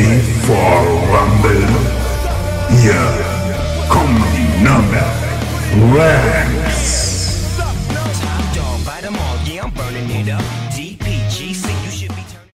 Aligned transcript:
ready 0.00 0.20
for 0.46 0.56
Rumble? 1.12 1.68
Hier 2.80 2.94
kommen 3.88 4.24
die 4.34 4.64
be 12.08 12.24
turning. 12.30 12.50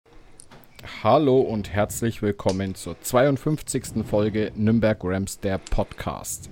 Hallo 1.04 1.40
und 1.40 1.72
herzlich 1.72 2.22
willkommen 2.22 2.73
zur 2.76 3.00
52. 3.00 4.05
Folge 4.09 4.52
Nürnberg 4.55 4.98
Rams, 5.04 5.40
der 5.40 5.59
Podcast. 5.59 6.50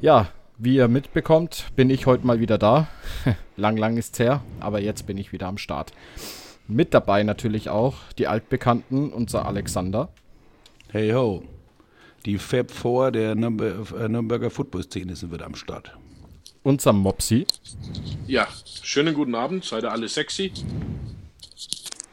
Ja, 0.00 0.28
wie 0.56 0.76
ihr 0.76 0.88
mitbekommt, 0.88 1.66
bin 1.76 1.90
ich 1.90 2.06
heute 2.06 2.26
mal 2.26 2.40
wieder 2.40 2.56
da. 2.56 2.88
lang, 3.56 3.76
lang 3.76 3.98
ist's 3.98 4.18
her, 4.18 4.42
aber 4.60 4.80
jetzt 4.80 5.06
bin 5.06 5.18
ich 5.18 5.32
wieder 5.32 5.46
am 5.46 5.58
Start. 5.58 5.92
Mit 6.68 6.94
dabei 6.94 7.22
natürlich 7.22 7.68
auch 7.68 7.94
die 8.18 8.26
Altbekannten, 8.26 9.12
unser 9.12 9.46
Alexander, 9.46 10.08
Hey 10.88 11.10
ho. 11.12 11.42
Die 12.24 12.38
Fab 12.38 12.70
4 12.70 13.10
der 13.12 13.34
Nürnber 13.34 13.84
äh, 13.98 14.08
Nürnberger 14.08 14.50
Football-Szene 14.50 15.14
sind 15.14 15.32
wieder 15.32 15.46
am 15.46 15.54
Start. 15.54 15.96
unser 16.62 16.92
Mopsi 16.92 17.46
Ja, 18.26 18.48
schönen 18.82 19.14
guten 19.14 19.34
Abend, 19.34 19.64
seid 19.64 19.84
ihr 19.84 19.92
alle 19.92 20.08
sexy? 20.08 20.52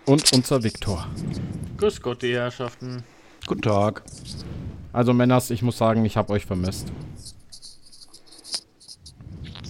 und 0.06 0.32
unser 0.34 0.62
Viktor. 0.64 1.08
Grüß 1.78 2.02
Gott, 2.02 2.22
die 2.24 2.34
Herrschaften. 2.34 3.04
Guten 3.48 3.62
Tag. 3.62 4.04
Also 4.92 5.14
Männers, 5.14 5.50
ich 5.50 5.62
muss 5.62 5.78
sagen, 5.78 6.04
ich 6.06 6.18
habe 6.18 6.34
euch 6.34 6.46
vermisst. 6.46 6.92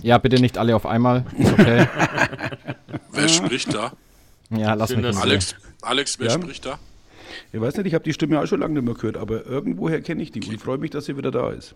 Ja, 0.01 0.17
bitte 0.17 0.41
nicht 0.41 0.57
alle 0.57 0.75
auf 0.75 0.85
einmal. 0.85 1.23
Ist 1.37 1.53
okay. 1.53 1.87
Wer 3.11 3.29
spricht 3.29 3.73
da? 3.73 3.93
Ja, 4.57 4.73
lass 4.73 4.95
mich 4.95 5.05
Ruhe. 5.05 5.21
Alex, 5.21 5.55
Alex, 5.81 6.19
wer 6.19 6.27
Ja? 6.27 6.33
spricht 6.33 6.65
da? 6.65 6.79
Ich 7.51 7.59
weiß 7.59 7.77
nicht, 7.77 7.87
ich 7.87 7.93
habe 7.93 8.03
die 8.03 8.13
Stimme 8.13 8.39
auch 8.39 8.45
schon 8.47 8.59
lange 8.59 8.75
nicht 8.75 8.83
mehr 8.85 8.93
gehört, 8.93 9.17
aber 9.17 9.45
irgendwoher 9.45 10.01
kenne 10.01 10.21
ich 10.23 10.31
die 10.31 10.41
und 10.47 10.59
freue 10.61 10.77
mich, 10.77 10.91
dass 10.91 11.05
sie 11.05 11.17
wieder 11.17 11.31
da 11.31 11.51
ist. 11.51 11.73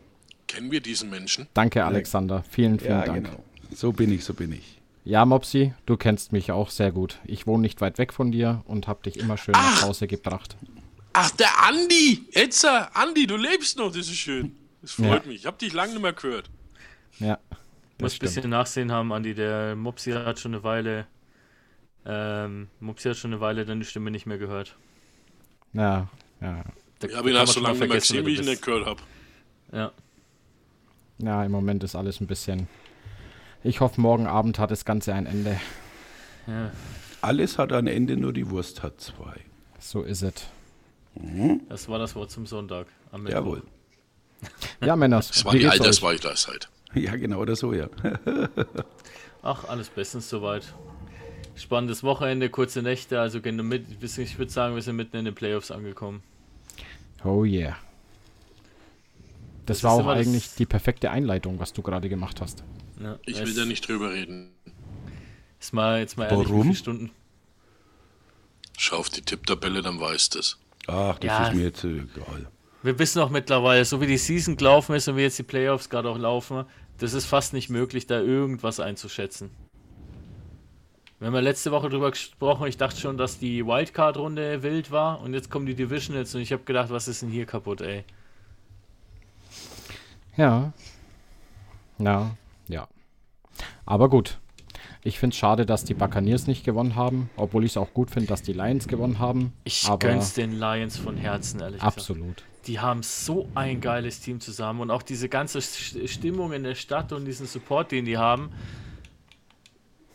Kennen 0.47 0.71
wir 0.71 0.81
diesen 0.81 1.09
Menschen? 1.09 1.47
Danke, 1.53 1.83
Alexander. 1.83 2.43
Vielen, 2.49 2.79
vielen 2.79 3.03
Dank. 3.03 3.25
genau. 3.25 3.43
So 3.73 3.91
bin 3.91 4.11
ich, 4.11 4.23
so 4.23 4.33
bin 4.33 4.51
ich. 4.53 4.79
Ja, 5.03 5.25
Mopsi, 5.25 5.73
du 5.85 5.97
kennst 5.97 6.31
mich 6.31 6.51
auch 6.51 6.69
sehr 6.69 6.91
gut. 6.91 7.19
Ich 7.25 7.47
wohne 7.47 7.61
nicht 7.61 7.81
weit 7.81 7.97
weg 7.97 8.13
von 8.13 8.31
dir 8.31 8.61
und 8.65 8.87
hab 8.87 9.03
dich 9.03 9.17
immer 9.17 9.37
schön 9.37 9.53
nach 9.53 9.81
Hause 9.83 10.07
gebracht. 10.07 10.55
Ach, 11.13 11.31
der 11.31 11.49
Andi! 11.67 12.25
Etzer, 12.33 12.95
Andi, 12.95 13.25
du 13.25 13.37
lebst 13.37 13.77
noch, 13.77 13.87
das 13.87 14.07
ist 14.07 14.15
schön. 14.17 14.55
Das 14.81 14.91
freut 14.91 15.23
Ja. 15.23 15.27
mich. 15.31 15.37
Ich 15.37 15.45
hab 15.45 15.57
dich 15.59 15.73
lange 15.73 15.93
nicht 15.93 16.01
mehr 16.01 16.13
gehört. 16.13 16.49
Ja. 17.19 17.39
Muss 17.99 18.13
ein 18.13 18.15
stimmt. 18.17 18.35
bisschen 18.35 18.49
nachsehen 18.51 18.91
haben, 18.91 19.11
Andi. 19.11 19.33
Der 19.33 19.75
Mopsi 19.75 20.11
hat 20.11 20.39
schon 20.39 20.53
eine 20.53 20.63
Weile. 20.63 21.07
Ähm, 22.09 22.69
Mopsi 22.79 23.09
hat 23.09 23.17
schon 23.17 23.33
eine 23.33 23.41
Weile 23.41 23.65
deine 23.65 23.83
Stimme 23.83 24.11
nicht 24.11 24.25
mehr 24.25 24.37
gehört. 24.37 24.77
Ja, 25.73 26.07
ja. 26.39 26.63
Da, 26.99 27.07
Ich 27.07 27.15
habe 27.15 27.29
ihn 27.29 27.35
auch 27.35 27.45
so 27.45 27.53
schon 27.53 27.63
lange 27.63 27.73
nicht 27.73 27.79
mehr 27.81 27.89
vergessen, 27.89 28.13
gesehen, 28.13 28.25
wie 28.25 28.33
ich 28.33 28.39
ihn 28.39 28.45
nicht 28.45 28.61
gehört 28.61 28.85
habe. 28.85 29.01
Ja. 29.73 29.91
Ja, 31.19 31.43
im 31.43 31.51
Moment 31.51 31.83
ist 31.83 31.95
alles 31.95 32.21
ein 32.21 32.27
bisschen. 32.27 32.67
Ich 33.63 33.81
hoffe, 33.81 33.99
morgen 33.99 34.25
Abend 34.27 34.57
hat 34.57 34.71
das 34.71 34.85
Ganze 34.85 35.13
ein 35.13 35.25
Ende. 35.25 35.59
ja, 36.47 36.71
Alles 37.21 37.57
hat 37.57 37.73
ein 37.73 37.87
Ende, 37.87 38.15
nur 38.15 38.31
die 38.31 38.49
Wurst 38.49 38.83
hat 38.83 39.01
zwei. 39.01 39.41
So 39.79 40.03
ist 40.03 40.21
es. 40.21 40.33
das 41.67 41.89
war 41.89 41.99
das 41.99 42.15
Wort 42.15 42.31
zum 42.31 42.45
Sonntag. 42.45 42.87
Jawohl. 43.27 43.63
Ja, 44.81 44.95
Männers. 44.95 45.29
Das 45.29 45.43
war 45.43 45.53
wie 45.53 45.59
die? 45.59 45.67
Altersweisheit. 45.67 46.69
Ja, 46.93 47.15
genau, 47.15 47.39
oder 47.39 47.55
so, 47.55 47.73
ja. 47.73 47.87
Ach, 49.43 49.65
alles 49.65 49.89
bestens 49.89 50.29
soweit. 50.29 50.73
Spannendes 51.57 52.03
Wochenende, 52.03 52.49
kurze 52.49 52.81
Nächte. 52.81 53.19
Also 53.19 53.41
gehen 53.41 53.57
wir 53.57 53.63
mit, 53.63 53.85
ich 54.01 54.37
würde 54.37 54.51
sagen, 54.51 54.75
wir 54.75 54.81
sind 54.81 54.95
mitten 54.95 55.17
in 55.17 55.25
den 55.25 55.35
Playoffs 55.35 55.71
angekommen. 55.71 56.21
Oh 57.23 57.43
yeah. 57.43 57.75
Das, 59.65 59.77
Das 59.79 59.83
war 59.83 59.91
auch 59.93 59.99
immer 60.01 60.15
das- 60.15 60.27
eigentlich 60.27 60.55
die 60.55 60.65
perfekte 60.65 61.11
Einleitung, 61.11 61.59
was 61.59 61.73
du 61.73 61.81
gerade 61.81 62.09
gemacht 62.09 62.39
hast. 62.41 62.63
Ja, 63.01 63.17
Ich 63.25 63.39
will 63.43 63.53
da 63.53 63.65
nicht 63.65 63.87
drüber 63.87 64.11
reden. 64.13 64.51
Ist 65.59 65.73
mal, 65.73 65.99
jetzt 65.99 66.17
mal 66.17 66.25
ehrlich, 66.25 66.47
Warum? 66.47 66.59
wie 66.59 66.63
viele 66.63 66.75
Stunden? 66.75 67.11
Schau 68.77 68.97
auf 68.97 69.09
die 69.09 69.21
Tipptabelle, 69.21 69.81
dann 69.81 69.99
weißt 69.99 70.35
du 70.35 70.39
es. 70.39 70.57
Ach, 70.87 71.17
das 71.19 71.27
Ja. 71.27 71.47
ist 71.47 71.55
mir 71.55 71.63
jetzt 71.63 71.83
äh, 71.83 71.97
egal. 71.97 72.47
Wir 72.83 72.99
wissen 72.99 73.19
auch 73.21 73.29
mittlerweile, 73.31 73.83
so 73.83 73.99
wie 73.99 74.07
die 74.07 74.17
Season 74.19 74.55
gelaufen 74.55 74.95
ist 74.95 75.07
und 75.07 75.17
wie 75.17 75.21
jetzt 75.21 75.39
die 75.39 75.43
Playoffs 75.43 75.89
gerade 75.89 76.09
auch 76.09 76.17
laufen, 76.17 76.63
das 76.99 77.13
ist 77.13 77.25
fast 77.25 77.53
nicht 77.53 77.69
möglich, 77.69 78.05
da 78.05 78.21
irgendwas 78.21 78.79
einzuschätzen. 78.79 79.49
Wir 81.19 81.27
haben 81.27 81.33
ja 81.33 81.39
letzte 81.39 81.71
Woche 81.71 81.89
drüber 81.89 82.11
gesprochen, 82.11 82.67
ich 82.67 82.77
dachte 82.77 82.99
schon, 82.99 83.17
dass 83.17 83.39
die 83.39 83.65
Wildcard-Runde 83.65 84.61
wild 84.61 84.91
war 84.91 85.19
und 85.21 85.33
jetzt 85.33 85.49
kommen 85.49 85.65
die 85.65 85.73
Divisionals 85.73 86.35
und 86.35 86.41
ich 86.41 86.51
habe 86.53 86.63
gedacht, 86.63 86.91
was 86.91 87.07
ist 87.07 87.23
denn 87.23 87.29
hier 87.29 87.45
kaputt, 87.47 87.81
ey? 87.81 88.03
Ja. 90.35 90.73
Ja, 91.97 92.35
ja. 92.67 92.87
Aber 93.85 94.09
gut. 94.09 94.37
Ich 95.03 95.17
finde 95.19 95.33
es 95.33 95.37
schade, 95.39 95.65
dass 95.65 95.85
die 95.85 95.93
Buccaneers 95.93 96.45
nicht 96.47 96.63
gewonnen 96.63 96.95
haben, 96.95 97.29
obwohl 97.37 97.63
ich 97.63 97.71
es 97.71 97.77
auch 97.77 97.93
gut 97.93 98.11
finde, 98.11 98.27
dass 98.27 98.43
die 98.43 98.53
Lions 98.53 98.87
gewonnen 98.87 99.17
haben. 99.19 99.53
Ich 99.63 99.85
aber 99.87 99.97
gönn's 99.97 100.33
den 100.33 100.59
Lions 100.59 100.97
von 100.97 101.17
Herzen, 101.17 101.61
ehrlich 101.61 101.79
gesagt. 101.79 101.97
absolut. 101.97 102.43
Die 102.67 102.79
haben 102.79 103.01
so 103.01 103.47
ein 103.55 103.79
geiles 103.79 104.19
Team 104.19 104.41
zusammen 104.41 104.81
und 104.81 104.91
auch 104.91 105.01
diese 105.01 105.29
ganze 105.29 105.59
St- 105.59 106.07
Stimmung 106.07 106.51
in 106.51 106.63
der 106.63 106.75
Stadt 106.75 107.13
und 107.13 107.25
diesen 107.25 107.47
Support, 107.47 107.91
den 107.91 108.05
die 108.05 108.17
haben. 108.17 108.51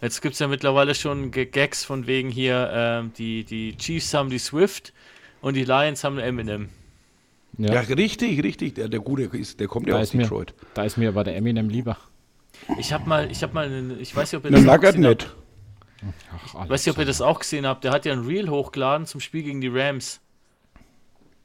Jetzt 0.03 0.21
gibt 0.21 0.35
es 0.35 0.41
ja 0.41 0.49
mittlerweile 0.49 0.95
schon 0.95 1.31
G- 1.31 1.47
Gags 1.47 1.85
von 1.85 2.07
wegen 2.07 2.29
hier, 2.29 2.71
ähm, 2.75 3.13
die, 3.17 3.45
die 3.45 3.77
Chiefs 3.77 4.13
haben 4.13 4.29
die 4.31 4.39
Swift 4.39 4.93
und 5.41 5.55
die 5.55 5.65
Lions 5.65 6.03
haben 6.05 6.19
Eminem. 6.19 6.69
Ja, 7.57 7.75
Ja, 7.75 7.81
richtig, 7.83 8.43
richtig. 8.43 8.75
Der, 8.75 8.89
der 8.89 9.01
Gute 9.01 9.23
ist, 9.37 9.61
der 9.61 9.69
kommt 9.69 9.87
ja 9.87 9.95
da, 9.95 10.01
aus 10.01 10.09
ist 10.09 10.15
mir, 10.15 10.23
Detroit. 10.25 10.55
da 10.75 10.85
ist 10.85 10.97
mir 10.97 11.09
aber 11.11 11.23
der 11.25 11.37
Eminem 11.37 11.69
lieber. 11.69 11.97
Ich 12.79 12.93
habe 12.93 13.09
mal, 13.09 13.31
ich 13.31 13.43
habe 13.43 13.55
mal, 13.55 13.67
einen, 13.67 14.01
ich 14.01 14.15
weiß 14.15 14.33
nicht, 14.33 14.39
ob 14.39 14.45
ihr 14.45 14.51
das 14.51 14.67
auch 14.69 14.81
gesehen 14.81 15.07
habt. 15.07 15.23
nicht. 15.23 16.13
Ach, 16.55 16.65
Ich 16.65 16.71
weiß 16.71 16.85
nicht, 16.87 16.95
ob 16.95 16.99
ihr 16.99 17.07
das 17.07 17.21
auch 17.21 17.39
gesehen 17.39 17.67
habt. 17.67 17.85
Der 17.85 17.93
hat 17.93 18.05
ja 18.05 18.13
ein 18.13 18.25
Reel 18.27 18.49
hochgeladen 18.51 19.07
zum 19.07 19.21
Spiel 19.21 19.45
gegen 19.45 19.61
die 19.61 19.69
Rams. 19.69 20.21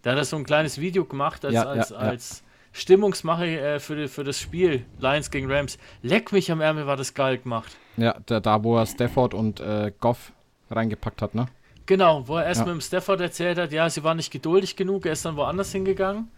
Da 0.01 0.11
hat 0.11 0.17
er 0.17 0.25
so 0.25 0.35
ein 0.35 0.45
kleines 0.45 0.79
Video 0.79 1.05
gemacht 1.05 1.45
als, 1.45 1.53
Ja, 1.53 1.63
ja, 1.63 1.69
als, 1.69 1.89
ja. 1.91 1.97
als 1.97 2.43
Stimmungsmache 2.71 3.45
äh, 3.59 3.79
für, 3.79 4.07
für 4.07 4.23
das 4.23 4.39
Spiel 4.39 4.83
Lions 4.99 5.29
gegen 5.29 5.51
Rams. 5.51 5.77
Leck 6.01 6.31
mich 6.31 6.51
am 6.51 6.61
Ärmel, 6.61 6.87
war 6.87 6.97
das 6.97 7.13
geil 7.13 7.37
gemacht. 7.37 7.75
Ja, 7.97 8.15
da, 8.25 8.39
da 8.39 8.63
wo 8.63 8.77
er 8.77 8.85
Stafford 8.85 9.33
und 9.33 9.59
äh, 9.59 9.91
Goff 9.99 10.31
reingepackt 10.69 11.21
hat, 11.21 11.35
ne? 11.35 11.47
Genau, 11.85 12.27
wo 12.27 12.37
er 12.37 12.45
erst 12.45 12.59
Ja. 12.61 12.65
mit 12.65 12.75
dem 12.75 12.81
Stafford 12.81 13.21
erzählt 13.21 13.57
hat, 13.57 13.71
ja, 13.71 13.89
sie 13.89 14.03
war 14.03 14.13
nicht 14.13 14.31
geduldig 14.31 14.75
genug, 14.75 15.05
er 15.05 15.13
ist 15.13 15.25
dann 15.25 15.37
woanders 15.37 15.71
hingegangen 15.71 16.29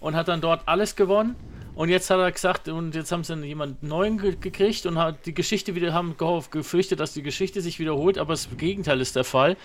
und 0.00 0.16
hat 0.16 0.28
dann 0.28 0.40
dort 0.40 0.62
alles 0.66 0.96
gewonnen. 0.96 1.36
Und 1.74 1.90
jetzt 1.90 2.10
hat 2.10 2.18
er 2.18 2.32
gesagt, 2.32 2.68
und 2.68 2.94
jetzt 2.96 3.12
haben 3.12 3.22
sie 3.22 3.34
dann 3.34 3.44
jemanden 3.44 3.86
neuen 3.86 4.18
ge 4.18 4.34
gekriegt 4.40 4.84
und 4.86 4.98
hat 4.98 5.26
die 5.26 5.34
Geschichte 5.34 5.74
wieder, 5.76 5.92
haben 5.92 6.16
gehofft, 6.16 6.50
gefürchtet, 6.50 6.98
dass 6.98 7.12
die 7.12 7.22
Geschichte 7.22 7.60
sich 7.60 7.78
wiederholt, 7.78 8.18
aber 8.18 8.32
das 8.32 8.48
Gegenteil 8.56 9.00
ist 9.00 9.14
der 9.14 9.24
Fall. 9.24 9.56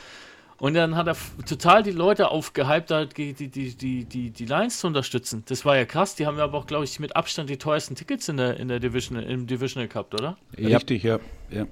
Und 0.64 0.76
dann 0.76 0.96
hat 0.96 1.08
er 1.08 1.18
total 1.46 1.84
die 1.84 1.92
Leute 1.92 2.32
aufgehypt, 2.32 2.90
die, 3.18 3.34
die, 3.34 3.50
die, 3.50 4.06
die, 4.06 4.30
die, 4.30 4.46
Lions 4.46 4.80
zu 4.80 4.88
unterstützen. 4.88 5.44
Das 5.48 5.66
war 5.66 5.76
ja 5.76 5.84
krass. 5.84 6.16
Die 6.16 6.26
haben 6.26 6.38
ja 6.38 6.46
aber 6.46 6.58
auch, 6.58 6.68
glaube 6.68 6.86
ich, 6.86 7.02
mit 7.02 7.18
Abstand 7.18 7.50
die 7.50 7.58
teuersten 7.58 7.96
Tickets 7.96 8.30
in 8.30 8.38
der, 8.38 8.56
in 8.56 8.70
der 8.70 8.80
Division, 8.80 9.20
im 9.20 9.46
Divisional 9.46 9.90
gehabt, 9.90 10.14
oder? 10.14 10.38
Ja, 10.56 10.78
Richtig, 10.78 11.04
ja. 11.04 11.20
ja. 11.50 11.68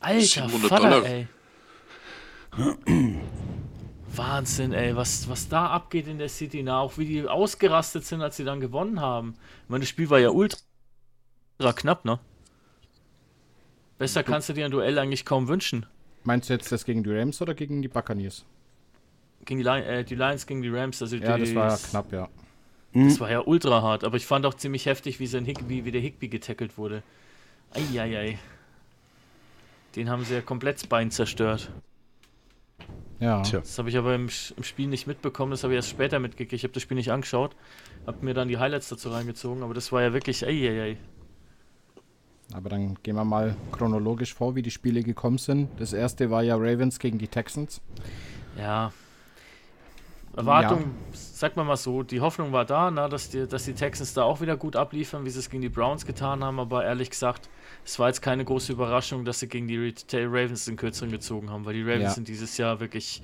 Alter 0.00 0.48
700 0.48 0.68
Vater, 0.70 0.90
Dollar. 0.90 1.04
ey. 1.04 1.28
Wahnsinn, 4.14 4.72
ey, 4.72 4.96
was, 4.96 5.28
was 5.28 5.50
da 5.50 5.66
abgeht 5.66 6.08
in 6.08 6.16
der 6.16 6.30
City, 6.30 6.62
na, 6.62 6.80
auch 6.80 6.96
wie 6.96 7.04
die 7.04 7.28
ausgerastet 7.28 8.06
sind, 8.06 8.22
als 8.22 8.38
sie 8.38 8.44
dann 8.44 8.60
gewonnen 8.60 8.98
haben. 8.98 9.34
Ich 9.64 9.68
meine, 9.68 9.82
das 9.82 9.90
Spiel 9.90 10.08
war 10.08 10.20
ja 10.20 10.30
ultra 10.30 10.56
knapp, 11.74 12.06
ne? 12.06 12.18
Besser 13.98 14.22
kannst 14.22 14.48
du 14.48 14.54
dir 14.54 14.64
ein 14.64 14.70
Duell 14.70 14.98
eigentlich 14.98 15.26
kaum 15.26 15.48
wünschen. 15.48 15.84
Meinst 16.26 16.48
du 16.48 16.54
jetzt 16.54 16.72
das 16.72 16.84
gegen 16.84 17.04
die 17.04 17.10
Rams 17.10 17.40
oder 17.40 17.54
gegen 17.54 17.82
die 17.82 17.88
Buccaneers? 17.88 18.44
Gegen 19.44 19.60
die, 19.60 19.66
äh, 19.66 20.02
die 20.02 20.16
Lions 20.16 20.44
gegen 20.46 20.60
die 20.60 20.68
Rams, 20.68 21.00
also 21.00 21.14
Ja, 21.16 21.36
die, 21.36 21.44
das 21.44 21.54
war 21.54 21.70
ja 21.70 21.76
knapp, 21.76 22.12
ja. 22.12 22.28
Das 22.92 23.20
war 23.20 23.30
ja 23.30 23.40
ultra 23.40 23.82
hart, 23.82 24.04
aber 24.04 24.16
ich 24.16 24.26
fand 24.26 24.44
auch 24.46 24.54
ziemlich 24.54 24.86
heftig, 24.86 25.20
wie, 25.20 25.26
sein 25.26 25.44
Hick, 25.44 25.68
wie, 25.68 25.84
wie 25.84 25.92
der 25.92 26.00
Higby 26.00 26.28
getackelt 26.28 26.78
wurde. 26.78 27.02
Eieiei. 27.74 28.38
Den 29.94 30.08
haben 30.08 30.24
sie 30.24 30.34
ja 30.34 30.40
komplett 30.40 30.76
das 30.76 30.86
Bein 30.86 31.10
zerstört. 31.10 31.70
Ja. 33.20 33.42
Tja. 33.42 33.60
Das 33.60 33.78
habe 33.78 33.90
ich 33.90 33.96
aber 33.96 34.14
im, 34.14 34.28
im 34.56 34.64
Spiel 34.64 34.88
nicht 34.88 35.06
mitbekommen, 35.06 35.52
das 35.52 35.62
habe 35.62 35.74
ich 35.74 35.76
erst 35.76 35.90
später 35.90 36.18
mitgekriegt. 36.18 36.54
Ich 36.54 36.64
habe 36.64 36.72
das 36.72 36.82
Spiel 36.82 36.96
nicht 36.96 37.12
angeschaut, 37.12 37.54
habe 38.06 38.24
mir 38.24 38.34
dann 38.34 38.48
die 38.48 38.58
Highlights 38.58 38.88
dazu 38.88 39.10
reingezogen, 39.10 39.62
aber 39.62 39.74
das 39.74 39.92
war 39.92 40.02
ja 40.02 40.12
wirklich, 40.12 40.42
ey. 40.42 40.96
Aber 42.52 42.68
dann 42.68 42.96
gehen 43.02 43.16
wir 43.16 43.24
mal 43.24 43.56
chronologisch 43.72 44.32
vor, 44.34 44.54
wie 44.54 44.62
die 44.62 44.70
Spiele 44.70 45.02
gekommen 45.02 45.38
sind. 45.38 45.68
Das 45.78 45.92
erste 45.92 46.30
war 46.30 46.42
ja 46.42 46.56
Ravens 46.56 46.98
gegen 46.98 47.18
die 47.18 47.28
Texans. 47.28 47.80
Ja. 48.58 48.92
Erwartung, 50.36 50.90
sag 51.12 51.56
mal 51.56 51.64
mal 51.64 51.76
so, 51.78 52.02
die 52.02 52.20
Hoffnung 52.20 52.52
war 52.52 52.66
da, 52.66 52.90
na, 52.90 53.08
dass, 53.08 53.30
die, 53.30 53.46
dass 53.46 53.64
die 53.64 53.72
Texans 53.72 54.12
da 54.12 54.22
auch 54.22 54.42
wieder 54.42 54.56
gut 54.58 54.76
abliefern, 54.76 55.24
wie 55.24 55.30
sie 55.30 55.38
es 55.38 55.48
gegen 55.48 55.62
die 55.62 55.70
Browns 55.70 56.04
getan 56.04 56.44
haben, 56.44 56.60
aber 56.60 56.84
ehrlich 56.84 57.08
gesagt, 57.08 57.48
es 57.86 57.98
war 57.98 58.08
jetzt 58.08 58.20
keine 58.20 58.44
große 58.44 58.72
Überraschung, 58.72 59.24
dass 59.24 59.38
sie 59.40 59.48
gegen 59.48 59.66
die 59.66 59.94
Ravens 60.12 60.66
den 60.66 60.76
Kürzeren 60.76 61.10
gezogen 61.10 61.48
haben, 61.50 61.64
weil 61.64 61.72
die 61.72 61.82
Ravens 61.82 62.02
Ja. 62.02 62.10
sind 62.10 62.28
dieses 62.28 62.58
Jahr 62.58 62.80
wirklich 62.80 63.22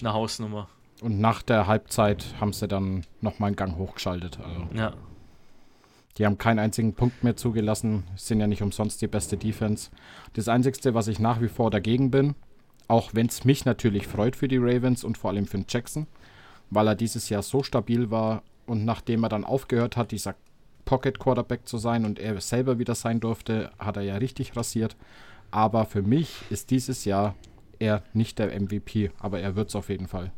eine 0.00 0.12
Hausnummer. 0.12 0.68
Und 1.00 1.18
nach 1.18 1.40
der 1.40 1.66
Halbzeit 1.66 2.26
haben 2.40 2.52
sie 2.52 2.68
dann 2.68 3.06
nochmal 3.22 3.48
einen 3.48 3.56
Gang 3.56 3.76
hochgeschaltet. 3.78 4.38
Also, 4.38 4.66
Ja. 4.74 4.92
Die 6.18 6.26
haben 6.26 6.38
keinen 6.38 6.58
einzigen 6.58 6.94
Punkt 6.94 7.22
mehr 7.24 7.36
zugelassen, 7.36 8.04
sind 8.16 8.40
ja 8.40 8.46
nicht 8.46 8.62
umsonst 8.62 9.00
die 9.00 9.06
beste 9.06 9.36
Defense. 9.36 9.90
Das 10.34 10.48
Einzige, 10.48 10.94
was 10.94 11.08
ich 11.08 11.18
nach 11.18 11.40
wie 11.40 11.48
vor 11.48 11.70
dagegen 11.70 12.10
bin, 12.10 12.34
auch 12.88 13.10
wenn 13.14 13.26
es 13.26 13.44
mich 13.44 13.64
natürlich 13.64 14.06
freut 14.06 14.36
für 14.36 14.48
die 14.48 14.58
Ravens 14.58 15.04
und 15.04 15.16
vor 15.16 15.30
allem 15.30 15.46
für 15.46 15.58
den 15.58 15.66
Jackson, 15.68 16.06
weil 16.70 16.88
er 16.88 16.94
dieses 16.94 17.28
Jahr 17.28 17.42
so 17.42 17.62
stabil 17.62 18.10
war 18.10 18.42
und 18.66 18.84
nachdem 18.84 19.24
er 19.24 19.28
dann 19.28 19.44
aufgehört 19.44 19.96
hat, 19.96 20.10
dieser 20.10 20.34
Pocket 20.84 21.18
Quarterback 21.18 21.68
zu 21.68 21.78
sein 21.78 22.04
und 22.04 22.18
er 22.18 22.40
selber 22.40 22.78
wieder 22.78 22.94
sein 22.94 23.20
durfte, 23.20 23.70
hat 23.78 23.96
er 23.96 24.02
ja 24.02 24.16
richtig 24.16 24.56
rasiert. 24.56 24.96
Aber 25.52 25.84
für 25.84 26.02
mich 26.02 26.42
ist 26.50 26.70
dieses 26.70 27.04
Jahr 27.04 27.34
er 27.78 28.02
nicht 28.12 28.38
der 28.38 28.60
MVP, 28.60 29.10
aber 29.18 29.40
er 29.40 29.56
wird 29.56 29.68
es 29.68 29.76
auf 29.76 29.88
jeden 29.88 30.06
Fall. 30.06 30.32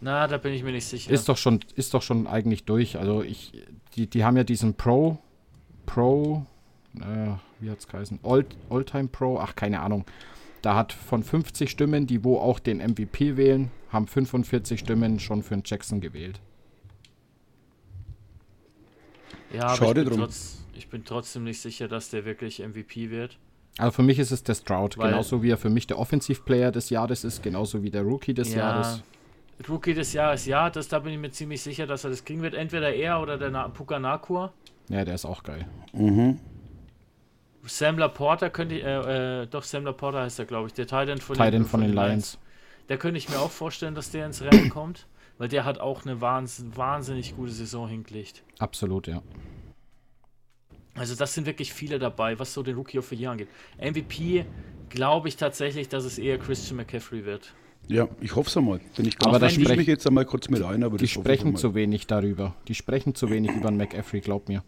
Na, 0.00 0.26
da 0.26 0.36
bin 0.36 0.52
ich 0.52 0.62
mir 0.62 0.72
nicht 0.72 0.84
sicher. 0.86 1.10
Ist 1.10 1.28
doch 1.28 1.36
schon, 1.36 1.60
ist 1.74 1.94
doch 1.94 2.02
schon 2.02 2.26
eigentlich 2.26 2.64
durch. 2.64 2.98
Also 2.98 3.22
ich, 3.22 3.52
die, 3.94 4.06
die 4.06 4.24
haben 4.24 4.36
ja 4.36 4.44
diesen 4.44 4.74
Pro, 4.74 5.18
Pro, 5.86 6.44
äh, 7.00 7.30
wie 7.60 7.70
hat's 7.70 7.88
geheißen? 7.88 8.20
All, 8.22 8.44
Alltime 8.68 9.08
Pro, 9.08 9.38
ach 9.38 9.56
keine 9.56 9.80
Ahnung. 9.80 10.04
Da 10.62 10.74
hat 10.74 10.92
von 10.92 11.22
50 11.22 11.70
Stimmen, 11.70 12.06
die 12.06 12.24
wo 12.24 12.38
auch 12.38 12.58
den 12.58 12.78
MVP 12.78 13.36
wählen, 13.36 13.70
haben 13.90 14.06
45 14.06 14.80
Stimmen 14.80 15.18
schon 15.20 15.42
für 15.42 15.54
den 15.54 15.62
Jackson 15.64 16.00
gewählt. 16.00 16.40
ja, 19.52 19.62
aber 19.66 19.76
Schade 19.76 20.00
ich 20.02 20.08
bin, 20.08 20.16
drum. 20.16 20.20
trotz, 20.26 20.64
ich 20.74 20.88
bin 20.88 21.04
trotzdem 21.04 21.44
nicht 21.44 21.60
sicher, 21.60 21.88
dass 21.88 22.10
der 22.10 22.24
wirklich 22.24 22.60
MVP 22.60 23.10
wird. 23.10 23.38
Also 23.78 23.92
für 23.92 24.02
mich 24.02 24.18
ist 24.18 24.30
es 24.30 24.42
der 24.42 24.54
Stroud, 24.54 24.96
Weil- 24.98 25.10
genauso 25.10 25.42
wie 25.42 25.50
er 25.50 25.58
für 25.58 25.70
mich 25.70 25.86
der 25.86 25.98
Offensive 25.98 26.42
Player 26.42 26.72
des 26.72 26.90
Jahres 26.90 27.24
ist, 27.24 27.42
genauso 27.42 27.82
wie 27.82 27.90
der 27.90 28.02
Rookie 28.02 28.34
des 28.34 28.54
Jahres. 28.54 29.02
Rookie 29.68 29.94
des 29.94 30.12
Jahres, 30.12 30.46
ja, 30.46 30.70
das, 30.70 30.88
da 30.88 30.98
bin 30.98 31.12
ich 31.12 31.18
mir 31.18 31.30
ziemlich 31.30 31.62
sicher, 31.62 31.86
dass 31.86 32.04
er 32.04 32.10
das 32.10 32.24
kriegen 32.24 32.42
wird. 32.42 32.54
Entweder 32.54 32.94
er 32.94 33.20
oder 33.20 33.38
der 33.38 33.50
Na 33.50 33.68
Puka 33.68 33.98
Nakua. 33.98 34.52
Ja, 34.88 35.04
der 35.04 35.14
ist 35.14 35.24
auch 35.24 35.42
geil. 35.42 35.66
Sam 37.64 37.98
Laporta 37.98 38.50
könnte 38.50 38.76
ich, 38.76 38.84
äh, 38.84 39.42
äh, 39.42 39.46
doch, 39.46 39.62
Sam 39.62 39.84
Laporta 39.84 40.20
heißt 40.20 40.38
er, 40.38 40.44
glaube 40.44 40.68
ich, 40.68 40.74
der 40.74 40.86
Titan 40.86 41.18
von, 41.18 41.36
Titan 41.36 41.64
von 41.64 41.80
den 41.80 41.92
Lions. 41.92 42.38
Der 42.88 42.98
könnte 42.98 43.18
ich 43.18 43.28
mir 43.28 43.40
auch 43.40 43.50
vorstellen, 43.50 43.94
dass 43.94 44.10
der 44.10 44.26
ins 44.26 44.42
Rennen 44.42 44.70
kommt, 44.70 45.06
weil 45.38 45.48
der 45.48 45.64
hat 45.64 45.78
auch 45.78 46.04
eine 46.04 46.20
wahnsinn, 46.20 46.76
wahnsinnig 46.76 47.34
gute 47.34 47.50
Saison 47.50 47.88
hingelegt. 47.88 48.44
Absolut, 48.58 49.08
ja. 49.08 49.22
Also 50.94 51.14
das 51.14 51.34
sind 51.34 51.46
wirklich 51.46 51.72
viele 51.72 51.98
dabei, 51.98 52.38
was 52.38 52.54
so 52.54 52.62
den 52.62 52.76
Rookie 52.76 52.98
of 52.98 53.08
the 53.08 53.16
Year 53.16 53.32
angeht. 53.32 53.48
MVP 53.78 54.46
glaube 54.88 55.28
ich 55.28 55.36
tatsächlich, 55.36 55.88
dass 55.88 56.04
es 56.04 56.18
eher 56.18 56.38
Christian 56.38 56.76
McCaffrey 56.76 57.24
wird. 57.24 57.52
Ja, 57.88 58.08
ich 58.20 58.34
hoffe 58.34 58.48
es 58.48 58.56
einmal. 58.56 58.80
Bin 58.96 59.06
ich 59.06 59.14
Aber 59.24 59.38
da 59.38 59.46
die- 59.48 59.58
mich 59.76 59.86
jetzt 59.86 60.06
einmal 60.06 60.24
kurz 60.24 60.48
mit 60.48 60.62
ein, 60.62 60.82
aber 60.82 60.96
Die 60.96 61.06
sprechen 61.08 61.56
zu 61.56 61.74
wenig 61.74 62.06
darüber. 62.06 62.54
Die 62.68 62.74
sprechen 62.74 63.14
zu 63.14 63.30
wenig 63.30 63.52
über 63.52 63.68
den 63.68 63.76
McAfee, 63.76 64.20
glaub 64.20 64.48
mir. 64.48 64.62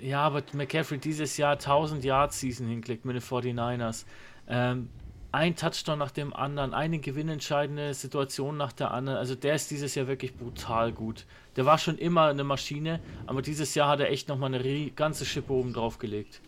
Ja, 0.00 0.22
aber 0.22 0.42
McCaffrey 0.52 0.98
dieses 0.98 1.36
Jahr 1.36 1.58
1000 1.58 2.04
Yard 2.04 2.32
Season 2.32 2.66
hingelegt 2.66 3.04
mit 3.04 3.14
den 3.14 3.22
49ers. 3.22 4.04
Ähm, 4.48 4.88
ein 5.30 5.54
Touchdown 5.56 5.98
nach 5.98 6.10
dem 6.10 6.34
anderen, 6.34 6.74
eine 6.74 6.98
gewinnentscheidende 6.98 7.94
Situation 7.94 8.56
nach 8.56 8.72
der 8.72 8.90
anderen. 8.90 9.18
Also 9.18 9.34
der 9.34 9.54
ist 9.54 9.70
dieses 9.70 9.94
Jahr 9.94 10.08
wirklich 10.08 10.34
brutal 10.36 10.92
gut. 10.92 11.24
Der 11.56 11.66
war 11.66 11.78
schon 11.78 11.98
immer 11.98 12.26
eine 12.26 12.44
Maschine, 12.44 13.00
aber 13.26 13.42
dieses 13.42 13.74
Jahr 13.74 13.88
hat 13.88 14.00
er 14.00 14.10
echt 14.10 14.28
nochmal 14.28 14.52
eine 14.54 14.90
ganze 14.90 15.24
Schippe 15.24 15.52
oben 15.52 15.72
drauf 15.72 15.98
gelegt. 15.98 16.40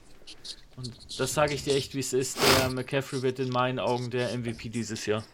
Und 0.77 0.93
das 1.21 1.35
sage 1.35 1.55
ich 1.55 1.63
dir 1.65 1.75
echt, 1.75 1.95
wie 1.95 2.01
es 2.01 2.13
ist. 2.13 2.39
Der 2.59 2.69
McCaffrey 2.71 3.23
wird 3.23 3.39
in 3.39 3.49
meinen 3.51 3.79
Augen 3.79 4.11
der 4.11 4.37
MVP 4.37 4.69
dieses 4.71 5.07
Jahr. 5.07 5.25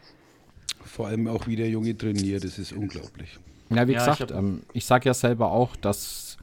Vor 0.84 1.06
allem 1.06 1.28
auch 1.28 1.46
wie 1.46 1.56
der 1.56 1.69
Junge 1.70 1.96
trainiert, 1.96 2.44
das 2.44 2.58
ist 2.58 2.72
unglaublich. 2.72 3.38
Ja, 3.70 3.87
wie 3.88 3.92
Ja, 3.92 4.00
ich 4.04 4.19
gesagt, 4.19 4.32
hab- 4.32 4.38
ähm, 4.38 4.62
ich 4.72 4.84
sage 4.84 5.06
ja 5.08 5.14
selber 5.14 5.50
auch, 5.52 5.76
dass, 5.76 6.37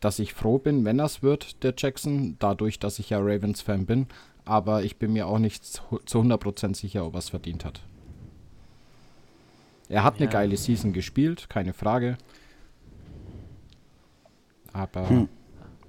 dass 0.00 0.18
ich 0.18 0.32
froh 0.34 0.58
bin, 0.58 0.84
wenn 0.84 0.98
das 0.98 1.22
wird, 1.22 1.62
der 1.64 1.74
Jackson, 1.76 2.36
dadurch, 2.38 2.78
dass 2.78 2.98
ich 2.98 3.10
ja 3.10 3.18
Ravens-Fan 3.18 3.86
bin. 3.86 4.06
Aber 4.46 4.82
ich 4.84 4.96
bin 4.96 5.12
mir 5.12 5.26
auch 5.26 5.38
nicht 5.38 5.64
zu 5.64 6.00
zu 6.06 6.20
100% 6.20 6.74
sicher, 6.76 7.04
ob 7.06 7.14
er 7.14 7.18
es 7.18 7.28
verdient 7.28 7.64
hat. 7.64 7.80
Er 9.88 10.02
hat 10.04 10.16
eine 10.16 10.24
Ja. 10.26 10.30
geile 10.30 10.56
Season 10.56 10.92
gespielt, 10.92 11.50
keine 11.50 11.72
Frage. 11.74 12.16
Aber 14.72 15.08
Hm. 15.08 15.28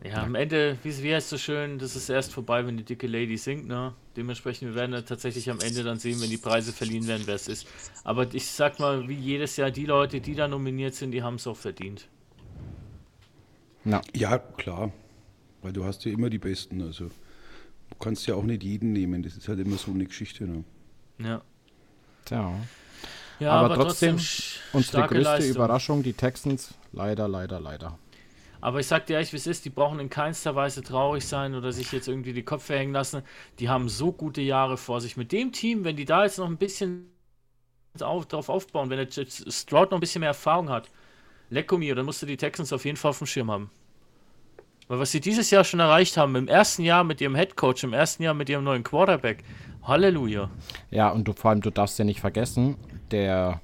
Ja, 0.03 0.23
am 0.23 0.33
Ende, 0.33 0.77
wie, 0.81 1.03
wie 1.03 1.13
heißt 1.13 1.25
es 1.25 1.29
so 1.29 1.37
schön, 1.37 1.77
das 1.77 1.95
ist 1.95 2.09
erst 2.09 2.33
vorbei, 2.33 2.65
wenn 2.65 2.75
die 2.75 2.83
dicke 2.83 3.05
Lady 3.05 3.37
singt, 3.37 3.67
ne? 3.67 3.93
Dementsprechend, 4.17 4.69
wir 4.69 4.75
werden 4.75 4.93
dann 4.93 5.05
tatsächlich 5.05 5.49
am 5.51 5.59
Ende 5.59 5.83
dann 5.83 5.99
sehen, 5.99 6.19
wenn 6.21 6.29
die 6.29 6.37
Preise 6.37 6.73
verliehen 6.73 7.05
werden, 7.07 7.21
wer 7.25 7.35
es 7.35 7.47
ist. 7.47 7.67
Aber 8.03 8.33
ich 8.33 8.47
sag 8.47 8.79
mal, 8.79 9.07
wie 9.07 9.13
jedes 9.13 9.57
Jahr, 9.57 9.69
die 9.69 9.85
Leute, 9.85 10.19
die 10.19 10.33
da 10.33 10.47
nominiert 10.47 10.95
sind, 10.95 11.11
die 11.11 11.21
haben 11.21 11.35
es 11.35 11.45
auch 11.45 11.55
verdient. 11.57 12.07
na, 13.83 14.01
Ja, 14.15 14.37
klar. 14.39 14.91
Weil 15.61 15.73
du 15.73 15.85
hast 15.85 16.03
ja 16.05 16.11
immer 16.11 16.29
die 16.31 16.39
Besten. 16.39 16.81
Also 16.81 17.05
du 17.05 17.95
kannst 17.99 18.25
ja 18.25 18.33
auch 18.33 18.43
nicht 18.43 18.63
jeden 18.63 18.93
nehmen. 18.93 19.21
Das 19.21 19.37
ist 19.37 19.47
halt 19.47 19.59
immer 19.59 19.77
so 19.77 19.91
eine 19.91 20.05
Geschichte. 20.05 20.45
Ne? 20.45 20.63
Ja. 21.19 21.41
tja. 22.25 22.53
Ja, 23.39 23.51
aber, 23.51 23.75
trotzdem, 23.75 24.17
sch- 24.17 24.57
unsere 24.73 25.07
größte 25.07 25.19
Leistung. 25.21 25.55
Überraschung, 25.55 26.03
die 26.03 26.13
Texans, 26.13 26.73
leider, 26.91 27.27
leider, 27.27 27.59
leider. 27.59 27.97
Aber 28.61 28.79
ich 28.79 28.87
sag 28.87 29.07
dir 29.07 29.13
ehrlich, 29.13 29.33
wie 29.33 29.37
es 29.37 29.47
ist, 29.47 29.65
die 29.65 29.71
brauchen 29.71 29.99
in 29.99 30.09
keinster 30.09 30.55
Weise 30.55 30.83
traurig 30.83 31.25
sein 31.27 31.55
oder 31.55 31.71
sich 31.71 31.91
jetzt 31.91 32.07
irgendwie 32.07 32.33
die 32.33 32.43
Köpfe 32.43 32.77
hängen 32.77 32.93
lassen. 32.93 33.23
Die 33.59 33.69
haben 33.69 33.89
so 33.89 34.11
gute 34.11 34.41
Jahre 34.41 34.77
vor 34.77 35.01
sich. 35.01 35.17
Mit 35.17 35.31
dem 35.31 35.51
Team, 35.51 35.83
wenn 35.83 35.95
die 35.95 36.05
da 36.05 36.23
jetzt 36.23 36.37
noch 36.37 36.47
ein 36.47 36.57
bisschen 36.57 37.07
auf, 37.99 38.27
drauf 38.27 38.49
aufbauen, 38.49 38.89
wenn 38.89 38.97
der 38.97 39.07
J- 39.07 39.27
Stroud 39.51 39.91
noch 39.91 39.97
ein 39.97 39.99
bisschen 40.01 40.21
mehr 40.21 40.29
Erfahrung 40.29 40.69
hat, 40.69 40.89
lecko 41.49 41.77
mir, 41.77 41.95
dann 41.95 42.05
musst 42.05 42.21
du 42.21 42.25
die 42.25 42.37
Texans 42.37 42.71
auf 42.71 42.85
jeden 42.85 42.97
Fall 42.97 43.09
auf 43.09 43.17
dem 43.17 43.27
Schirm 43.27 43.51
haben. 43.51 43.71
Weil 44.87 44.99
was 44.99 45.11
sie 45.11 45.21
dieses 45.21 45.49
Jahr 45.51 45.63
schon 45.63 45.79
erreicht 45.79 46.17
haben, 46.17 46.35
im 46.35 46.47
ersten 46.47 46.83
Jahr 46.83 47.03
mit 47.03 47.19
ihrem 47.19 47.35
Headcoach, 47.35 47.83
im 47.83 47.93
ersten 47.93 48.23
Jahr 48.23 48.33
mit 48.33 48.49
ihrem 48.49 48.63
neuen 48.63 48.83
Quarterback, 48.83 49.43
Halleluja. 49.83 50.49
Ja, 50.91 51.09
und 51.09 51.27
du, 51.27 51.33
vor 51.33 51.49
allem, 51.49 51.61
du 51.61 51.71
darfst 51.71 51.97
ja 51.97 52.05
nicht 52.05 52.19
vergessen, 52.19 52.77
der, 53.09 53.61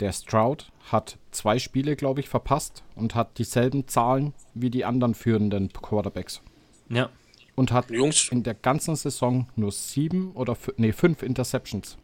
der 0.00 0.12
Stroud 0.12 0.70
hat 0.90 1.18
zwei 1.30 1.58
Spiele, 1.58 1.96
glaube 1.96 2.20
ich, 2.20 2.28
verpasst 2.28 2.82
und 2.94 3.14
hat 3.14 3.38
dieselben 3.38 3.88
Zahlen 3.88 4.32
wie 4.54 4.70
die 4.70 4.84
anderen 4.84 5.14
führenden 5.14 5.72
Quarterbacks. 5.72 6.40
Ja. 6.88 7.10
Und 7.54 7.72
hat 7.72 7.90
Jungs, 7.90 8.28
in 8.30 8.44
der 8.44 8.54
ganzen 8.54 8.94
Saison 8.94 9.48
nur 9.56 9.72
sieben 9.72 10.32
oder 10.32 10.56
nee, 10.76 10.92
fünf 10.92 11.22
Interceptions. 11.22 11.98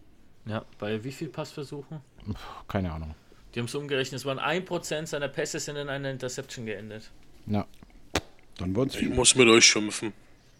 Ja, 0.46 0.64
bei 0.78 1.02
wie 1.04 1.12
viel 1.12 1.28
Passversuchen? 1.28 2.00
Puh, 2.26 2.34
keine 2.68 2.92
Ahnung. 2.92 3.14
Die 3.54 3.60
haben 3.60 3.66
es 3.66 3.74
umgerechnet, 3.74 4.20
es 4.20 4.26
waren 4.26 4.40
1% 4.40 5.06
seiner 5.06 5.28
Pässe 5.28 5.60
sind 5.60 5.76
in 5.76 5.88
einer 5.88 6.10
Interception 6.10 6.66
geendet. 6.66 7.10
Ja. 7.46 7.66
Dann 8.58 8.76
es 8.76 8.96
ich 8.96 9.08
muss 9.08 9.34
mit 9.36 9.48
euch 9.48 9.64
schimpfen. 9.64 10.12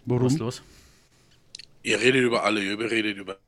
Was 0.05 0.17
Warum? 0.17 0.27
ist 0.27 0.39
los? 0.39 0.63
Ihr 1.83 2.01
redet 2.01 2.23
über 2.23 2.45
alle, 2.45 2.63
ihr 2.63 2.79
redet 2.79 3.17
über 3.17 3.39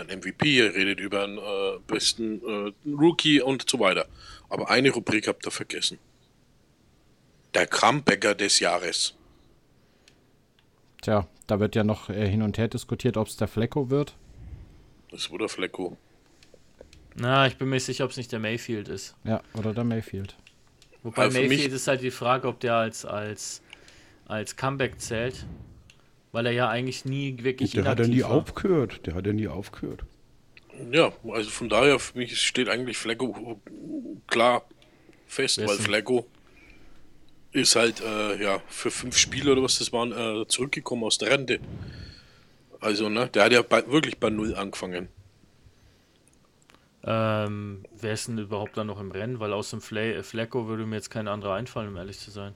einen 0.00 0.18
MVP, 0.20 0.56
ihr 0.56 0.74
redet 0.74 1.00
über 1.00 1.24
einen 1.24 1.38
äh, 1.38 1.78
besten 1.86 2.40
äh, 2.46 2.72
Rookie 2.90 3.40
und 3.40 3.68
so 3.68 3.78
weiter. 3.80 4.06
Aber 4.48 4.70
eine 4.70 4.90
Rubrik 4.90 5.28
habt 5.28 5.46
ihr 5.46 5.50
vergessen. 5.50 5.98
Der 7.54 7.66
Krambecker 7.66 8.34
des 8.34 8.60
Jahres. 8.60 9.14
Tja, 11.02 11.26
da 11.46 11.60
wird 11.60 11.74
ja 11.74 11.84
noch 11.84 12.10
äh, 12.10 12.28
hin 12.28 12.42
und 12.42 12.58
her 12.58 12.68
diskutiert, 12.68 13.16
ob 13.16 13.28
es 13.28 13.36
der 13.36 13.48
Flecko 13.48 13.90
wird. 13.90 14.14
Das 15.10 15.30
wurde 15.30 15.48
Flecko. 15.48 15.96
Na, 17.16 17.46
ich 17.46 17.56
bin 17.56 17.68
mir 17.68 17.80
sicher, 17.80 18.04
ob 18.04 18.10
es 18.12 18.16
nicht 18.16 18.30
der 18.32 18.38
Mayfield 18.38 18.88
ist. 18.88 19.16
Ja, 19.24 19.42
oder 19.54 19.74
der 19.74 19.84
Mayfield. 19.84 20.36
Wobei 21.02 21.22
Also 21.22 21.38
Mayfield 21.40 21.64
mich- 21.64 21.72
ist 21.74 21.88
halt 21.88 22.02
die 22.02 22.10
Frage, 22.10 22.46
ob 22.46 22.60
der 22.60 22.74
als, 22.76 23.04
als, 23.04 23.62
als 24.26 24.56
Comeback 24.56 25.00
zählt. 25.00 25.46
Weil 26.32 26.46
er 26.46 26.52
ja 26.52 26.68
eigentlich 26.68 27.04
nie 27.04 27.42
wirklich 27.42 27.72
Der 27.72 27.84
hat 27.84 27.98
ja 27.98 28.06
nie 28.06 28.22
war. 28.22 28.30
aufgehört. 28.30 29.06
Der 29.06 29.14
hat 29.14 29.26
ja 29.26 29.32
nie 29.32 29.48
aufgehört. 29.48 30.04
Ja, 30.92 31.12
also 31.28 31.50
von 31.50 31.68
daher, 31.68 31.98
für 31.98 32.16
mich 32.16 32.40
steht 32.40 32.68
eigentlich 32.68 32.96
Flecko 32.96 33.60
klar 34.26 34.62
fest, 35.26 35.58
ist 35.58 35.68
weil 35.68 35.76
Flecko 35.76 36.26
ist 37.52 37.76
halt 37.76 38.00
äh, 38.00 38.42
ja 38.42 38.62
für 38.68 38.90
fünf 38.90 39.16
Spiele 39.16 39.52
oder 39.52 39.62
was 39.62 39.78
das 39.78 39.92
waren 39.92 40.12
äh, 40.12 40.46
zurückgekommen 40.46 41.04
aus 41.04 41.18
der 41.18 41.30
Rente. 41.30 41.60
Also, 42.80 43.08
ne, 43.08 43.28
der 43.28 43.44
hat 43.44 43.52
ja 43.52 43.62
bei, 43.62 43.86
wirklich 43.88 44.18
bei 44.18 44.30
Null 44.30 44.54
angefangen. 44.54 45.08
Ähm, 47.02 47.84
wer 47.98 48.12
ist 48.12 48.28
denn 48.28 48.38
überhaupt 48.38 48.76
da 48.76 48.84
noch 48.84 49.00
im 49.00 49.10
Rennen? 49.10 49.40
Weil 49.40 49.52
aus 49.52 49.70
dem 49.70 49.80
Fle 49.80 50.22
Flecko 50.22 50.68
würde 50.68 50.86
mir 50.86 50.96
jetzt 50.96 51.10
kein 51.10 51.28
anderer 51.28 51.54
einfallen, 51.54 51.88
um 51.88 51.96
ehrlich 51.96 52.18
zu 52.18 52.30
sein. 52.30 52.54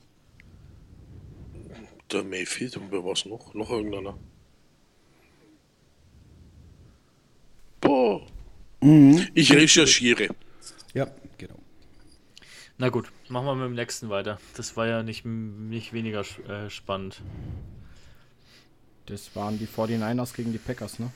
Der 2.12 2.22
Mayfield 2.22 2.76
und 2.76 2.90
wer 2.90 3.04
war's 3.04 3.24
noch? 3.24 3.54
Noch 3.54 3.70
irgendeiner. 3.70 4.18
Boah. 7.80 8.26
Ich 9.34 9.52
recherchiere. 9.52 10.28
Ja, 10.92 11.06
genau. 11.38 11.58
Na 12.76 12.88
gut, 12.88 13.10
machen 13.28 13.46
wir 13.46 13.54
mit 13.54 13.64
dem 13.66 13.74
nächsten 13.74 14.10
weiter. 14.10 14.38
Das 14.56 14.76
war 14.76 14.86
ja 14.86 15.02
nicht, 15.02 15.24
nicht 15.24 15.92
weniger 15.92 16.20
äh, 16.48 16.68
spannend. 16.68 17.22
Das 19.06 19.34
waren 19.36 19.58
die 19.58 19.66
49ers 19.66 20.34
gegen 20.34 20.52
die 20.52 20.58
Packers, 20.58 20.98
ne? 20.98 21.10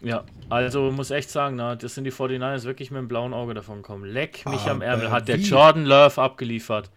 Ja, 0.00 0.24
also 0.48 0.90
muss 0.92 1.10
echt 1.10 1.30
sagen, 1.30 1.56
na, 1.56 1.74
das 1.74 1.94
sind 1.94 2.04
die 2.04 2.12
49ers 2.12 2.64
wirklich 2.64 2.90
mit 2.90 2.98
dem 2.98 3.08
blauen 3.08 3.34
Auge 3.34 3.54
davon 3.54 3.78
gekommen. 3.78 4.04
Leck 4.04 4.46
mich 4.46 4.62
am 4.62 4.76
Aber 4.76 4.84
Ärmel, 4.84 5.10
hat 5.10 5.28
der 5.28 5.38
wie? 5.38 5.42
Jordan 5.42 5.84
Love 5.84 6.20
abgeliefert. 6.20 6.90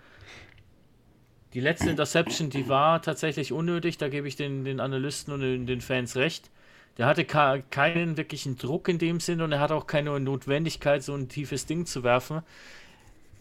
Die 1.54 1.60
letzte 1.60 1.90
Interception, 1.90 2.50
die 2.50 2.68
war 2.70 3.02
tatsächlich 3.02 3.52
unnötig, 3.52 3.98
da 3.98 4.10
gebe 4.10 4.28
ich 4.28 4.36
den, 4.36 4.64
den 4.64 4.80
Analysten 4.80 5.34
und 5.34 5.42
den, 5.42 5.66
den 5.66 5.82
Fans 5.82 6.16
recht. 6.16 6.50
Der 6.98 7.06
hatte 7.06 7.26
keinen 7.26 8.18
wirklichen 8.18 8.58
Druck 8.58 8.88
in 8.88 8.98
dem 9.00 9.20
Sinn 9.20 9.42
und 9.42 9.52
er 9.52 9.60
hat 9.60 9.72
auch 9.72 9.88
keine 9.88 10.20
Notwendigkeit, 10.20 11.04
so 11.04 11.14
ein 11.16 11.30
tiefes 11.30 11.66
Ding 11.66 11.86
zu 11.86 12.04
werfen. 12.04 12.42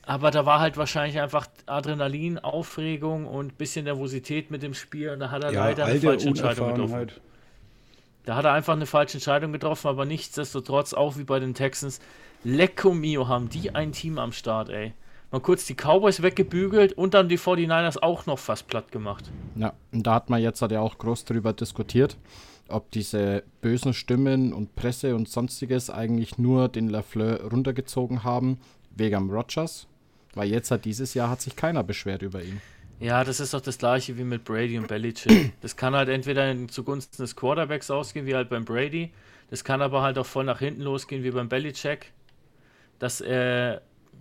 Aber 0.02 0.31
da 0.31 0.45
war 0.47 0.61
halt 0.61 0.76
wahrscheinlich 0.76 1.21
einfach 1.21 1.47
Adrenalin, 1.67 2.38
Aufregung 2.38 3.26
und 3.26 3.52
ein 3.55 3.57
bisschen 3.57 3.85
Nervosität 3.85 4.50
mit 4.50 4.62
dem 4.62 4.75
Spiel 4.75 5.11
und 5.11 5.21
da 5.21 5.31
hat 5.31 5.43
er 5.45 5.52
Ja, 5.52 5.61
leider 5.61 5.87
eine 5.87 6.00
falsche 6.00 6.29
Entscheidung 6.29 6.67
getroffen. 6.67 7.09
Unerfahrenheit. 7.09 7.21
Da 8.25 8.37
hat 8.37 8.45
er 8.45 8.52
einfach 8.52 8.75
eine 8.75 8.87
falsche 8.87 9.14
Entscheidung 9.19 9.52
getroffen, 9.52 9.88
aber 9.88 10.05
nichtsdestotrotz, 10.05 10.95
auch 10.95 11.17
wie 11.19 11.25
bei 11.25 11.40
den 11.40 11.55
Texans, 11.55 12.00
Lecco 12.43 12.95
Mio 12.95 13.29
haben 13.29 13.49
die 13.49 13.75
ein 13.75 13.93
Team 13.93 14.19
am 14.19 14.33
Start, 14.33 14.69
ey. 14.71 14.95
Mal 15.30 15.40
kurz 15.40 15.64
die 15.64 15.75
Cowboys 15.75 16.22
weggebügelt 16.22 16.92
und 16.94 17.14
dann 17.14 17.28
die 17.28 17.38
49ers 17.38 17.99
auch 17.99 18.26
noch 18.26 18.38
fast 18.38 18.66
platt 18.66 18.90
gemacht. 18.90 19.30
Ja, 19.54 19.72
und 19.92 20.04
da 20.06 20.14
hat 20.14 20.28
man 20.30 20.42
jetzt 20.42 20.60
halt 20.60 20.72
ja 20.72 20.80
auch 20.80 20.99
groß 20.99 21.25
darüber 21.25 21.52
diskutiert, 21.52 22.16
ob 22.68 22.90
diese 22.90 23.44
bösen 23.60 23.94
Stimmen 23.94 24.52
und 24.52 24.75
Presse 24.75 25.14
und 25.14 25.28
sonstiges 25.28 25.88
eigentlich 25.88 26.38
nur 26.38 26.68
den 26.68 26.88
Lafleur 26.88 27.42
runtergezogen 27.44 28.25
haben 28.25 28.58
wegen 28.90 29.30
Rogers, 29.30 29.87
weil 30.34 30.49
jetzt 30.49 30.70
hat 30.70 30.84
dieses 30.84 31.14
Jahr 31.14 31.30
hat 31.30 31.40
sich 31.40 31.54
keiner 31.54 31.84
beschwert 31.84 32.22
über 32.22 32.42
ihn. 32.42 32.60
Ja, 33.00 33.25
das 33.25 33.40
ist 33.40 33.54
doch 33.54 33.62
das 33.62 33.78
gleiche 33.78 34.18
wie 34.18 34.25
mit 34.25 34.44
Brady 34.44 34.78
und 34.78 34.88
Belichick. 34.88 35.52
Das 35.62 35.75
kann 35.75 35.94
halt 35.94 36.10
entweder 36.10 36.54
zugunsten 36.68 37.22
des 37.22 37.34
Quarterbacks 37.34 37.90
ausgehen, 37.90 38.26
wie 38.26 38.34
halt 38.34 38.50
beim 38.50 38.66
Brady. 38.66 39.10
Das 39.49 39.64
kann 39.64 39.80
aber 39.80 40.02
halt 40.02 40.18
auch 40.18 40.26
voll 40.26 40.44
nach 40.44 40.58
hinten 40.58 40.82
losgehen, 40.82 41.25
wie 41.25 41.30
beim 41.30 41.49
Belichick. 41.49 42.12
Dass 42.99 43.22
er, 43.22 43.80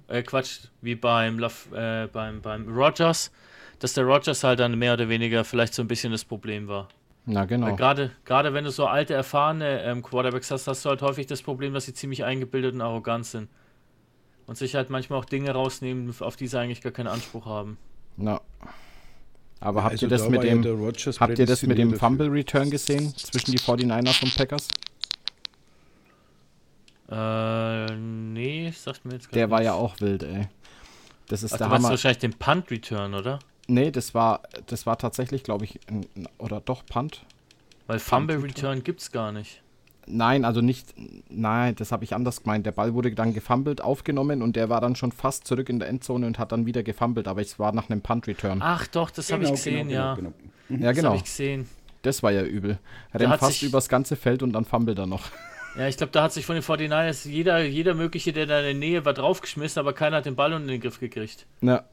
äh, 0.09 0.23
Quatsch, 0.23 0.61
wie 0.81 0.95
beim, 0.95 1.41
äh, 1.41 2.07
beim, 2.07 2.41
beim 2.41 2.67
Rogers, 2.67 3.31
dass 3.79 3.93
der 3.93 4.05
Rogers 4.05 4.43
halt 4.43 4.59
dann 4.59 4.77
mehr 4.77 4.93
oder 4.93 5.09
weniger 5.09 5.43
vielleicht 5.43 5.73
so 5.73 5.81
ein 5.81 5.87
bisschen 5.87 6.11
das 6.11 6.25
Problem 6.25 6.67
war. 6.67 6.89
Na 7.25 7.45
genau. 7.45 7.75
Gerade, 7.75 8.11
gerade 8.25 8.53
wenn 8.53 8.63
du 8.63 8.71
so 8.71 8.87
alte, 8.87 9.13
erfahrene 9.13 9.83
ähm, 9.83 10.01
Quarterbacks 10.01 10.49
hast, 10.51 10.67
hast 10.67 10.83
du 10.83 10.89
halt 10.89 11.01
häufig 11.01 11.27
das 11.27 11.41
Problem, 11.41 11.73
dass 11.73 11.85
sie 11.85 11.93
ziemlich 11.93 12.23
eingebildet 12.23 12.73
und 12.73 12.81
arrogant 12.81 13.25
sind. 13.25 13.49
Und 14.47 14.57
sich 14.57 14.73
halt 14.73 14.89
manchmal 14.89 15.19
auch 15.19 15.25
Dinge 15.25 15.51
rausnehmen, 15.51 16.13
auf 16.21 16.35
die 16.35 16.47
sie 16.47 16.59
eigentlich 16.59 16.81
gar 16.81 16.91
keinen 16.91 17.07
Anspruch 17.07 17.45
haben. 17.45 17.77
Na. 18.17 18.41
Aber 19.59 19.83
habt 19.83 19.91
Also 19.91 20.05
ihr 20.05 20.09
das 20.09 20.23
da 20.23 20.29
mit 20.29 20.43
dem 20.43 20.63
habt 21.19 21.39
ihr 21.39 21.45
das 21.45 21.63
mit 21.63 21.77
dem. 21.77 21.93
Fumble 21.93 22.29
Return 22.29 22.71
gesehen 22.71 23.13
zwischen 23.15 23.51
die 23.51 23.59
49ers 23.59 24.23
und 24.23 24.35
Packers? 24.35 24.69
Äh, 27.11 27.95
nee, 27.95 28.71
sagt 28.71 29.05
mir 29.05 29.13
jetzt 29.13 29.25
grad 29.29 29.35
Der 29.35 29.49
war 29.49 29.61
ja 29.63 29.71
nichts. 29.79 29.83
auch 29.95 30.01
wild, 30.01 30.23
ey. 30.23 30.47
Das 31.27 31.43
ist 31.43 31.53
Ach, 31.53 31.57
du 31.57 31.63
der 31.63 31.67
meinst 31.69 31.83
Hammer. 31.85 31.89
wahrscheinlich 31.91 32.19
den 32.19 32.33
Punt-Return, 32.33 33.13
oder? 33.13 33.39
Nee, 33.67 33.91
das 33.91 34.13
war 34.13 34.41
das 34.67 34.85
war 34.85 34.97
tatsächlich, 34.97 35.43
glaube 35.43 35.65
ich, 35.65 35.79
ein, 35.87 36.05
oder 36.37 36.59
doch 36.59 36.85
Punt. 36.85 37.23
Weil 37.87 37.99
Fumble-Return 37.99 38.83
gibt's 38.83 39.11
gar 39.11 39.31
nicht. 39.31 39.61
Nein, 40.05 40.43
also 40.43 40.61
nicht. 40.61 40.93
Nein, 41.29 41.75
das 41.75 41.91
habe 41.91 42.03
ich 42.03 42.15
anders 42.15 42.41
gemeint. 42.43 42.65
Der 42.65 42.71
Ball 42.71 42.95
wurde 42.95 43.11
dann 43.11 43.33
gefummelt, 43.33 43.81
aufgenommen 43.81 44.41
und 44.41 44.55
der 44.55 44.69
war 44.69 44.81
dann 44.81 44.95
schon 44.95 45.11
fast 45.11 45.45
zurück 45.45 45.69
in 45.69 45.77
der 45.79 45.87
Endzone 45.87 46.25
und 46.25 46.39
hat 46.39 46.51
dann 46.51 46.65
wieder 46.65 46.81
gefummelt, 46.81 47.27
aber 47.27 47.41
es 47.41 47.59
war 47.59 47.71
nach 47.73 47.89
einem 47.89 48.01
Punt-Return. 48.01 48.59
Ach 48.63 48.87
doch, 48.87 49.11
das 49.11 49.31
habe 49.31 49.43
ich 49.43 49.51
gesehen, 49.51 49.89
ja. 49.89 50.15
genau. 50.15 50.33
ja, 50.69 50.77
Das 50.77 50.95
genau. 50.95 51.07
habe 51.09 51.17
ich 51.17 51.23
gesehen. 51.23 51.67
Das 52.01 52.23
war 52.23 52.31
ja 52.31 52.43
übel. 52.43 52.79
Er 53.11 53.19
rennt 53.19 53.33
hat 53.33 53.39
fast 53.39 53.61
übers 53.61 53.87
ganze 53.89 54.15
Feld 54.15 54.41
und 54.41 54.53
dann 54.53 54.65
fummelt 54.65 54.97
er 54.97 55.05
noch. 55.05 55.25
Ja, 55.77 55.87
ich 55.87 55.97
glaube, 55.97 56.11
da 56.11 56.23
hat 56.23 56.33
sich 56.33 56.45
von 56.45 56.55
den 56.55 56.63
49ers 56.63 57.27
jeder, 57.27 57.59
jeder 57.63 57.93
mögliche, 57.93 58.33
der 58.33 58.45
da 58.45 58.59
in 58.59 58.65
der 58.65 58.73
Nähe 58.73 59.05
war, 59.05 59.13
draufgeschmissen, 59.13 59.79
aber 59.79 59.93
keiner 59.93 60.17
hat 60.17 60.25
den 60.25 60.35
Ball 60.35 60.53
unter 60.53 60.67
den 60.67 60.81
Griff 60.81 60.99
gekriegt. 60.99 61.45
Na, 61.61 61.83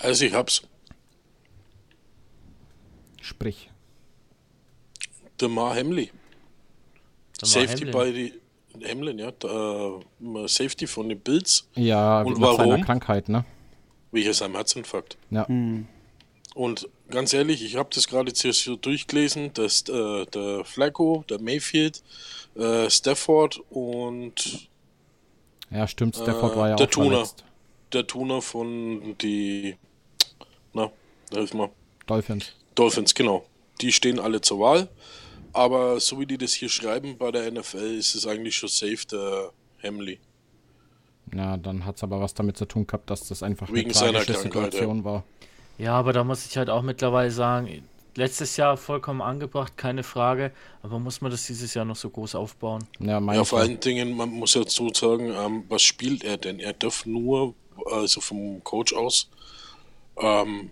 Also 0.00 0.24
ich 0.24 0.32
hab's. 0.32 0.62
sprich. 3.20 3.70
Demar 5.40 5.74
Hamley. 5.76 6.10
Damar 7.38 7.52
Safety 7.66 7.78
Hamlin. 7.86 7.92
bei 7.92 8.10
die 8.10 8.32
Hamlin, 8.88 9.18
ja. 9.18 9.30
Da, 9.32 9.98
äh, 9.98 10.48
Safety 10.48 10.86
von 10.86 11.08
den 11.08 11.20
Bills, 11.20 11.68
Ja, 11.74 12.22
Und 12.22 12.36
seiner 12.36 12.58
warum? 12.58 12.82
Krankheit, 12.84 13.28
ne? 13.28 13.44
wegen 14.12 14.32
seinem 14.32 14.54
Herzinfarkt. 14.54 15.18
Ja. 15.30 15.46
Und 16.54 16.88
ganz 17.10 17.32
ehrlich, 17.32 17.64
ich 17.64 17.76
habe 17.76 17.88
das 17.94 18.06
gerade 18.08 18.28
jetzt 18.32 18.42
so 18.64 18.76
durchgelesen, 18.76 19.52
dass 19.54 19.82
äh, 19.88 20.26
der 20.26 20.64
Flacco, 20.64 21.24
der 21.28 21.40
Mayfield, 21.40 22.02
äh, 22.56 22.88
Stafford 22.90 23.60
und 23.70 24.68
Ja, 25.70 25.86
stimmt. 25.88 26.16
Stafford 26.16 26.54
Äh, 26.54 26.56
war 26.56 26.68
ja 26.70 26.76
der 26.76 26.86
auch 26.86 26.90
Tuner. 26.90 27.10
verletzt. 27.10 27.44
der 27.92 28.06
Tuner 28.06 28.42
von 28.42 29.16
die 29.18 29.76
na, 30.72 30.90
hilf 31.32 31.54
mal. 31.54 31.70
Dolphins. 32.06 32.52
Dolphins, 32.74 33.14
genau. 33.14 33.46
Die 33.80 33.92
stehen 33.92 34.18
alle 34.20 34.40
zur 34.40 34.60
Wahl. 34.60 34.88
Aber 35.52 35.98
so 36.00 36.20
wie 36.20 36.26
die 36.26 36.36
das 36.36 36.52
hier 36.52 36.68
schreiben 36.68 37.16
bei 37.16 37.30
der 37.30 37.50
NFL, 37.50 37.96
ist 37.98 38.14
es 38.14 38.26
eigentlich 38.26 38.56
schon 38.56 38.68
safe, 38.68 38.98
der 39.10 39.52
Hamley. 39.82 40.18
Ja, 41.34 41.56
dann 41.56 41.84
hat 41.86 41.96
es 41.96 42.02
aber 42.02 42.20
was 42.20 42.34
damit 42.34 42.56
zu 42.58 42.66
tun 42.66 42.86
gehabt, 42.86 43.08
dass 43.10 43.26
das 43.28 43.42
einfach 43.42 43.72
Wegen 43.72 43.86
eine 43.86 43.94
seiner 43.94 44.18
tragische 44.20 44.40
Situation 44.42 45.02
war. 45.04 45.24
Ja, 45.78 45.94
aber 45.94 46.12
da 46.12 46.24
muss 46.24 46.46
ich 46.46 46.56
halt 46.56 46.70
auch 46.70 46.82
mittlerweile 46.82 47.30
sagen, 47.30 47.84
letztes 48.16 48.56
Jahr 48.56 48.76
vollkommen 48.76 49.20
angebracht, 49.20 49.76
keine 49.76 50.02
Frage, 50.02 50.52
aber 50.82 50.98
muss 50.98 51.20
man 51.20 51.30
das 51.30 51.46
dieses 51.46 51.74
Jahr 51.74 51.84
noch 51.84 51.96
so 51.96 52.10
groß 52.10 52.34
aufbauen? 52.34 52.84
Ja, 52.98 53.20
Ja, 53.20 53.44
vor 53.44 53.60
allen 53.60 53.78
Dingen, 53.78 54.16
man 54.16 54.30
muss 54.30 54.54
ja 54.54 54.62
dazu 54.62 54.90
sagen, 54.92 55.30
ähm, 55.30 55.64
was 55.68 55.82
spielt 55.82 56.24
er 56.24 56.38
denn? 56.38 56.58
Er 56.60 56.72
darf 56.72 57.04
nur, 57.06 57.54
also 57.90 58.20
vom 58.20 58.62
Coach 58.64 58.94
aus, 58.94 59.28
ähm, 60.18 60.70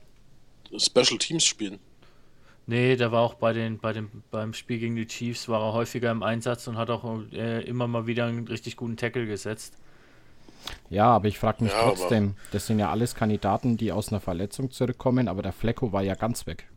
Special 0.76 1.18
Teams 1.18 1.44
spielen. 1.44 1.78
Nee, 2.66 2.96
der 2.96 3.12
war 3.12 3.20
auch 3.22 3.34
bei 3.34 3.52
den, 3.52 3.78
bei 3.78 3.92
dem, 3.92 4.10
beim 4.30 4.54
Spiel 4.54 4.78
gegen 4.78 4.96
die 4.96 5.06
Chiefs, 5.06 5.48
war 5.48 5.60
er 5.60 5.74
häufiger 5.74 6.10
im 6.10 6.22
Einsatz 6.22 6.66
und 6.66 6.78
hat 6.78 6.88
auch 6.88 7.04
äh, 7.32 7.62
immer 7.64 7.86
mal 7.86 8.06
wieder 8.06 8.24
einen 8.24 8.48
richtig 8.48 8.76
guten 8.76 8.96
Tackle 8.96 9.26
gesetzt. 9.26 9.76
Ja, 10.90 11.06
aber 11.06 11.28
ich 11.28 11.38
frage 11.38 11.64
mich 11.64 11.72
Ja, 11.72 11.82
trotzdem, 11.82 12.36
das 12.52 12.66
sind 12.66 12.78
ja 12.78 12.90
alles 12.90 13.14
Kandidaten, 13.14 13.76
die 13.76 13.92
aus 13.92 14.10
einer 14.10 14.20
Verletzung 14.20 14.70
zurückkommen, 14.70 15.28
aber 15.28 15.42
der 15.42 15.52
Flecko 15.52 15.92
war 15.92 16.02
ja 16.02 16.14
ganz 16.14 16.46
weg. 16.46 16.68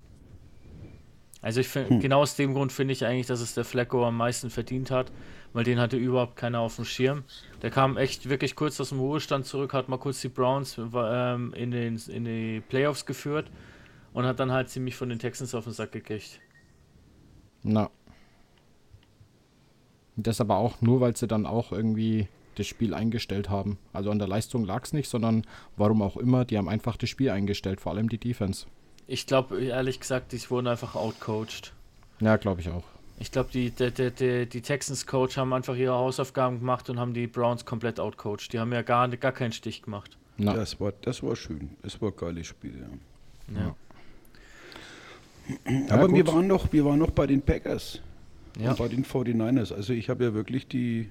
Also 1.41 1.61
ich 1.61 1.67
finde, 1.67 1.99
genau 1.99 2.21
aus 2.21 2.35
dem 2.35 2.53
Grund 2.53 2.71
finde 2.71 2.93
ich 2.93 3.05
eigentlich, 3.05 3.27
dass 3.27 3.41
es 3.41 3.53
der 3.53 3.63
Flecko 3.63 4.05
am 4.05 4.17
meisten 4.17 4.49
verdient 4.49 4.91
hat, 4.91 5.11
weil 5.53 5.63
den 5.63 5.79
hatte 5.79 5.95
überhaupt 5.97 6.35
keiner 6.35 6.59
auf 6.59 6.75
dem 6.75 6.85
Schirm. 6.85 7.23
Der 7.61 7.69
kam 7.69 7.95
echt 7.97 8.27
wirklich 8.27 8.55
kurz 8.55 8.81
aus 8.81 8.89
dem 8.89 8.99
Ruhestand 8.99 9.45
zurück, 9.45 9.73
hat 9.73 9.87
mal 9.87 9.97
kurz 9.97 10.19
die 10.21 10.29
Browns 10.29 10.77
ähm, 10.77 11.53
in, 11.53 11.71
den, 11.71 12.01
in 12.07 12.25
die 12.25 12.61
Playoffs 12.67 13.05
geführt 13.05 13.49
und 14.13 14.25
hat 14.25 14.39
dann 14.39 14.51
halt 14.51 14.69
ziemlich 14.69 14.95
von 14.95 15.09
den 15.09 15.19
Texans 15.19 15.53
auf 15.53 15.65
den 15.65 15.73
Sack 15.73 15.91
gekriegt. 15.91 16.39
Na. 17.63 17.89
Das 20.15 20.41
aber 20.41 20.57
auch 20.57 20.81
nur, 20.81 20.99
weil 20.99 21.15
sie 21.15 21.27
dann 21.27 21.45
auch 21.45 21.71
irgendwie 21.71 22.27
das 22.57 22.67
Spiel 22.67 22.93
eingestellt 22.93 23.49
haben. 23.49 23.77
Also 23.93 24.11
an 24.11 24.19
der 24.19 24.27
Leistung 24.27 24.65
lag 24.65 24.83
es 24.83 24.93
nicht, 24.93 25.09
sondern 25.09 25.45
warum 25.75 26.01
auch 26.01 26.17
immer, 26.17 26.45
die 26.45 26.57
haben 26.57 26.69
einfach 26.69 26.97
das 26.97 27.09
Spiel 27.09 27.29
eingestellt, 27.29 27.81
vor 27.81 27.93
allem 27.93 28.09
die 28.09 28.17
Defense. 28.17 28.65
Ich 29.07 29.25
glaube, 29.25 29.61
ehrlich 29.61 29.99
gesagt, 29.99 30.31
die 30.33 30.49
wurden 30.49 30.67
einfach 30.67 30.95
outcoached. 30.95 31.73
Ja, 32.19 32.35
glaube 32.37 32.61
ich 32.61 32.69
auch. 32.69 32.83
Ich 33.19 33.31
glaube, 33.31 33.49
die, 33.51 33.71
die, 33.71 33.91
die, 33.91 34.11
die, 34.11 34.45
die 34.45 34.61
Texans-Coach 34.61 35.37
haben 35.37 35.53
einfach 35.53 35.75
ihre 35.75 35.93
Hausaufgaben 35.93 36.59
gemacht 36.59 36.89
und 36.89 36.99
haben 36.99 37.13
die 37.13 37.25
Browns 37.25 37.65
komplett 37.65 37.99
outcoached. 37.99 38.53
Die 38.53 38.59
haben 38.59 38.71
ja 38.71 38.83
gar, 38.83 39.07
gar 39.09 39.31
keinen 39.31 39.53
Stich 39.53 39.81
gemacht. 39.81 40.17
Na, 40.37 40.53
Das 40.53 40.79
war, 40.79 40.93
das 41.01 41.23
war 41.23 41.35
schön. 41.35 41.71
Das 41.81 41.99
war 42.01 42.09
ein 42.09 42.17
geiles 42.17 42.47
Spiel, 42.47 42.73
ja. 42.79 42.87
Ja. 43.59 43.75
Aber 45.89 46.13
wir 46.13 46.27
waren, 46.27 46.45
noch, 46.47 46.71
wir 46.71 46.85
waren 46.85 46.99
noch 46.99 47.11
bei 47.11 47.25
den 47.25 47.41
Packers. 47.41 48.01
Ja. 48.59 48.71
Und 48.71 48.77
bei 48.77 48.87
den 48.87 49.05
49ers. 49.05 49.73
Also 49.73 49.93
ich 49.93 50.09
habe 50.09 50.25
ja 50.25 50.33
wirklich 50.33 50.67
die, 50.67 51.09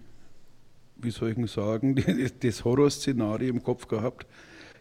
wie 0.98 1.10
soll 1.10 1.30
ich 1.30 1.34
denn 1.36 1.46
sagen, 1.46 1.96
das 2.40 2.64
Horrorszenario 2.64 3.48
im 3.50 3.62
Kopf 3.62 3.86
gehabt, 3.88 4.26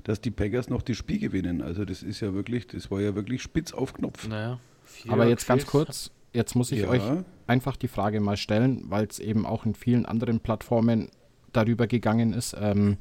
dass 0.04 0.22
die 0.22 0.32
Packers 0.32 0.70
noch 0.70 0.82
das 0.82 0.98
Spiel 0.98 1.20
gewinnen. 1.20 1.62
Also 1.62 1.84
das 1.86 2.04
ist 2.04 2.20
ja 2.20 2.34
wirklich, 2.34 2.68
das 2.68 2.92
war 2.92 3.02
ja 3.02 3.16
wirklich 3.16 3.42
spitz 3.42 3.74
auf 3.74 3.94
Knopf. 3.94 4.28
Naja. 4.28 4.60
aber 5.08 5.28
jetzt 5.28 5.48
ganz 5.48 5.66
kurz, 5.66 6.12
jetzt 6.34 6.56
muss 6.56 6.72
ich 6.72 6.82
Ja. 6.82 6.90
euch 6.90 7.02
einfach 7.48 7.76
die 7.76 7.88
Frage 7.88 8.20
mal 8.22 8.38
stellen, 8.38 8.84
weil 8.90 9.06
es 9.06 9.20
eben 9.20 9.46
auch 9.46 9.66
in 9.66 9.74
vielen 9.76 10.06
anderen 10.06 10.40
Plattformen 10.40 11.10
darüber 11.54 11.88
gegangen 11.88 12.34
ist. 12.34 12.56
Ähm, 12.60 12.98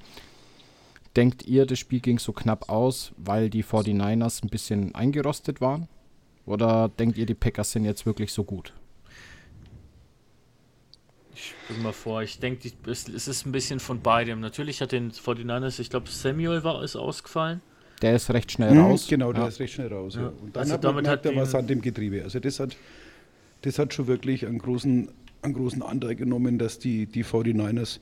denkt 1.17 1.45
ihr, 1.47 1.67
das 1.67 1.79
Spiel 1.79 2.01
ging 2.01 2.19
so 2.19 2.33
knapp 2.33 2.69
aus, 2.69 3.13
weil 3.17 3.51
die 3.51 3.63
49ers 3.65 4.43
ein 4.43 4.49
bisschen 4.49 4.95
eingerostet 4.95 5.61
waren? 5.61 5.89
Oder 6.47 6.89
denkt 6.89 7.17
ihr, 7.19 7.27
die 7.27 7.35
Packers 7.35 7.73
sind 7.73 7.85
jetzt 7.85 8.07
wirklich 8.07 8.33
so 8.33 8.45
gut? 8.45 8.73
Mal 11.83 11.93
vor, 11.93 12.23
ich 12.23 12.39
denke, 12.39 12.71
es 12.87 13.09
ist 13.09 13.47
ein 13.47 13.53
bisschen 13.53 13.81
von 13.81 14.01
beidem. 14.01 14.41
Natürlich 14.41 14.81
hat 14.81 14.93
den 14.93 15.13
49ers, 15.13 15.81
ich 15.81 15.89
glaube, 15.91 16.09
Samuel 16.11 16.63
war 16.65 16.83
ist 16.83 16.95
ausgefallen. 16.97 17.61
Der 18.03 18.15
ist 18.17 18.31
recht 18.31 18.53
schnell 18.53 18.73
Mhm, 18.75 18.81
raus. 18.81 19.07
Genau, 19.09 19.33
der 19.33 19.43
ja. 19.43 19.49
ist 19.49 19.61
recht 19.61 19.73
schnell 19.75 19.93
raus. 19.93 20.15
Ja. 20.17 20.23
Ja. 20.23 20.29
Und 20.29 20.55
dann 20.57 20.61
Also 20.63 20.75
hat 20.75 20.83
man 20.83 20.95
damit 20.97 21.05
gemerkt, 21.05 21.25
hat 21.27 21.33
da 21.33 21.37
war 21.37 21.45
die- 21.45 21.51
Sand 21.51 21.71
im 21.71 21.81
Getriebe. 21.81 22.23
Also 22.23 22.39
das 22.41 22.61
hat, 22.61 22.77
das 23.63 23.79
hat 23.79 23.95
schon 23.95 24.07
wirklich 24.07 24.47
einen 24.47 24.59
großen 24.59 25.09
einen 25.43 25.53
großen 25.55 25.83
Anteil 25.83 26.15
genommen, 26.15 26.59
dass 26.59 26.79
die, 26.79 27.05
die 27.05 27.23
49ers 27.23 28.01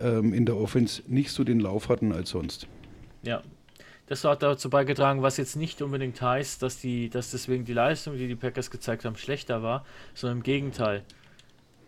ähm, 0.00 0.32
in 0.32 0.46
der 0.46 0.56
Offense 0.56 1.02
nicht 1.08 1.32
so 1.32 1.42
den 1.42 1.58
Lauf 1.58 1.88
hatten 1.88 2.12
als 2.12 2.30
sonst. 2.30 2.68
Ja. 3.24 3.42
Das 4.06 4.22
hat 4.24 4.42
dazu 4.44 4.70
beigetragen, 4.70 5.22
was 5.22 5.38
jetzt 5.38 5.56
nicht 5.56 5.82
unbedingt 5.82 6.20
heißt, 6.22 6.62
dass, 6.62 6.78
die, 6.78 7.08
dass 7.10 7.32
deswegen 7.32 7.64
die 7.64 7.72
Leistung, 7.72 8.16
die 8.16 8.28
die 8.28 8.36
Packers 8.36 8.70
gezeigt 8.70 9.04
haben, 9.04 9.16
schlechter 9.16 9.62
war, 9.64 9.84
sondern 10.14 10.38
im 10.38 10.42
Gegenteil. 10.44 11.02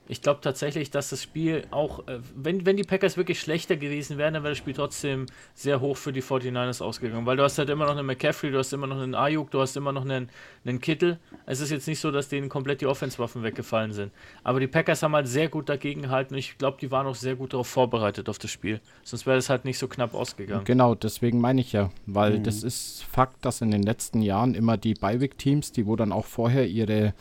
Ich 0.06 0.20
glaube 0.20 0.40
tatsächlich, 0.42 0.90
dass 0.90 1.08
das 1.08 1.22
Spiel 1.22 1.66
auch, 1.70 2.06
äh, 2.06 2.20
wenn, 2.36 2.66
wenn 2.66 2.76
die 2.76 2.82
Packers 2.82 3.16
wirklich 3.16 3.40
schlechter 3.40 3.76
gewesen 3.76 4.18
wären, 4.18 4.34
dann 4.34 4.42
wäre 4.42 4.52
das 4.52 4.58
Spiel 4.58 4.74
trotzdem 4.74 5.26
sehr 5.54 5.80
hoch 5.80 5.96
für 5.96 6.12
die 6.12 6.22
49ers 6.22 6.82
ausgegangen. 6.82 7.24
Weil 7.24 7.38
du 7.38 7.42
hast 7.42 7.58
halt 7.58 7.70
immer 7.70 7.86
noch 7.86 7.96
einen 7.96 8.06
McCaffrey, 8.06 8.50
du 8.50 8.58
hast 8.58 8.72
immer 8.74 8.86
noch 8.86 9.00
einen 9.00 9.14
Ayuk, 9.14 9.50
du 9.50 9.60
hast 9.60 9.76
immer 9.76 9.92
noch 9.92 10.02
einen, 10.02 10.28
einen 10.66 10.80
Kittel. 10.80 11.18
Es 11.46 11.60
ist 11.60 11.70
jetzt 11.70 11.88
nicht 11.88 12.00
so, 12.00 12.10
dass 12.10 12.28
denen 12.28 12.50
komplett 12.50 12.82
die 12.82 12.86
Offenswaffen 12.86 13.42
weggefallen 13.42 13.92
sind. 13.92 14.12
Aber 14.42 14.60
die 14.60 14.66
Packers 14.66 15.02
haben 15.02 15.14
halt 15.14 15.26
sehr 15.26 15.48
gut 15.48 15.70
dagegen 15.70 16.02
gehalten 16.02 16.34
und 16.34 16.38
ich 16.38 16.58
glaube, 16.58 16.76
die 16.80 16.90
waren 16.90 17.06
auch 17.06 17.14
sehr 17.14 17.36
gut 17.36 17.54
darauf 17.54 17.68
vorbereitet 17.68 18.28
auf 18.28 18.38
das 18.38 18.50
Spiel. 18.50 18.80
Sonst 19.04 19.26
wäre 19.26 19.38
es 19.38 19.48
halt 19.48 19.64
nicht 19.64 19.78
so 19.78 19.88
knapp 19.88 20.12
ausgegangen. 20.12 20.64
Genau, 20.64 20.94
deswegen 20.94 21.40
meine 21.40 21.62
ich 21.62 21.72
ja, 21.72 21.90
weil 22.06 22.40
das 22.40 22.62
ist 22.62 23.04
Fakt, 23.04 23.44
dass 23.44 23.60
in 23.60 23.70
den 23.70 23.82
letzten 23.82 24.20
Jahren 24.22 24.54
immer 24.54 24.76
die 24.76 24.94
Beiweg-Teams, 24.94 25.72
die 25.72 25.86
wo 25.86 25.96
dann 25.96 26.12
auch 26.12 26.26
vorher 26.26 26.66
ihre, 26.66 27.14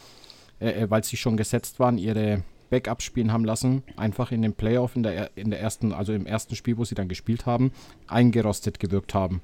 äh, 0.59 0.83
äh, 0.83 0.89
weil 0.89 1.03
sie 1.03 1.17
schon 1.17 1.37
gesetzt 1.37 1.79
waren, 1.79 1.97
ihre 1.97 2.43
Backup 2.73 3.03
spielen 3.03 3.31
haben 3.31 3.45
lassen, 3.45 3.83
einfach 3.97 4.31
in 4.31 4.41
den 4.41 4.55
Playoff 4.55 4.95
in 4.95 5.03
der, 5.03 5.29
in 5.37 5.51
der 5.51 5.61
ersten, 5.61 5.93
also 5.93 6.11
im 6.11 6.25
ersten 6.25 6.55
Spiel, 6.55 6.75
wo 6.79 6.85
sie 6.85 6.95
dann 6.95 7.07
gespielt 7.07 7.45
haben, 7.45 7.71
eingerostet 8.07 8.79
gewirkt 8.79 9.13
haben. 9.13 9.41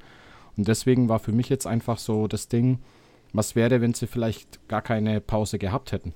Und 0.58 0.68
deswegen 0.68 1.10
war 1.10 1.20
für 1.20 1.32
mich 1.32 1.48
jetzt 1.48 1.68
einfach 1.68 2.00
so 2.00 2.28
das 2.28 2.48
Ding, 2.48 2.80
was 3.32 3.56
wäre, 3.56 3.82
wenn 3.82 3.94
sie 3.94 4.08
vielleicht 4.08 4.68
gar 4.68 4.82
keine 4.82 5.22
Pause 5.22 5.60
gehabt 5.60 5.92
hätten? 5.92 6.16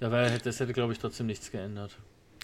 Da 0.00 0.10
wär, 0.10 0.38
das 0.38 0.58
hätte, 0.58 0.72
glaube 0.72 0.94
ich, 0.94 0.98
trotzdem 1.00 1.26
nichts 1.26 1.50
geändert. 1.50 1.98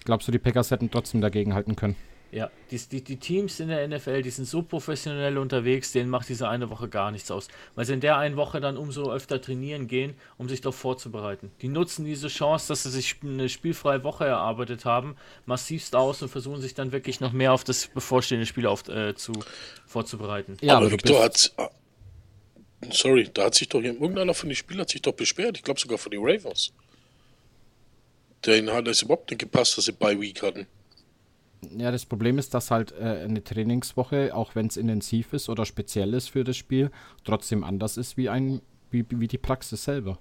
Glaubst 0.05 0.27
du, 0.27 0.31
die 0.31 0.37
Packers 0.37 0.69
hätten 0.69 0.91
trotzdem 0.91 1.21
dagegen 1.21 1.55
halten 1.55 1.75
können? 1.75 1.95
Ja, 2.33 2.49
die, 2.71 2.77
die, 2.77 3.03
die 3.03 3.17
Teams 3.17 3.59
in 3.59 3.67
der 3.67 3.87
NFL, 3.87 4.23
die 4.23 4.31
sind 4.31 4.45
so 4.45 4.63
professionell 4.63 5.37
unterwegs, 5.37 5.91
denen 5.91 6.09
macht 6.09 6.29
diese 6.29 6.49
eine 6.49 6.71
Woche 6.71 6.89
gar 6.89 7.11
nichts 7.11 7.29
aus. 7.29 7.47
Weil 7.75 7.85
sie 7.85 7.93
in 7.93 7.99
der 7.99 8.17
einen 8.17 8.37
Woche 8.37 8.59
dann 8.59 8.75
umso 8.75 9.11
öfter 9.11 9.39
trainieren 9.39 9.87
gehen, 9.87 10.15
um 10.37 10.49
sich 10.49 10.59
darauf 10.61 10.75
vorzubereiten. 10.75 11.51
Die 11.61 11.67
nutzen 11.67 12.05
diese 12.05 12.29
Chance, 12.29 12.69
dass 12.69 12.83
sie 12.83 12.89
sich 12.89 13.17
eine 13.21 13.49
spielfreie 13.49 14.03
Woche 14.03 14.25
erarbeitet 14.25 14.83
haben, 14.83 15.15
massivst 15.45 15.95
aus 15.95 16.23
und 16.23 16.29
versuchen 16.29 16.59
sich 16.59 16.73
dann 16.73 16.91
wirklich 16.91 17.19
noch 17.19 17.33
mehr 17.33 17.53
auf 17.53 17.63
das 17.63 17.87
bevorstehende 17.87 18.47
Spiel 18.47 18.65
auf, 18.65 18.87
äh, 18.87 19.13
zu, 19.13 19.33
vorzubereiten. 19.85 20.57
Ja, 20.61 20.77
aber 20.77 20.87
aber 20.87 20.91
Victor 20.93 21.23
hat. 21.23 21.53
Sorry, 22.89 23.29
da 23.31 23.45
hat 23.45 23.55
sich 23.55 23.69
doch 23.69 23.81
irgendeiner 23.81 24.33
von 24.33 24.49
den 24.49 24.55
Spielern 24.55 24.81
hat 24.81 24.89
sich 24.89 25.03
doch 25.03 25.13
beschwert. 25.13 25.57
Ich 25.57 25.63
glaube 25.63 25.79
sogar 25.79 25.99
von 25.99 26.11
den 26.11 26.21
Ravens. 26.21 26.73
Denen 28.45 28.71
hat 28.71 28.87
es 28.87 29.03
überhaupt 29.03 29.29
nicht 29.29 29.39
gepasst, 29.39 29.77
dass 29.77 29.85
sie 29.85 29.93
Bye 29.93 30.19
Week 30.19 30.41
hatten. 30.41 30.67
Ja, 31.77 31.91
das 31.91 32.05
Problem 32.05 32.37
ist, 32.37 32.53
dass 32.53 32.71
halt 32.71 32.91
äh, 32.93 33.03
eine 33.25 33.43
Trainingswoche, 33.43 34.35
auch 34.35 34.55
wenn 34.55 34.67
es 34.67 34.77
intensiv 34.77 35.33
ist 35.33 35.49
oder 35.49 35.65
speziell 35.65 36.13
ist 36.13 36.29
für 36.29 36.43
das 36.43 36.57
Spiel, 36.57 36.91
trotzdem 37.23 37.63
anders 37.63 37.97
ist 37.97 38.17
wie, 38.17 38.29
ein, 38.29 38.61
wie, 38.91 39.05
wie 39.09 39.27
die 39.27 39.37
Praxis 39.37 39.83
selber. 39.83 40.19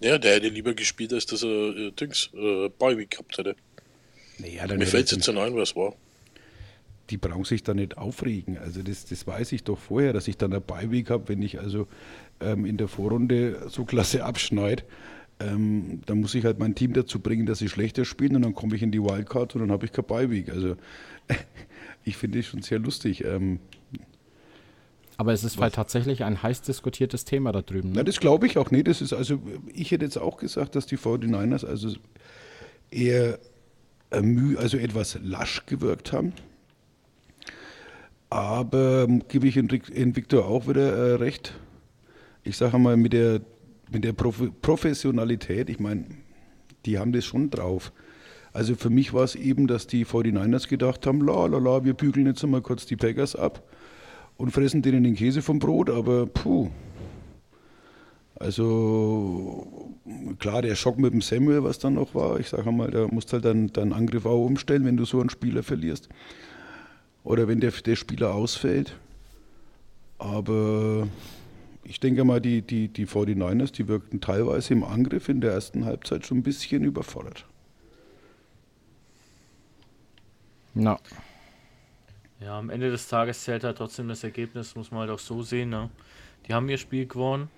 Ja, 0.00 0.18
der 0.18 0.34
hätte 0.36 0.48
lieber 0.48 0.74
gespielt, 0.74 1.12
als 1.12 1.26
dass 1.26 1.42
er 1.42 1.76
äh, 1.76 1.90
Dings, 1.92 2.30
äh, 2.34 2.68
Week 2.96 3.10
gehabt 3.10 3.36
hätte. 3.38 3.56
Naja, 4.38 4.66
dann 4.66 4.78
Mir 4.78 4.86
fällt 4.86 5.08
sie- 5.08 5.16
jetzt 5.16 5.26
nicht 5.26 5.38
ein, 5.38 5.56
was 5.56 5.74
war. 5.74 5.94
die 7.10 7.16
brauchen 7.16 7.44
sich 7.44 7.62
da 7.62 7.74
nicht 7.74 7.96
aufregen. 7.98 8.58
Also 8.58 8.82
das, 8.82 9.06
das 9.06 9.26
weiß 9.26 9.52
ich 9.52 9.64
doch 9.64 9.78
vorher, 9.78 10.12
dass 10.12 10.28
ich 10.28 10.36
dann 10.36 10.52
eine 10.52 10.60
Beiweg 10.60 11.10
habe, 11.10 11.28
wenn 11.28 11.42
ich 11.42 11.58
also 11.58 11.88
ähm, 12.40 12.64
in 12.66 12.76
der 12.76 12.86
Vorrunde 12.86 13.68
so 13.70 13.84
klasse 13.84 14.24
abschneide. 14.24 14.84
Ähm, 15.40 16.00
dann 16.06 16.20
muss 16.20 16.34
ich 16.34 16.44
halt 16.44 16.58
mein 16.58 16.74
Team 16.74 16.92
dazu 16.94 17.20
bringen, 17.20 17.46
dass 17.46 17.58
sie 17.60 17.68
schlechter 17.68 18.04
spielen 18.04 18.34
und 18.36 18.42
dann 18.42 18.54
komme 18.54 18.74
ich 18.74 18.82
in 18.82 18.90
die 18.90 19.00
Wildcard 19.02 19.54
und 19.54 19.60
dann 19.60 19.70
habe 19.70 19.86
ich 19.86 19.92
keine 19.92 20.06
Beiweg. 20.06 20.50
Also 20.50 20.76
ich 22.04 22.16
finde 22.16 22.40
es 22.40 22.46
schon 22.46 22.62
sehr 22.62 22.78
lustig. 22.80 23.24
Ähm, 23.24 23.60
Aber 25.16 25.32
es 25.32 25.44
ist 25.44 25.58
halt 25.58 25.74
tatsächlich 25.74 26.24
ein 26.24 26.42
heiß 26.42 26.62
diskutiertes 26.62 27.24
Thema 27.24 27.52
da 27.52 27.62
drüben. 27.62 27.90
na, 27.92 28.00
Ne? 28.00 28.04
das 28.04 28.18
glaube 28.18 28.46
ich 28.46 28.58
auch 28.58 28.70
nicht. 28.72 28.88
Das 28.88 29.00
ist 29.00 29.12
also, 29.12 29.40
ich 29.72 29.90
hätte 29.92 30.04
jetzt 30.04 30.18
auch 30.18 30.38
gesagt, 30.38 30.74
dass 30.74 30.86
die 30.86 30.98
49ers 30.98 31.64
also 31.64 31.94
eher 32.90 33.38
äh, 34.10 34.56
also 34.56 34.76
etwas 34.76 35.18
lasch 35.22 35.66
gewirkt 35.66 36.12
haben. 36.12 36.32
Aber 38.30 39.04
ähm, 39.08 39.22
gebe 39.28 39.46
ich 39.48 39.56
in, 39.56 39.68
in 39.68 40.14
Victor 40.16 40.46
auch 40.46 40.68
wieder 40.68 40.92
äh, 40.92 41.14
recht. 41.14 41.54
Ich 42.44 42.56
sage 42.56 42.78
mal, 42.78 42.96
mit 42.96 43.12
der, 43.12 43.40
mit 43.90 44.04
der 44.04 44.12
Prof 44.12 44.42
Professionalität, 44.62 45.70
ich 45.70 45.80
meine, 45.80 46.04
die 46.84 46.98
haben 46.98 47.12
das 47.12 47.24
schon 47.24 47.50
drauf. 47.50 47.92
Also 48.52 48.74
für 48.74 48.90
mich 48.90 49.12
war 49.12 49.24
es 49.24 49.34
eben, 49.34 49.66
dass 49.66 49.86
die 49.86 50.04
49ers 50.04 50.68
gedacht 50.68 51.06
haben, 51.06 51.20
la 51.24 51.46
la 51.46 51.58
la, 51.58 51.84
wir 51.84 51.94
bügeln 51.94 52.26
jetzt 52.26 52.42
einmal 52.42 52.62
kurz 52.62 52.86
die 52.86 52.96
Packers 52.96 53.36
ab 53.36 53.62
und 54.36 54.50
fressen 54.52 54.82
denen 54.82 55.04
den 55.04 55.14
Käse 55.14 55.42
vom 55.42 55.58
Brot, 55.58 55.90
aber 55.90 56.26
puh. 56.26 56.70
Also 58.36 59.94
klar, 60.38 60.62
der 60.62 60.76
Schock 60.76 60.98
mit 60.98 61.12
dem 61.12 61.20
Samuel, 61.20 61.64
was 61.64 61.78
dann 61.78 61.94
noch 61.94 62.14
war, 62.14 62.38
ich 62.38 62.48
sage 62.48 62.70
mal, 62.70 62.90
da 62.90 63.08
musst 63.08 63.32
halt 63.32 63.44
dann 63.44 63.68
deinen 63.72 63.92
Angriff 63.92 64.26
auch 64.26 64.46
umstellen, 64.46 64.84
wenn 64.84 64.96
du 64.96 65.04
so 65.04 65.20
einen 65.20 65.30
Spieler 65.30 65.62
verlierst. 65.62 66.08
Oder 67.24 67.48
wenn 67.48 67.60
der, 67.60 67.72
der 67.72 67.96
Spieler 67.96 68.32
ausfällt. 68.32 68.96
Aber 70.18 71.08
ich 71.88 72.00
denke 72.00 72.22
mal, 72.24 72.40
die, 72.40 72.60
die, 72.60 72.88
die 72.88 73.06
49ers, 73.06 73.72
die 73.72 73.88
wirkten 73.88 74.20
teilweise 74.20 74.74
im 74.74 74.84
Angriff 74.84 75.30
in 75.30 75.40
der 75.40 75.52
ersten 75.52 75.86
Halbzeit 75.86 76.26
schon 76.26 76.38
ein 76.38 76.42
bisschen 76.42 76.84
überfordert. 76.84 77.46
Na, 80.74 80.98
Ja, 82.40 82.58
am 82.58 82.68
Ende 82.68 82.90
des 82.90 83.08
Tages 83.08 83.42
zählt 83.42 83.64
halt 83.64 83.78
trotzdem 83.78 84.06
das 84.08 84.22
Ergebnis, 84.22 84.76
muss 84.76 84.90
man 84.90 85.00
halt 85.00 85.10
auch 85.10 85.18
so 85.18 85.42
sehen. 85.42 85.70
Ne? 85.70 85.88
Die 86.46 86.52
haben 86.52 86.68
ihr 86.68 86.78
Spiel 86.78 87.06
gewonnen. 87.06 87.48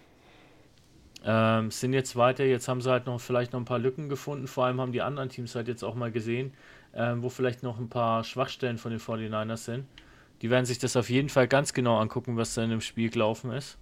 Ähm, 1.25 1.71
sind 1.73 1.93
jetzt 1.93 2.15
weiter, 2.15 2.45
jetzt 2.45 2.69
haben 2.69 2.81
sie 2.81 2.91
halt 2.91 3.07
noch 3.07 3.21
vielleicht 3.21 3.53
noch 3.53 3.61
ein 3.61 3.67
paar 3.67 3.81
Lücken 3.81 4.09
gefunden. 4.09 4.47
Vor 4.47 4.65
allem 4.65 4.81
haben 4.81 4.93
die 4.93 5.03
anderen 5.03 5.29
Teams 5.29 5.55
halt 5.57 5.67
jetzt 5.67 5.83
auch 5.83 5.97
mal 5.97 6.13
gesehen, 6.13 6.55
ähm, 6.95 7.23
wo 7.23 7.29
vielleicht 7.29 7.63
noch 7.65 7.79
ein 7.79 7.89
paar 7.89 8.23
Schwachstellen 8.25 8.79
von 8.79 8.93
den 8.93 9.01
49ers 9.01 9.57
sind. 9.57 9.87
Die 10.41 10.51
werden 10.51 10.65
sich 10.65 10.79
das 10.79 10.97
auf 10.97 11.11
jeden 11.11 11.29
Fall 11.29 11.49
ganz 11.49 11.75
genau 11.75 11.99
angucken, 11.99 12.37
was 12.37 12.55
da 12.55 12.63
in 12.63 12.71
dem 12.71 12.81
Spiel 12.81 13.11
gelaufen 13.11 13.51
ist. 13.51 13.77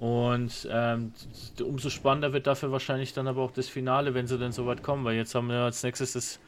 Und 0.00 0.66
ähm, 0.72 1.12
umso 1.62 1.90
spannender 1.90 2.32
wird 2.32 2.46
dafür 2.46 2.72
wahrscheinlich 2.72 3.12
dann 3.12 3.28
aber 3.28 3.42
auch 3.42 3.50
das 3.50 3.68
Finale, 3.68 4.14
wenn 4.14 4.26
sie 4.26 4.38
dann 4.38 4.50
so 4.50 4.64
weit 4.64 4.82
kommen, 4.82 5.04
weil 5.04 5.14
jetzt 5.14 5.34
haben 5.34 5.48
wir 5.48 5.56
als 5.56 5.82
nächstes 5.82 6.14
das, 6.14 6.40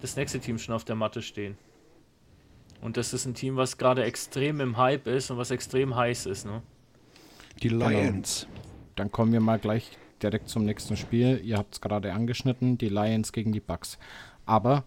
das 0.00 0.16
nächste 0.16 0.40
Team 0.40 0.58
schon 0.58 0.74
auf 0.74 0.82
der 0.82 0.96
Matte 0.96 1.22
stehen. 1.22 1.56
Und 2.80 2.96
das 2.96 3.12
ist 3.12 3.24
ein 3.24 3.34
Team, 3.34 3.54
was 3.54 3.78
gerade 3.78 4.02
extrem 4.02 4.60
im 4.60 4.76
Hype 4.76 5.06
ist 5.06 5.30
und 5.30 5.38
was 5.38 5.52
extrem 5.52 5.94
heiß 5.94 6.26
ist, 6.26 6.46
ne? 6.46 6.62
Die 7.62 7.68
Lions. 7.68 8.48
dann 8.96 9.12
kommen 9.12 9.32
wir 9.32 9.40
mal 9.40 9.60
gleich 9.60 9.96
direkt 10.20 10.48
zum 10.48 10.64
nächsten 10.64 10.96
Spiel. 10.96 11.40
Ihr 11.44 11.58
habt 11.58 11.74
es 11.74 11.80
gerade 11.80 12.12
angeschnitten, 12.12 12.76
die 12.76 12.88
Lions 12.88 13.32
gegen 13.32 13.52
die 13.52 13.60
Bucks. 13.60 13.98
Aber 14.46 14.82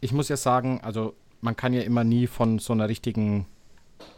ich 0.00 0.12
muss 0.12 0.28
ja 0.28 0.36
sagen, 0.36 0.80
also 0.82 1.14
man 1.40 1.56
kann 1.56 1.72
ja 1.72 1.82
immer 1.82 2.04
nie 2.04 2.28
von 2.28 2.60
so 2.60 2.72
einer 2.72 2.88
richtigen, 2.88 3.46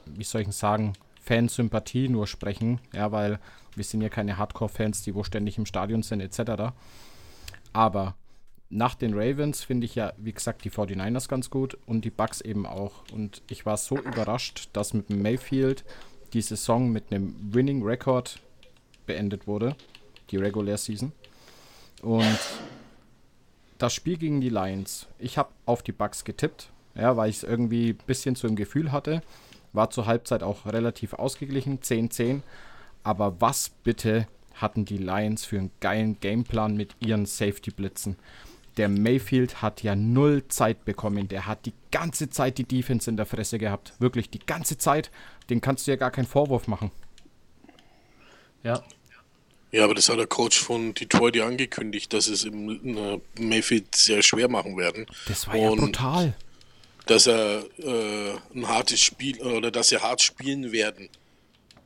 wie 0.04 0.24
soll 0.24 0.42
ich 0.42 0.46
denn 0.46 0.52
sagen, 0.52 0.92
Fansympathie 1.26 2.08
nur 2.08 2.26
sprechen, 2.26 2.80
ja, 2.94 3.12
weil 3.12 3.38
wir 3.74 3.84
sind 3.84 4.00
ja 4.00 4.08
keine 4.08 4.38
Hardcore-Fans, 4.38 5.02
die 5.02 5.14
wo 5.14 5.24
ständig 5.24 5.58
im 5.58 5.66
Stadion 5.66 6.02
sind, 6.02 6.20
etc. 6.20 6.72
Aber 7.72 8.14
nach 8.70 8.94
den 8.94 9.12
Ravens 9.14 9.62
finde 9.62 9.84
ich 9.84 9.94
ja, 9.96 10.12
wie 10.16 10.32
gesagt, 10.32 10.64
die 10.64 10.70
49ers 10.70 11.28
ganz 11.28 11.50
gut 11.50 11.76
und 11.86 12.04
die 12.04 12.10
Bucks 12.10 12.40
eben 12.40 12.66
auch. 12.66 13.02
Und 13.12 13.42
ich 13.50 13.66
war 13.66 13.76
so 13.76 13.98
überrascht, 13.98 14.70
dass 14.72 14.94
mit 14.94 15.10
Mayfield 15.10 15.84
die 16.32 16.42
Saison 16.42 16.90
mit 16.90 17.12
einem 17.12 17.34
Winning 17.54 17.82
Record 17.82 18.40
beendet 19.06 19.46
wurde, 19.46 19.76
die 20.30 20.36
Regular 20.36 20.76
Season. 20.76 21.12
Und 22.02 22.38
das 23.78 23.94
Spiel 23.94 24.16
gegen 24.16 24.40
die 24.40 24.48
Lions, 24.48 25.06
ich 25.18 25.38
habe 25.38 25.50
auf 25.64 25.82
die 25.82 25.92
Bucks 25.92 26.24
getippt, 26.24 26.70
ja, 26.94 27.16
weil 27.16 27.30
ich 27.30 27.36
es 27.36 27.42
irgendwie 27.42 27.90
ein 27.90 28.06
bisschen 28.06 28.34
so 28.34 28.48
im 28.48 28.56
Gefühl 28.56 28.90
hatte. 28.90 29.22
War 29.72 29.90
zur 29.90 30.06
Halbzeit 30.06 30.42
auch 30.42 30.66
relativ 30.66 31.14
ausgeglichen, 31.14 31.80
10-10. 31.80 32.42
Aber 33.02 33.40
was 33.40 33.70
bitte 33.84 34.26
hatten 34.54 34.84
die 34.84 34.98
Lions 34.98 35.44
für 35.44 35.58
einen 35.58 35.70
geilen 35.80 36.18
Gameplan 36.20 36.76
mit 36.76 36.96
ihren 37.00 37.26
Safety-Blitzen? 37.26 38.16
Der 38.76 38.88
Mayfield 38.88 39.62
hat 39.62 39.82
ja 39.82 39.96
null 39.96 40.48
Zeit 40.48 40.84
bekommen. 40.84 41.28
Der 41.28 41.46
hat 41.46 41.64
die 41.64 41.72
ganze 41.90 42.28
Zeit 42.28 42.58
die 42.58 42.64
Defense 42.64 43.08
in 43.08 43.16
der 43.16 43.24
Fresse 43.24 43.58
gehabt. 43.58 43.94
Wirklich 43.98 44.28
die 44.28 44.38
ganze 44.38 44.76
Zeit. 44.76 45.10
Den 45.48 45.60
kannst 45.60 45.86
du 45.86 45.92
ja 45.92 45.96
gar 45.96 46.10
keinen 46.10 46.26
Vorwurf 46.26 46.68
machen. 46.68 46.90
Ja. 48.62 48.82
Ja, 49.72 49.84
aber 49.84 49.94
das 49.94 50.08
hat 50.08 50.18
der 50.18 50.26
Coach 50.26 50.58
von 50.58 50.94
Detroit 50.94 51.36
ja 51.36 51.46
angekündigt, 51.46 52.12
dass 52.12 52.28
es 52.28 52.44
im 52.44 52.96
äh, 52.96 53.20
Mayfield 53.38 53.94
sehr 53.94 54.22
schwer 54.22 54.48
machen 54.48 54.76
werden. 54.76 55.06
Das 55.26 55.46
war 55.46 55.56
ja 55.56 55.70
Und 55.70 55.78
brutal. 55.78 56.34
Dass 57.06 57.26
er 57.26 57.64
äh, 57.78 58.32
ein 58.54 58.68
hartes 58.68 59.00
Spiel 59.00 59.40
oder 59.42 59.70
dass 59.70 59.88
sie 59.88 59.98
hart 59.98 60.20
spielen 60.20 60.72
werden. 60.72 61.08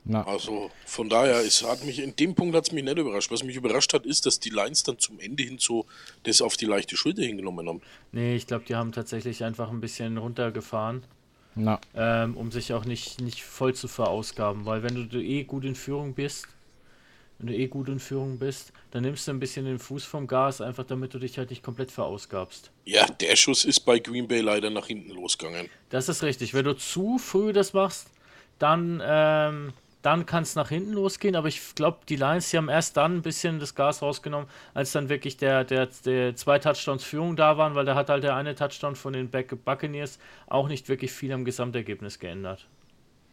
Na, 0.04 0.26
Also 0.26 0.70
von 0.86 1.08
daher, 1.08 1.40
es 1.40 1.62
hat 1.62 1.84
mich 1.84 1.98
in 1.98 2.16
dem 2.16 2.34
Punkt 2.34 2.56
hat 2.56 2.66
es 2.66 2.72
mich 2.72 2.82
nicht 2.82 2.96
überrascht. 2.96 3.30
Was 3.30 3.42
mich 3.42 3.56
überrascht 3.56 3.92
hat, 3.92 4.06
ist, 4.06 4.24
dass 4.26 4.40
die 4.40 4.50
Lions 4.50 4.82
dann 4.82 4.98
zum 4.98 5.20
Ende 5.20 5.42
hin 5.42 5.58
so 5.58 5.86
das 6.22 6.40
auf 6.40 6.56
die 6.56 6.64
leichte 6.64 6.96
Schulter 6.96 7.22
hingenommen 7.22 7.68
haben. 7.68 7.82
Nee, 8.12 8.34
ich 8.34 8.46
glaube, 8.46 8.64
die 8.66 8.74
haben 8.74 8.92
tatsächlich 8.92 9.44
einfach 9.44 9.70
ein 9.70 9.80
bisschen 9.80 10.16
runtergefahren, 10.16 11.04
na, 11.54 11.80
ähm, 11.94 12.36
um 12.36 12.50
sich 12.50 12.72
auch 12.72 12.86
nicht, 12.86 13.20
nicht 13.20 13.42
voll 13.42 13.74
zu 13.74 13.88
verausgaben. 13.88 14.64
Weil 14.64 14.82
wenn 14.82 14.94
du, 14.94 15.04
du 15.04 15.22
eh 15.22 15.44
gut 15.44 15.64
in 15.64 15.74
Führung 15.74 16.14
bist, 16.14 16.46
wenn 17.40 17.46
du 17.46 17.56
eh 17.56 17.68
gut 17.68 17.88
in 17.88 17.98
Führung 17.98 18.38
bist, 18.38 18.72
dann 18.90 19.02
nimmst 19.02 19.26
du 19.26 19.32
ein 19.32 19.40
bisschen 19.40 19.64
den 19.64 19.78
Fuß 19.78 20.04
vom 20.04 20.26
Gas, 20.26 20.60
einfach 20.60 20.84
damit 20.84 21.14
du 21.14 21.18
dich 21.18 21.38
halt 21.38 21.48
nicht 21.48 21.62
komplett 21.62 21.90
verausgabst. 21.90 22.70
Ja, 22.84 23.06
der 23.06 23.34
Schuss 23.34 23.64
ist 23.64 23.80
bei 23.80 23.98
Green 23.98 24.28
Bay 24.28 24.42
leider 24.42 24.68
nach 24.68 24.86
hinten 24.86 25.10
losgegangen. 25.10 25.68
Das 25.88 26.10
ist 26.10 26.22
richtig. 26.22 26.52
Wenn 26.52 26.66
du 26.66 26.76
zu 26.76 27.16
früh 27.16 27.54
das 27.54 27.72
machst, 27.72 28.10
dann, 28.58 29.02
ähm, 29.02 29.72
dann 30.02 30.26
kann 30.26 30.42
es 30.42 30.54
nach 30.54 30.68
hinten 30.68 30.92
losgehen. 30.92 31.34
Aber 31.34 31.48
ich 31.48 31.74
glaube, 31.74 32.00
die 32.10 32.16
Lions, 32.16 32.50
die 32.50 32.58
haben 32.58 32.68
erst 32.68 32.98
dann 32.98 33.16
ein 33.16 33.22
bisschen 33.22 33.58
das 33.58 33.74
Gas 33.74 34.02
rausgenommen, 34.02 34.46
als 34.74 34.92
dann 34.92 35.08
wirklich 35.08 35.38
der, 35.38 35.64
der, 35.64 35.88
der 36.04 36.36
zwei 36.36 36.58
Touchdowns 36.58 37.04
Führung 37.04 37.36
da 37.36 37.56
waren, 37.56 37.74
weil 37.74 37.86
da 37.86 37.94
hat 37.94 38.10
halt 38.10 38.22
der 38.22 38.36
eine 38.36 38.54
Touchdown 38.54 38.96
von 38.96 39.14
den 39.14 39.30
Back 39.30 39.64
Buccaneers 39.64 40.18
auch 40.46 40.68
nicht 40.68 40.90
wirklich 40.90 41.10
viel 41.10 41.32
am 41.32 41.46
Gesamtergebnis 41.46 42.18
geändert. 42.18 42.68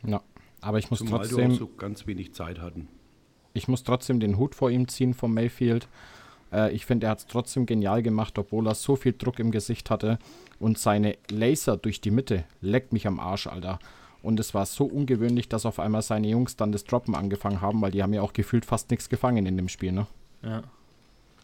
na. 0.01 0.21
Aber 0.59 0.79
ich 0.79 0.89
muss 0.89 0.99
Zumal 0.99 1.19
trotzdem. 1.19 1.51
auch 1.51 1.55
so 1.55 1.67
ganz 1.67 2.07
wenig 2.07 2.33
Zeit 2.33 2.59
hatten. 2.59 2.87
Ich 3.57 3.67
muss 3.67 3.83
trotzdem 3.83 4.19
den 4.19 4.37
Hut 4.37 4.55
vor 4.55 4.69
ihm 4.69 4.87
ziehen 4.87 5.13
vom 5.13 5.33
Mayfield. 5.33 5.87
Äh, 6.53 6.71
ich 6.73 6.85
finde, 6.85 7.07
er 7.07 7.11
hat 7.11 7.19
es 7.19 7.27
trotzdem 7.27 7.65
genial 7.65 8.01
gemacht, 8.03 8.37
obwohl 8.37 8.67
er 8.67 8.75
so 8.75 8.95
viel 8.95 9.13
Druck 9.17 9.39
im 9.39 9.51
Gesicht 9.51 9.89
hatte. 9.89 10.19
Und 10.59 10.79
seine 10.79 11.17
Laser 11.29 11.77
durch 11.77 12.01
die 12.01 12.11
Mitte 12.11 12.45
leckt 12.61 12.93
mich 12.93 13.05
am 13.07 13.19
Arsch, 13.19 13.47
Alter. 13.47 13.79
Und 14.23 14.39
es 14.39 14.53
war 14.53 14.65
so 14.65 14.85
ungewöhnlich, 14.85 15.47
dass 15.49 15.65
auf 15.65 15.79
einmal 15.79 16.01
seine 16.01 16.27
Jungs 16.27 16.55
dann 16.55 16.71
das 16.71 16.83
Droppen 16.83 17.15
angefangen 17.15 17.61
haben, 17.61 17.81
weil 17.81 17.91
die 17.91 18.01
haben 18.01 18.13
ja 18.13 18.21
auch 18.21 18.33
gefühlt 18.33 18.65
fast 18.65 18.89
nichts 18.89 19.09
gefangen 19.09 19.45
in 19.45 19.57
dem 19.57 19.69
Spiel, 19.69 19.91
ne? 19.91 20.07
Ja. 20.43 20.63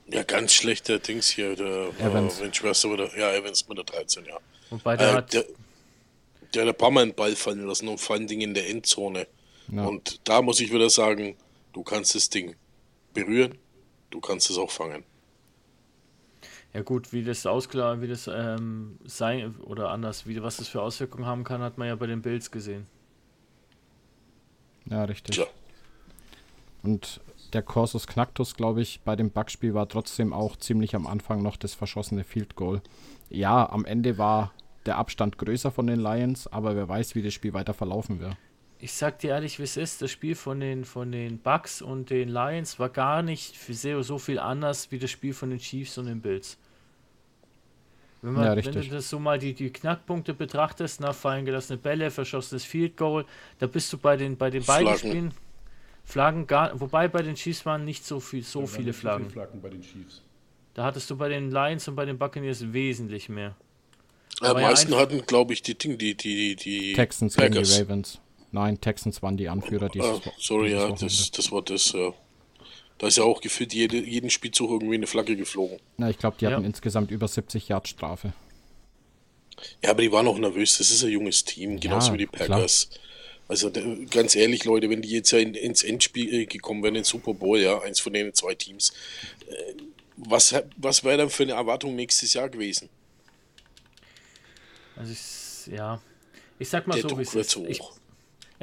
Ja, 0.07 0.23
ganz 0.23 0.53
schlechter 0.53 0.99
Dings 0.99 1.29
hier, 1.29 1.55
der 1.55 1.87
Evans. 1.99 2.41
Äh, 2.41 2.51
weißt 2.63 2.83
du, 2.83 2.93
oder, 2.93 3.17
ja, 3.17 3.31
Evans 3.33 3.67
mit 3.69 3.77
der 3.77 3.85
13, 3.85 4.25
ja. 4.25 4.37
Wobei 4.69 4.97
der 4.97 5.09
Äh, 5.11 5.13
hat. 5.13 5.33
der, 5.33 5.45
der 6.53 6.63
hat 6.63 6.69
ein 6.69 6.77
paar 6.77 6.91
Mal 6.91 7.03
einen 7.03 7.13
Ball 7.13 7.35
fallen 7.35 7.65
lassen 7.65 7.87
und 7.87 7.99
vor 7.99 8.15
allen 8.17 8.27
Dingen 8.27 8.41
in 8.41 8.53
der 8.53 8.69
Endzone. 8.69 9.27
Ja. 9.71 9.85
Und 9.85 10.19
da 10.25 10.41
muss 10.41 10.59
ich 10.59 10.73
wieder 10.73 10.89
sagen, 10.89 11.35
du 11.73 11.83
kannst 11.83 12.15
das 12.15 12.29
Ding 12.29 12.55
berühren, 13.13 13.57
du 14.09 14.19
kannst 14.19 14.49
es 14.49 14.57
auch 14.57 14.71
fangen. 14.71 15.03
Ja 16.73 16.81
gut, 16.81 17.13
wie 17.13 17.23
das 17.23 17.45
ausklar, 17.45 18.01
wie 18.01 18.07
das 18.07 18.27
ähm, 18.27 18.97
sein 19.05 19.55
oder 19.57 19.91
anders, 19.91 20.25
wie 20.25 20.41
was 20.41 20.57
das 20.57 20.67
für 20.67 20.81
Auswirkungen 20.81 21.25
haben 21.25 21.43
kann, 21.43 21.61
hat 21.61 21.77
man 21.77 21.87
ja 21.87 21.95
bei 21.95 22.07
den 22.07 22.23
Bills 22.23 22.49
gesehen. 22.49 22.87
Ja, 24.89 25.03
richtig. 25.03 25.35
Tja, 25.35 25.45
Und 26.81 27.21
der 27.53 27.61
Corsus 27.61 28.07
Knactus, 28.07 28.55
glaube 28.55 28.81
ich, 28.81 29.01
bei 29.01 29.15
dem 29.15 29.29
Bugspiel 29.29 29.75
war 29.75 29.87
trotzdem 29.87 30.33
auch 30.33 30.57
ziemlich 30.57 30.95
am 30.95 31.05
Anfang 31.05 31.43
noch 31.43 31.57
das 31.57 31.75
verschossene 31.75 32.23
Field 32.23 32.55
Goal. 32.55 32.81
Ja, 33.29 33.69
am 33.69 33.85
Ende 33.85 34.17
war 34.17 34.51
der 34.87 34.97
Abstand 34.97 35.37
größer 35.37 35.71
von 35.71 35.85
den 35.85 35.99
Lions, 35.99 36.47
aber 36.47 36.75
wer 36.75 36.89
weiß, 36.89 37.13
wie 37.13 37.21
das 37.21 37.33
Spiel 37.33 37.53
weiter 37.53 37.75
verlaufen 37.75 38.19
wird. 38.19 38.35
Ich 38.83 38.91
sag 38.91 39.17
dir 39.19 39.29
ehrlich, 39.29 39.59
wie 39.59 39.63
es 39.63 39.77
ist, 39.77 40.01
das 40.01 40.11
Spiel 40.11 40.35
von 40.35 40.59
den, 40.59 40.83
von 40.83 41.09
den 41.09 41.37
Bucks 41.37 41.81
und 41.81 42.09
den 42.09 42.27
Lions 42.27 42.79
war 42.79 42.89
gar 42.89 43.23
nicht 43.23 43.55
für 43.55 43.73
sehr 43.73 44.03
so 44.03 44.17
viel 44.17 44.39
anders 44.39 44.91
wie 44.91 44.99
das 44.99 45.09
Spiel 45.09 45.33
von 45.33 45.51
den 45.51 45.59
Chiefs 45.59 45.97
und 45.97 46.07
den 46.07 46.19
Bills. 46.19 46.57
Wenn, 48.21 48.33
man, 48.33 48.43
Ja, 48.43 48.55
wenn 48.57 48.73
du 48.73 48.89
das 48.89 49.09
so 49.09 49.19
mal 49.19 49.39
die, 49.39 49.53
die 49.53 49.69
Knackpunkte 49.69 50.33
betrachtest, 50.33 50.99
nach 50.99 51.15
fallen 51.15 51.45
gelassene 51.45 51.77
Bälle, 51.77 52.11
verschossenes 52.11 52.65
Field 52.65 52.97
Goal, 52.97 53.23
da 53.59 53.67
bist 53.67 53.93
du 53.93 53.97
bei 53.97 54.17
den, 54.17 54.35
bei 54.35 54.49
den 54.49 54.65
beiden 54.65 54.87
Flaggen. 54.87 55.09
Spielen 55.09 55.33
Flaggen 56.03 56.45
gar, 56.45 56.77
wobei 56.77 57.07
bei 57.07 57.21
den 57.21 57.35
Chiefs 57.35 57.65
waren 57.65 57.85
nicht 57.85 58.05
so 58.05 58.19
viel, 58.19 58.43
so 58.43 58.59
waren 58.59 58.67
viele 58.67 58.87
nicht 58.87 58.95
so 58.95 58.99
Flaggen. 58.99 59.29
Flaggen 59.29 59.61
bei 59.61 59.69
den 59.69 59.81
Chiefs. 59.81 60.21
Da 60.73 60.83
hattest 60.83 61.09
du 61.09 61.15
bei 61.15 61.29
den 61.29 61.51
Lions 61.51 61.87
und 61.87 61.95
bei 61.95 62.03
den 62.03 62.17
Buccaneers 62.17 62.73
wesentlich 62.73 63.29
mehr. 63.29 63.55
am 64.41 64.57
ja, 64.57 64.67
meisten 64.67 64.93
hatten, 64.93 65.25
glaube 65.25 65.53
ich, 65.53 65.61
die 65.61 65.77
Ding, 65.77 65.97
die, 65.97 66.17
die, 66.17 66.57
die, 66.57 66.89
die 66.89 66.93
Texans 66.93 67.37
gegen 67.37 67.53
die 67.53 67.59
Packers. 67.59 67.79
Ravens. 67.79 68.19
Nein, 68.53 68.79
Texans 68.79 69.21
waren 69.21 69.35
die 69.35 69.49
Anführer 69.49 69.89
dieses, 69.89 70.21
Ah, 70.25 70.31
sorry, 70.37 70.69
dieses 70.69 70.81
ja, 70.83 70.91
das, 70.91 71.31
das 71.31 71.51
war 71.51 71.61
das, 71.63 71.91
ja. 71.91 72.13
Da 72.99 73.07
ist 73.07 73.17
ja 73.17 73.23
auch 73.23 73.41
gefühlt 73.41 73.73
jede, 73.73 73.97
jeden 73.97 74.29
Spielzug 74.29 74.69
irgendwie 74.69 74.95
eine 74.95 75.07
Flagge 75.07 75.35
geflogen. 75.35 75.79
Na, 75.97 76.09
ich 76.09 76.17
glaube, 76.19 76.37
die 76.39 76.45
Ja. 76.45 76.51
hatten 76.51 76.63
insgesamt 76.63 77.11
über 77.11 77.27
70 77.27 77.67
Yard 77.67 77.87
Strafe. 77.87 78.33
Ja, 79.83 79.91
aber 79.91 80.01
die 80.01 80.11
waren 80.11 80.27
auch 80.27 80.37
nervös. 80.37 80.77
Das 80.77 80.89
ist 80.91 81.03
ein 81.03 81.09
junges 81.11 81.43
Team, 81.45 81.79
genauso 81.79 82.09
Ja, 82.09 82.13
wie 82.13 82.17
die 82.19 82.27
klar. 82.27 82.59
Packers. 82.59 82.89
Also 83.47 83.69
der, 83.69 83.83
ganz 84.09 84.35
ehrlich, 84.35 84.63
Leute, 84.65 84.89
wenn 84.89 85.01
die 85.01 85.09
jetzt 85.09 85.31
ja 85.31 85.39
in, 85.39 85.53
ins 85.53 85.83
Endspiel 85.83 86.33
äh, 86.33 86.45
gekommen 86.45 86.81
wären, 86.83 86.95
ins 86.95 87.09
Super 87.09 87.33
Bowl, 87.33 87.59
ja, 87.59 87.81
eins 87.81 87.99
von 87.99 88.13
den 88.13 88.33
zwei 88.33 88.55
Teams, 88.55 88.93
äh, 89.47 89.73
was, 90.17 90.55
was 90.77 91.03
wäre 91.03 91.17
dann 91.17 91.29
für 91.29 91.43
eine 91.43 91.53
Erwartung 91.53 91.95
nächstes 91.95 92.33
Jahr 92.33 92.49
gewesen? 92.49 92.89
Also 94.95 95.11
ich, 95.11 95.73
ja, 95.73 96.01
ich 96.59 96.69
sag 96.69 96.87
mal 96.87 96.93
Der 96.93 97.01
so, 97.01 97.17
wie 97.17 97.21
es 97.23 97.33
ist. 97.35 97.49
so 97.51 97.65
Ich, 97.65 97.79
hoch. 97.79 97.97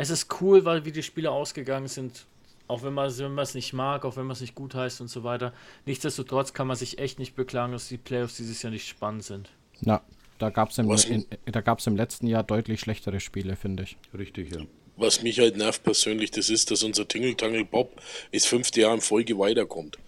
Es 0.00 0.10
ist 0.10 0.40
cool, 0.40 0.64
weil 0.64 0.84
wie 0.84 0.92
die 0.92 1.02
Spiele 1.02 1.30
ausgegangen 1.30 1.88
sind, 1.88 2.26
auch 2.68 2.82
wenn 2.82 2.94
man 2.94 3.16
wenn 3.18 3.34
man 3.34 3.42
es 3.42 3.54
nicht 3.54 3.72
mag, 3.72 4.04
auch 4.04 4.16
wenn 4.16 4.24
man 4.26 4.32
es 4.34 4.40
nicht 4.40 4.54
gut 4.54 4.74
heißt 4.74 5.00
und 5.00 5.08
so 5.08 5.24
weiter. 5.24 5.52
Nichtsdestotrotz 5.86 6.52
kann 6.52 6.66
man 6.66 6.76
sich 6.76 6.98
echt 6.98 7.18
nicht 7.18 7.34
beklagen, 7.36 7.72
dass 7.72 7.88
die 7.88 7.98
Playoffs 7.98 8.36
dieses 8.36 8.62
Jahr 8.62 8.70
nicht 8.70 8.88
spannend 8.88 9.24
sind. 9.24 9.50
Na, 9.80 10.00
da 10.38 10.50
gab 10.50 10.70
es 10.70 10.78
im, 10.78 10.88
Was- 10.88 11.04
in, 11.04 11.26
da 11.46 11.60
gab's 11.60 11.86
im 11.86 11.96
letzten 11.96 12.26
Jahr 12.26 12.42
deutlich 12.42 12.80
schlechtere 12.80 13.20
Spiele, 13.20 13.56
finde 13.56 13.82
ich. 13.82 13.96
Richtig, 14.16 14.54
ja. 14.54 14.62
Was 14.96 15.22
mich 15.22 15.38
halt 15.38 15.56
nervt 15.56 15.82
persönlich, 15.82 16.30
das 16.30 16.50
ist, 16.50 16.70
dass 16.70 16.82
unser 16.82 17.08
Tingle-Tangle 17.08 17.64
Bob 17.64 18.00
das 18.32 18.44
fünfte 18.44 18.82
Jahr 18.82 18.94
in 18.94 19.00
Folge 19.00 19.38
weiterkommt. 19.38 19.98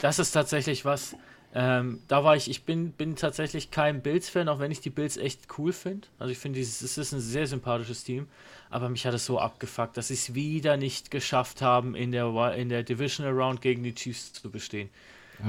Das 0.00 0.18
ist 0.20 0.30
tatsächlich 0.32 0.84
was. 0.84 1.16
Ähm, 1.54 2.00
da 2.08 2.22
war 2.24 2.36
ich, 2.36 2.48
ich 2.48 2.62
bin, 2.62 2.92
bin 2.92 3.16
tatsächlich 3.16 3.70
kein 3.70 4.00
Bills-Fan, 4.00 4.48
auch 4.48 4.58
wenn 4.60 4.70
ich 4.70 4.80
die 4.80 4.90
Bills 4.90 5.16
echt 5.16 5.40
cool 5.58 5.72
finde. 5.72 6.06
Also 6.18 6.30
ich 6.32 6.38
finde, 6.38 6.60
es 6.60 6.80
ist 6.82 7.12
ein 7.12 7.20
sehr 7.20 7.46
sympathisches 7.46 8.04
Team. 8.04 8.28
Aber 8.72 8.88
mich 8.88 9.06
hat 9.06 9.12
es 9.12 9.26
so 9.26 9.38
abgefuckt, 9.38 9.98
dass 9.98 10.08
sie 10.08 10.14
es 10.14 10.34
wieder 10.34 10.78
nicht 10.78 11.10
geschafft 11.10 11.60
haben, 11.60 11.94
in 11.94 12.10
der, 12.10 12.54
in 12.54 12.70
der 12.70 12.82
Divisional 12.82 13.34
Round 13.34 13.60
gegen 13.60 13.82
die 13.84 13.94
Chiefs 13.94 14.32
zu 14.32 14.50
bestehen. 14.50 14.88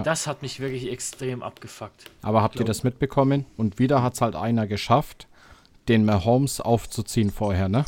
Das 0.03 0.27
hat 0.27 0.41
mich 0.41 0.59
wirklich 0.59 0.91
extrem 0.91 1.41
abgefuckt. 1.41 2.11
Aber 2.21 2.41
habt 2.41 2.59
ihr 2.59 2.65
das 2.65 2.83
mitbekommen? 2.83 3.45
Und 3.57 3.79
wieder 3.79 4.01
hat 4.01 4.15
es 4.15 4.21
halt 4.21 4.35
einer 4.35 4.67
geschafft, 4.67 5.27
den 5.87 6.03
Mahomes 6.03 6.59
aufzuziehen 6.59 7.29
vorher, 7.31 7.69
ne? 7.69 7.85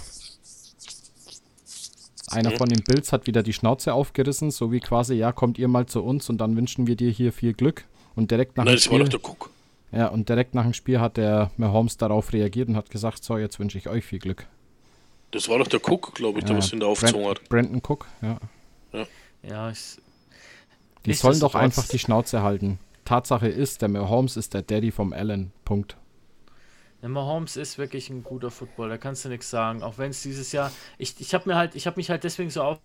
Einer 2.31 2.51
von 2.51 2.69
den 2.69 2.83
Bills 2.83 3.11
hat 3.11 3.27
wieder 3.27 3.43
die 3.43 3.53
Schnauze 3.53 3.93
aufgerissen, 3.93 4.51
so 4.51 4.71
wie 4.71 4.79
quasi, 4.79 5.15
ja, 5.15 5.31
kommt 5.31 5.57
ihr 5.57 5.67
mal 5.67 5.85
zu 5.85 6.03
uns 6.03 6.29
und 6.29 6.37
dann 6.39 6.55
wünschen 6.55 6.87
wir 6.87 6.95
dir 6.95 7.09
hier 7.11 7.33
viel 7.33 7.53
Glück. 7.53 7.85
Und 8.15 8.31
direkt 8.31 8.57
nach 8.57 8.65
Nein, 8.65 8.75
dem 8.75 8.77
das 8.77 8.91
war 8.91 8.99
doch 8.99 9.05
Spiel, 9.05 9.19
der 9.19 9.29
Cook. 9.29 9.49
ja, 9.91 10.07
und 10.07 10.29
direkt 10.29 10.55
nach 10.55 10.63
dem 10.63 10.73
Spiel 10.73 10.99
hat 10.99 11.17
der 11.17 11.51
Mahomes 11.57 11.97
darauf 11.97 12.33
reagiert 12.33 12.69
und 12.69 12.75
hat 12.75 12.89
gesagt, 12.89 13.23
so, 13.23 13.37
jetzt 13.37 13.59
wünsche 13.59 13.77
ich 13.77 13.89
euch 13.89 14.05
viel 14.05 14.19
Glück. 14.19 14.47
Das 15.35 15.49
war 15.49 15.59
doch 15.59 15.67
der 15.67 15.81
Cook, 15.85 16.15
glaube 16.15 16.39
ich, 16.39 16.45
der 16.45 16.53
Ja, 16.55 16.59
was 16.59 16.71
ihn 16.71 16.79
da 16.79 16.85
aufgezogen 16.85 17.27
hat. 17.27 17.49
Brandon 17.49 17.81
Cook, 17.85 18.07
ja. 18.21 18.39
Ja, 19.43 19.69
ich, 19.69 19.97
Die 21.05 21.13
sollen 21.13 21.41
doch 21.41 21.55
einfach 21.55 21.85
die 21.89 21.99
Schnauze 21.99 22.41
halten. 22.41 22.79
Tatsache 23.03 23.49
ist, 23.49 23.81
der 23.81 23.89
Mahomes 23.89 24.37
ist 24.37 24.53
der 24.53 24.61
Daddy 24.61 24.91
vom 24.91 25.11
Allen. 25.11 25.51
Punkt. 25.65 25.97
Der 27.01 27.09
Mahomes 27.09 27.57
ist 27.57 27.77
wirklich 27.77 28.09
ein 28.09 28.23
guter 28.23 28.49
Footballer, 28.49 28.91
da 28.91 28.97
kannst 28.97 29.25
du 29.25 29.29
nichts 29.29 29.49
sagen. 29.49 29.83
Auch 29.83 29.97
wenn 29.97 30.11
es 30.11 30.21
dieses 30.21 30.53
Jahr. 30.53 30.71
Ich, 30.97 31.19
ich 31.19 31.33
habe 31.33 31.49
mir 31.49 31.57
halt, 31.57 31.75
ich 31.75 31.85
habe 31.85 31.97
mich 31.97 32.09
halt 32.09 32.23
deswegen 32.23 32.49
so 32.49 32.79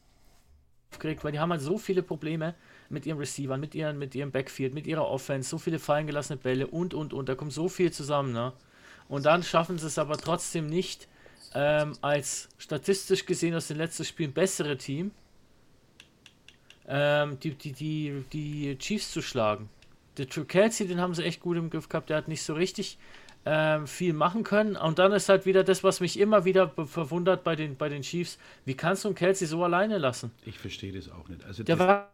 aufgeregt, 0.91 1.23
weil 1.23 1.31
die 1.31 1.39
haben 1.39 1.53
halt 1.53 1.63
so 1.63 1.79
viele 1.79 2.03
Probleme 2.03 2.57
mit 2.89 3.07
ihren 3.07 3.19
Receivern, 3.19 3.61
mit 3.61 3.77
ihren, 3.77 3.97
mit 3.97 4.17
ihrem 4.17 4.33
Backfield, 4.33 4.75
mit 4.75 4.89
ihrer 4.89 5.07
Offense, 5.09 5.49
so 5.49 5.59
viele 5.59 5.79
fallen 5.79 6.09
gelassene 6.09 6.37
Bälle 6.37 6.67
und 6.67 6.95
und 6.95 7.13
und. 7.13 7.29
Da 7.29 7.37
kommt 7.37 7.53
so 7.53 7.69
viel 7.69 7.93
zusammen, 7.93 8.33
ne? 8.33 8.53
Und 9.09 9.25
dann 9.25 9.45
schaffen 9.45 9.79
sie 9.79 9.87
es 9.87 9.99
aber 9.99 10.17
trotzdem 10.17 10.67
nicht, 10.67 11.07
ähm, 11.55 11.93
als 12.01 12.49
statistisch 12.59 13.27
gesehen 13.27 13.55
aus 13.55 13.69
den 13.69 13.77
letzten 13.77 14.05
Spielen 14.05 14.33
bessere 14.33 14.77
Team, 14.77 15.11
ähm, 16.87 17.39
die, 17.41 17.55
die, 17.55 17.73
die, 17.73 18.25
die 18.33 18.79
Chiefs 18.79 19.13
zu 19.13 19.23
schlagen. 19.23 19.69
Der 20.17 20.29
True 20.29 20.45
Kelsey, 20.45 20.87
den 20.87 21.01
haben 21.01 21.15
sie 21.15 21.25
echt 21.25 21.41
gut 21.41 21.57
im 21.57 21.71
Griff 21.71 21.89
gehabt, 21.89 22.11
der 22.11 22.17
hat 22.17 22.29
nicht 22.29 22.43
so 22.43 22.55
richtig 22.55 22.99
ähm, 23.47 23.87
viel 23.87 24.13
machen 24.13 24.45
können. 24.45 24.77
Und 24.77 24.99
dann 24.99 25.13
ist 25.13 25.29
halt 25.29 25.47
wieder 25.47 25.65
das, 25.65 25.83
was 25.83 26.01
mich 26.01 26.19
immer 26.19 26.45
wieder 26.45 26.69
verwundert 26.87 27.43
bei 27.45 27.57
den, 27.57 27.77
bei 27.77 27.89
den 27.89 28.03
Chiefs. 28.03 28.39
Wie 28.65 28.75
kannst 28.75 29.05
du 29.05 29.09
einen 29.09 29.15
Kelsey 29.15 29.47
so 29.47 29.65
alleine 29.65 29.99
lassen? 29.99 30.31
Ich 30.45 30.59
verstehe 30.59 30.93
das 30.93 31.11
auch 31.11 31.29
nicht. 31.29 31.45
Also 31.45 31.63
Der 31.63 31.79
war 31.79 32.11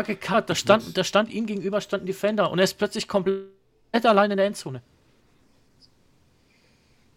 war 0.00 0.04
gekarrt, 0.04 0.48
da 0.48 0.54
stand, 0.54 0.96
da 0.96 1.04
stand 1.04 1.30
ihm 1.30 1.46
gegenüber 1.46 1.80
stand 1.80 2.04
ein 2.04 2.06
Defender 2.06 2.50
und 2.50 2.58
er 2.58 2.64
ist 2.64 2.78
plötzlich 2.78 3.06
komplett 3.06 3.50
allein 4.04 4.30
in 4.30 4.36
der 4.36 4.46
Endzone. 4.46 4.82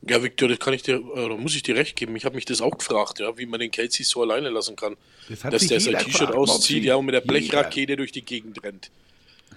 Ja, 0.10 0.22
Victor, 0.22 0.50
das 0.50 0.60
kann 0.60 0.74
ich 0.74 0.84
dir, 0.84 1.04
oder 1.04 1.38
muss 1.38 1.56
ich 1.56 1.64
dir 1.64 1.76
recht 1.76 1.96
geben. 1.96 2.16
Ich 2.16 2.26
habe 2.26 2.36
mich 2.36 2.46
das 2.46 2.60
auch 2.62 2.78
gefragt, 2.78 3.20
ja, 3.20 3.38
wie 3.38 3.46
man 3.46 3.60
den 3.60 3.72
Kelsey 3.72 4.04
so 4.06 4.22
alleine 4.22 4.50
lassen 4.50 4.76
kann. 4.76 4.98
Das 5.30 5.40
dass 5.42 5.68
der 5.68 5.80
sein 5.80 5.98
T-Shirt 5.98 6.32
auszieht, 6.32 6.84
ja, 6.84 6.96
und 6.96 7.06
mit 7.06 7.14
der 7.16 7.22
Jeder. 7.22 7.32
Blechrakete 7.34 7.96
durch 7.96 8.12
die 8.12 8.24
Gegend 8.26 8.62
rennt. 8.64 8.92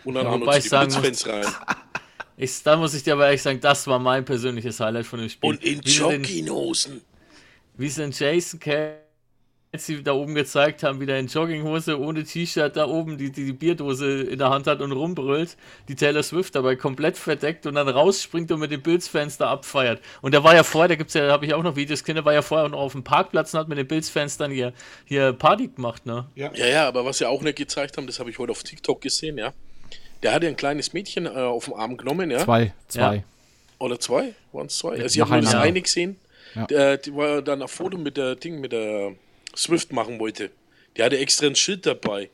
Und 0.04 0.14
dann 0.14 0.26
Ja, 0.26 0.30
auch 0.30 0.40
wobei 0.40 0.44
noch 0.44 0.52
zu 0.54 0.59
ich 0.59 0.64
die 0.64 0.70
Blitzfans 0.70 1.26
rein. 1.26 1.46
Ich, 2.38 2.62
da 2.62 2.76
muss 2.76 2.92
ich 2.94 3.02
dir 3.02 3.14
aber 3.14 3.26
ehrlich 3.26 3.40
sagen, 3.42 3.61
das 3.61 3.87
war 3.87 3.98
mein 3.98 4.24
persönliches 4.24 4.78
Highlight 4.78 5.06
von 5.06 5.20
dem 5.20 5.30
Spiel. 5.30 5.48
Und 5.50 5.64
in 5.64 5.80
Jogginghosen. 5.80 7.00
wie 7.76 7.88
sie 7.88 8.02
den 8.02 8.12
Jason 8.12 8.61
Kelsey 9.76 9.96
sie 9.96 10.02
da 10.02 10.12
oben 10.12 10.34
gezeigt 10.34 10.82
haben, 10.82 11.00
wie 11.00 11.06
der 11.06 11.18
in 11.18 11.26
Jogginghose 11.26 11.98
ohne 11.98 12.24
T-Shirt 12.24 12.76
da 12.76 12.86
oben 12.86 13.18
die, 13.18 13.30
die, 13.30 13.44
die 13.44 13.52
Bierdose 13.52 14.22
in 14.22 14.38
der 14.38 14.50
Hand 14.50 14.66
hat 14.66 14.80
und 14.80 14.92
rumbrüllt, 14.92 15.56
die 15.88 15.94
Taylor 15.94 16.22
Swift 16.22 16.54
dabei 16.54 16.76
komplett 16.76 17.16
verdeckt 17.16 17.66
und 17.66 17.74
dann 17.74 17.88
rausspringt 17.88 18.50
und 18.52 18.60
mit 18.60 18.70
den 18.70 18.82
Bills-Fans 18.82 19.38
da 19.38 19.50
abfeiert. 19.50 20.00
Und 20.22 20.32
der 20.32 20.42
war 20.44 20.54
ja 20.54 20.62
vorher, 20.62 20.88
da 20.88 20.94
gibt's 20.96 21.14
ja, 21.14 21.26
da 21.26 21.32
habe 21.32 21.46
ich 21.46 21.54
auch 21.54 21.62
noch 21.62 21.76
Videos 21.76 22.02
gesehen, 22.02 22.16
der 22.16 22.24
war 22.24 22.34
ja 22.34 22.42
vorher 22.42 22.68
noch 22.68 22.78
auf 22.78 22.92
dem 22.92 23.04
Parkplatz 23.04 23.54
und 23.54 23.60
hat 23.60 23.68
mit 23.68 23.78
den 23.78 23.86
Bills-Fans 23.86 24.36
dann 24.36 24.50
hier, 24.50 24.72
hier 25.04 25.32
Party 25.32 25.68
gemacht, 25.68 26.06
ne? 26.06 26.26
Ja, 26.34 26.50
ja, 26.54 26.88
aber 26.88 27.04
was 27.04 27.18
sie 27.18 27.26
auch 27.28 27.42
nicht 27.42 27.56
gezeigt 27.56 27.96
haben, 27.96 28.06
das 28.06 28.18
habe 28.18 28.30
ich 28.30 28.38
heute 28.38 28.52
auf 28.52 28.62
TikTok 28.62 29.00
gesehen, 29.00 29.38
ja. 29.38 29.52
Der 30.22 30.32
hat 30.32 30.42
ja 30.42 30.48
ein 30.48 30.56
kleines 30.56 30.92
Mädchen 30.92 31.26
äh, 31.26 31.30
auf 31.30 31.66
dem 31.66 31.74
Arm 31.74 31.96
genommen, 31.96 32.30
ja. 32.30 32.38
Zwei, 32.38 32.72
zwei. 32.88 33.16
Ja. 33.16 33.22
Oder 33.78 34.00
zwei? 34.00 34.34
Waren 34.52 34.66
es 34.66 34.78
zwei? 34.78 34.92
Also, 35.02 35.14
ich 35.14 35.20
habe 35.20 35.32
nur 35.32 35.42
das 35.42 35.54
eine 35.54 35.82
gesehen, 35.82 36.16
Ja. 36.54 36.64
der, 36.66 36.96
die 36.96 37.14
war 37.14 37.42
dann 37.42 37.60
ein 37.60 37.68
Foto 37.68 37.98
mit 37.98 38.16
der 38.16 38.34
Ding, 38.36 38.60
mit 38.60 38.72
der 38.72 39.12
Swift 39.56 39.92
machen 39.92 40.18
wollte. 40.18 40.50
Die 40.96 41.02
hatte 41.02 41.18
extra 41.18 41.46
ein 41.46 41.56
Schild 41.56 41.86
dabei. 41.86 42.30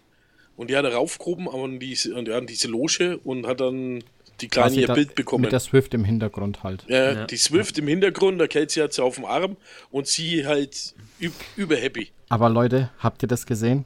Und 0.57 0.71
die 0.71 0.77
hat 0.77 0.85
er 0.85 0.95
raufgehoben 0.95 1.49
an 1.49 1.81
diese, 1.81 2.15
an, 2.15 2.27
ja, 2.27 2.41
diese 2.41 2.69
Loge 2.69 3.19
und 3.25 3.47
hat 3.47 3.61
dann 3.61 4.05
die 4.41 4.49
Kleine 4.49 4.75
ihr 4.75 4.89
Bild 4.89 5.15
bekommen. 5.15 5.43
Mit 5.43 5.53
der 5.53 5.61
Swift 5.61 5.95
im 5.95 6.05
Hintergrund 6.05 6.63
halt. 6.63 6.85
Ja, 6.89 7.13
Ja. 7.13 7.27
Die 7.27 7.37
Swift 7.37 7.79
im 7.79 7.87
Hintergrund, 7.87 8.41
der 8.41 8.49
Kelsey 8.49 8.83
hat 8.83 8.93
sie 8.93 9.03
auf 9.03 9.15
dem 9.15 9.25
Arm 9.25 9.57
und 9.91 10.07
sie 10.07 10.47
halt 10.47 10.95
üb 11.21 11.33
überhappy. 11.57 12.11
Aber 12.29 12.49
Leute, 12.51 12.91
habt 12.99 13.23
ihr 13.23 13.29
das 13.29 13.47
gesehen? 13.47 13.85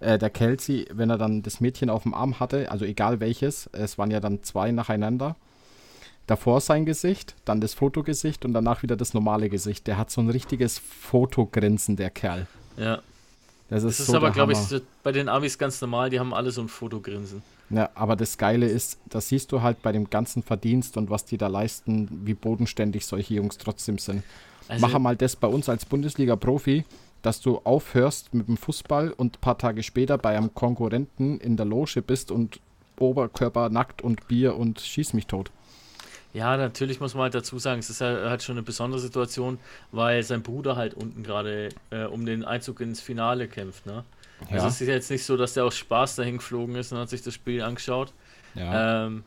Äh, 0.00 0.18
der 0.18 0.30
Kelsey, 0.30 0.86
wenn 0.92 1.10
er 1.10 1.18
dann 1.18 1.42
das 1.42 1.60
Mädchen 1.60 1.90
auf 1.90 2.02
dem 2.02 2.14
Arm 2.14 2.40
hatte, 2.40 2.70
also 2.70 2.84
egal 2.84 3.20
welches, 3.20 3.68
es 3.72 3.96
waren 3.98 4.10
ja 4.10 4.20
dann 4.20 4.42
zwei 4.42 4.70
nacheinander. 4.72 5.36
Davor 6.26 6.60
sein 6.60 6.86
Gesicht, 6.86 7.34
dann 7.44 7.60
das 7.60 7.74
Fotogesicht 7.74 8.44
und 8.44 8.54
danach 8.54 8.82
wieder 8.82 8.96
das 8.96 9.12
normale 9.12 9.48
Gesicht. 9.50 9.86
Der 9.86 9.98
hat 9.98 10.10
so 10.10 10.20
ein 10.22 10.30
richtiges 10.30 10.78
Fotogrinsen, 10.78 11.96
der 11.96 12.10
Kerl. 12.10 12.46
Ja. 12.76 13.00
Das 13.70 13.82
ist, 13.82 13.98
Das 13.98 14.00
ist 14.00 14.06
so 14.12 14.16
aber, 14.16 14.30
glaube 14.30 14.52
ich, 14.52 14.58
bei 15.02 15.12
den 15.12 15.28
Amis 15.28 15.58
ganz 15.58 15.80
normal, 15.80 16.10
die 16.10 16.20
haben 16.20 16.34
alle 16.34 16.50
so 16.50 16.60
ein 16.60 16.68
Fotogrinsen. 16.68 17.42
Ja, 17.70 17.88
aber 17.94 18.14
das 18.14 18.36
Geile 18.36 18.66
ist, 18.68 18.98
das 19.08 19.28
siehst 19.28 19.50
du 19.52 19.62
halt 19.62 19.80
bei 19.82 19.90
dem 19.90 20.10
ganzen 20.10 20.42
Verdienst 20.42 20.96
und 20.96 21.08
was 21.10 21.24
die 21.24 21.38
da 21.38 21.46
leisten, 21.46 22.08
wie 22.24 22.34
bodenständig 22.34 23.06
solche 23.06 23.34
Jungs 23.34 23.56
trotzdem 23.58 23.98
sind. 23.98 24.22
Also- 24.68 24.86
Mach 24.86 24.98
mal 24.98 25.16
das 25.16 25.34
bei 25.36 25.48
uns 25.48 25.68
als 25.68 25.84
Bundesliga-Profi, 25.86 26.84
dass 27.22 27.40
du 27.40 27.58
aufhörst 27.64 28.34
mit 28.34 28.48
dem 28.48 28.58
Fußball 28.58 29.10
und 29.12 29.38
ein 29.38 29.40
paar 29.40 29.56
Tage 29.58 29.82
später 29.82 30.18
bei 30.18 30.36
einem 30.36 30.54
Konkurrenten 30.54 31.38
in 31.40 31.56
der 31.56 31.64
Loge 31.66 32.02
bist 32.02 32.30
und 32.30 32.60
Oberkörper 32.98 33.70
nackt 33.70 34.02
und 34.02 34.28
Bier 34.28 34.56
und 34.56 34.80
schieß 34.80 35.14
mich 35.14 35.26
tot. 35.26 35.50
Ja, 36.34 36.56
natürlich 36.56 37.00
muss 37.00 37.14
man 37.14 37.22
halt 37.24 37.34
dazu 37.34 37.58
sagen, 37.58 37.78
es 37.78 37.88
ist 37.88 38.00
halt, 38.00 38.28
halt 38.28 38.42
schon 38.42 38.54
eine 38.56 38.62
besondere 38.64 39.00
Situation, 39.00 39.58
weil 39.92 40.22
sein 40.24 40.42
Bruder 40.42 40.76
halt 40.76 40.92
unten 40.94 41.22
gerade 41.22 41.68
äh, 41.90 42.04
um 42.04 42.26
den 42.26 42.44
Einzug 42.44 42.80
ins 42.80 43.00
Finale 43.00 43.48
kämpft. 43.48 43.86
Ne? 43.86 44.04
Also 44.50 44.54
Ja. 44.56 44.66
es 44.66 44.80
ist 44.80 44.88
jetzt 44.88 45.10
nicht 45.10 45.24
so, 45.24 45.36
dass 45.36 45.54
der 45.54 45.64
aus 45.64 45.76
Spaß 45.78 46.16
dahin 46.16 46.38
geflogen 46.38 46.74
ist 46.74 46.92
und 46.92 46.98
hat 46.98 47.08
sich 47.08 47.22
das 47.22 47.34
Spiel 47.34 47.62
angeschaut. 47.62 48.12
Ja. 48.54 49.06
Ähm, 49.06 49.24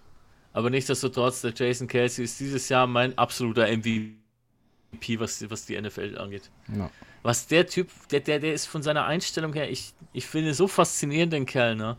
aber 0.54 0.70
nichtsdestotrotz, 0.70 1.42
der 1.42 1.54
Jason 1.56 1.88
Kelsey 1.88 2.26
ist 2.26 2.40
dieses 2.40 2.68
Jahr 2.70 2.88
mein 2.88 3.18
absoluter 3.18 3.68
MVP, 3.68 5.20
was, 5.20 5.50
was 5.50 5.66
die 5.66 5.80
NFL 5.80 6.18
angeht. 6.18 6.50
ja. 6.76 6.90
Was 7.24 7.48
der 7.48 7.68
Typ, 7.68 7.90
der, 8.12 8.22
der, 8.22 8.40
der 8.40 8.54
ist 8.54 8.68
von 8.68 8.84
seiner 8.84 9.06
Einstellung 9.06 9.52
her, 9.52 9.70
ich, 9.70 9.94
ich 10.14 10.26
finde 10.28 10.54
so 10.54 10.68
faszinierend, 10.68 11.34
den 11.34 11.46
Kerl, 11.46 11.76
ne? 11.76 11.98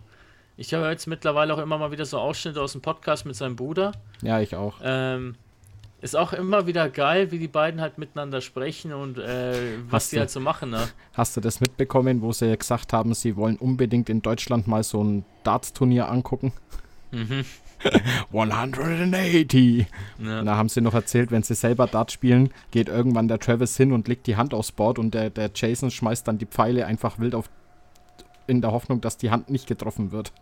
Ich 0.61 0.75
habe 0.75 0.87
jetzt 0.90 1.07
mittlerweile 1.07 1.55
auch 1.55 1.59
immer 1.59 1.79
mal 1.79 1.90
wieder 1.92 2.05
so 2.05 2.18
Ausschnitte 2.18 2.61
aus 2.61 2.73
dem 2.73 2.81
Podcast 2.83 3.25
mit 3.25 3.37
seinem 3.37 3.55
Bruder. 3.57 3.92
ja, 4.23 4.40
ich 4.40 4.55
auch. 4.57 4.75
Ähm, 4.83 5.37
ist 6.01 6.14
auch 6.16 6.33
immer 6.33 6.66
wieder 6.66 6.88
geil, 6.90 7.31
wie 7.33 7.38
die 7.38 7.49
beiden 7.49 7.81
halt 7.81 7.97
miteinander 7.99 8.40
sprechen 8.40 8.92
und 8.92 9.18
äh, 9.18 9.79
was 9.88 10.05
Hast 10.05 10.12
die 10.12 10.16
du- 10.16 10.21
halt 10.21 10.31
so 10.31 10.40
machen, 10.40 10.71
ne? 10.71 10.88
Hast 11.14 11.37
du 11.37 11.40
das 11.40 11.61
mitbekommen, 11.61 12.23
wo 12.23 12.33
sie 12.33 12.57
gesagt 12.57 12.92
haben, 12.92 13.14
sie 13.14 13.37
wollen 13.37 13.57
unbedingt 13.57 14.09
in 14.11 14.21
Deutschland 14.21 14.66
mal 14.68 14.83
so 14.83 15.03
ein 15.03 15.25
Darts-Turnier 15.44 16.09
angucken? 16.09 16.53
Mhm. 17.12 17.44
180. 18.33 19.87
Ja. 20.18 20.42
Da 20.42 20.57
haben 20.57 20.68
sie 20.68 20.81
noch 20.81 20.94
erzählt, 20.94 21.31
wenn 21.31 21.42
sie 21.42 21.55
selber 21.55 21.87
Dart 21.87 22.11
spielen, 22.12 22.51
geht 22.71 22.88
irgendwann 22.88 23.29
der 23.29 23.38
Travis 23.38 23.77
hin 23.77 23.92
und 23.92 24.09
legt 24.09 24.27
die 24.27 24.37
Hand 24.37 24.55
aufs 24.55 24.73
Board 24.73 24.99
und 24.99 25.14
der, 25.14 25.31
der 25.31 25.51
Jason 25.55 25.90
schmeißt 25.90 26.27
dann 26.27 26.38
die 26.38 26.47
Pfeile 26.47 26.87
einfach 26.87 27.18
wild 27.18 27.35
auf 27.35 27.49
in 28.47 28.61
der 28.62 28.73
Hoffnung, 28.73 29.01
dass 29.01 29.16
die 29.16 29.31
Hand 29.31 29.51
nicht 29.51 29.66
getroffen 29.66 30.11
wird. 30.11 30.33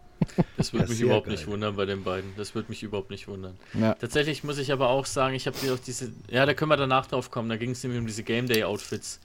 Das 0.57 0.72
würde 0.72 0.88
mich 0.88 1.00
überhaupt 1.00 1.26
geil. 1.26 1.35
nicht 1.35 1.46
wundern 1.46 1.76
bei 1.76 1.85
den 1.85 2.02
beiden. 2.05 2.33
Das 2.37 2.55
würde 2.55 2.68
mich 2.68 2.83
überhaupt 2.83 3.11
nicht 3.11 3.29
wundern. 3.29 3.57
Ja, 3.74 3.94
Tatsächlich 3.94 4.44
muss 4.44 4.59
ich 4.59 4.72
aber 4.72 4.88
auch 4.88 5.07
sagen, 5.07 5.35
ich 5.35 5.46
habe 5.46 5.57
dir 5.59 5.74
auch 5.74 5.79
diese. 5.79 6.12
Ja, 6.31 6.46
da 6.46 6.55
können 6.55 6.70
wir 6.70 6.76
danach 6.76 7.07
drauf 7.07 7.31
kommen. 7.31 7.48
Da 7.48 7.57
ging 7.57 7.70
es 7.70 7.83
nämlich 7.83 8.00
um 8.00 8.07
diese 8.07 8.22
Game 8.22 8.46
Day 8.48 8.64
Outfits. 8.64 9.20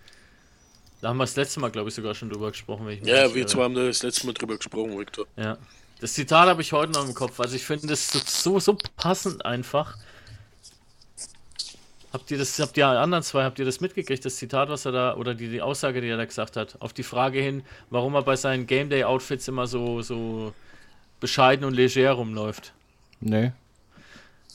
Da 1.02 1.10
haben 1.10 1.18
wir 1.18 1.24
das 1.24 1.36
letzte 1.36 1.60
Mal, 1.60 1.72
glaube 1.72 1.90
ich, 1.90 1.96
sogar 1.96 2.14
schon 2.14 2.30
drüber 2.30 2.52
gesprochen. 2.52 2.86
Wenn 2.86 2.94
ich 2.96 3.02
mich 3.02 3.10
Ja, 3.10 3.24
nicht 3.24 3.36
wir 3.36 3.48
zwei 3.48 3.64
haben 3.64 3.74
da 3.74 3.86
das 3.86 4.04
letzte 4.04 4.28
Mal 4.28 4.34
drüber 4.34 4.58
gesprochen, 4.58 4.98
Victor. 5.00 5.26
Ja. 5.36 5.58
Das 6.00 6.14
Zitat 6.14 6.48
habe 6.48 6.62
ich 6.62 6.74
heute 6.74 6.92
noch 6.92 7.08
im 7.08 7.14
Kopf. 7.14 7.40
Also 7.40 7.56
ich 7.56 7.64
finde 7.66 7.88
das 7.88 8.10
so, 8.12 8.20
so, 8.26 8.60
so 8.60 8.78
passend 8.98 9.46
einfach. 9.46 9.98
Habt 12.14 12.30
ihr 12.30 12.38
das, 12.38 12.60
habt 12.60 12.76
ihr 12.76 12.88
anderen 12.88 13.24
zwei, 13.24 13.44
habt 13.44 13.58
ihr 13.58 13.64
das 13.66 13.80
mitgekriegt, 13.80 14.26
das 14.26 14.36
Zitat, 14.36 14.68
was 14.68 14.86
er 14.86 14.92
da, 14.92 15.16
oder 15.16 15.34
die, 15.34 15.48
die 15.48 15.62
Aussage, 15.62 16.02
die 16.02 16.10
er 16.10 16.18
da 16.18 16.26
gesagt 16.26 16.58
hat, 16.58 16.76
auf 16.82 16.92
die 16.92 17.04
Frage 17.04 17.40
hin, 17.40 17.64
warum 17.90 18.16
er 18.16 18.22
bei 18.24 18.36
seinen 18.36 18.68
Game 18.68 18.90
Day 18.90 19.06
Outfits 19.06 19.48
immer 19.48 19.66
so, 19.66 20.02
so 20.02 20.54
bescheiden 21.22 21.66
und 21.66 21.74
leger 21.74 22.12
rumläuft. 22.12 22.74
nee. 23.22 23.54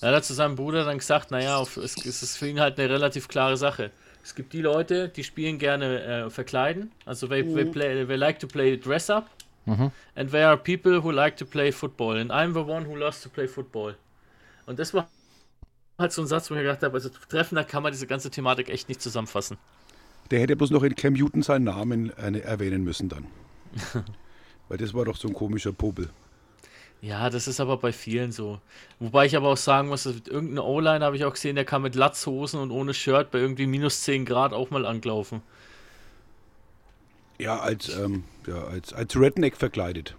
Er 0.03 0.15
hat 0.15 0.27
zu 0.27 0.35
seinem 0.35 0.57
Bruder 0.57 0.85
dann 0.85 0.99
gesagt, 0.99 1.31
naja, 1.31 1.57
auf, 1.57 1.79
es, 1.79 1.97
es 2.05 2.23
ist 2.23 2.37
für 2.37 2.47
ihn 2.47 2.61
halt 2.61 2.79
eine 2.79 2.91
relativ 2.91 3.29
klare 3.29 3.57
Sache. 3.57 3.91
Es 4.23 4.35
gibt 4.35 4.53
die 4.53 4.61
Leute, 4.61 5.09
die 5.09 5.25
spielen 5.25 5.59
gerne 5.59 6.03
äh, 6.03 6.31
verkleiden, 6.31 6.93
also 7.07 7.27
they, 7.27 7.43
they, 7.43 7.65
play, 7.65 8.05
they 8.05 8.17
like 8.17 8.39
to 8.39 8.47
play 8.47 8.77
dress 8.77 9.09
up, 9.09 9.31
and 9.67 10.31
there 10.31 10.47
are 10.49 10.57
people 10.59 11.03
who 11.03 11.11
like 11.11 11.37
to 11.39 11.47
play 11.47 11.73
football, 11.73 12.19
and 12.19 12.31
I'm 12.31 12.53
the 12.53 12.61
one 12.61 12.87
who 12.87 12.95
loves 12.95 13.23
to 13.23 13.31
play 13.31 13.49
football. 13.49 13.97
Und 14.67 14.79
das 14.79 14.93
war 14.93 15.09
halt 15.99 16.13
so 16.13 16.21
ein 16.23 16.27
Satz, 16.27 16.51
wo 16.51 16.55
ich 16.55 16.61
gedacht 16.61 16.83
habe, 16.83 16.95
also 16.95 17.09
treffender 17.09 17.65
kann 17.65 17.83
man 17.83 17.93
diese 17.93 18.07
ganze 18.07 18.31
Thematik 18.31 18.69
echt 18.69 18.89
nicht 18.89 19.01
zusammenfassen. 19.01 19.57
Der 20.31 20.41
hätte 20.41 20.57
bloß 20.57 20.71
noch 20.73 20.83
in 20.83 20.95
Cam 20.95 21.15
Newton 21.15 21.43
seinen 21.43 21.65
Namen 21.65 22.11
äh, 22.19 22.39
erwähnen 22.41 22.85
müssen 22.85 23.09
dann. 23.09 23.27
Weil 24.69 24.79
das 24.79 24.93
war 24.93 25.05
doch 25.05 25.17
so 25.17 25.29
ein 25.29 25.35
komischer 25.35 25.73
Popel. 25.73 26.11
Ja, 27.03 27.31
das 27.31 27.47
ist 27.47 27.61
aber 27.61 27.77
bei 27.77 27.93
vielen 27.93 28.33
so. 28.33 28.59
Wobei 28.99 29.27
ich 29.27 29.37
aber 29.37 29.49
auch 29.51 29.57
sagen 29.57 29.89
muss, 29.89 30.05
dass 30.05 30.15
irgendeine 30.27 30.63
O-Line 30.65 31.05
habe 31.05 31.17
ich 31.17 31.25
auch 31.25 31.33
gesehen, 31.35 31.55
der 31.55 31.65
kam 31.65 31.83
mit 31.83 31.95
Latzhosen 31.95 32.59
und 32.59 32.71
ohne 32.71 32.95
Shirt 32.95 33.31
bei 33.31 33.39
irgendwie 33.39 33.67
minus 33.67 34.03
10 34.03 34.25
Grad 34.25 34.53
auch 34.53 34.71
mal 34.71 34.87
angelaufen. 34.87 35.43
Ja, 37.39 37.59
als, 37.61 37.89
ähm, 37.97 38.25
ja, 38.47 38.65
als, 38.65 38.93
als 38.93 39.15
Redneck 39.19 39.57
verkleidet. 39.57 40.17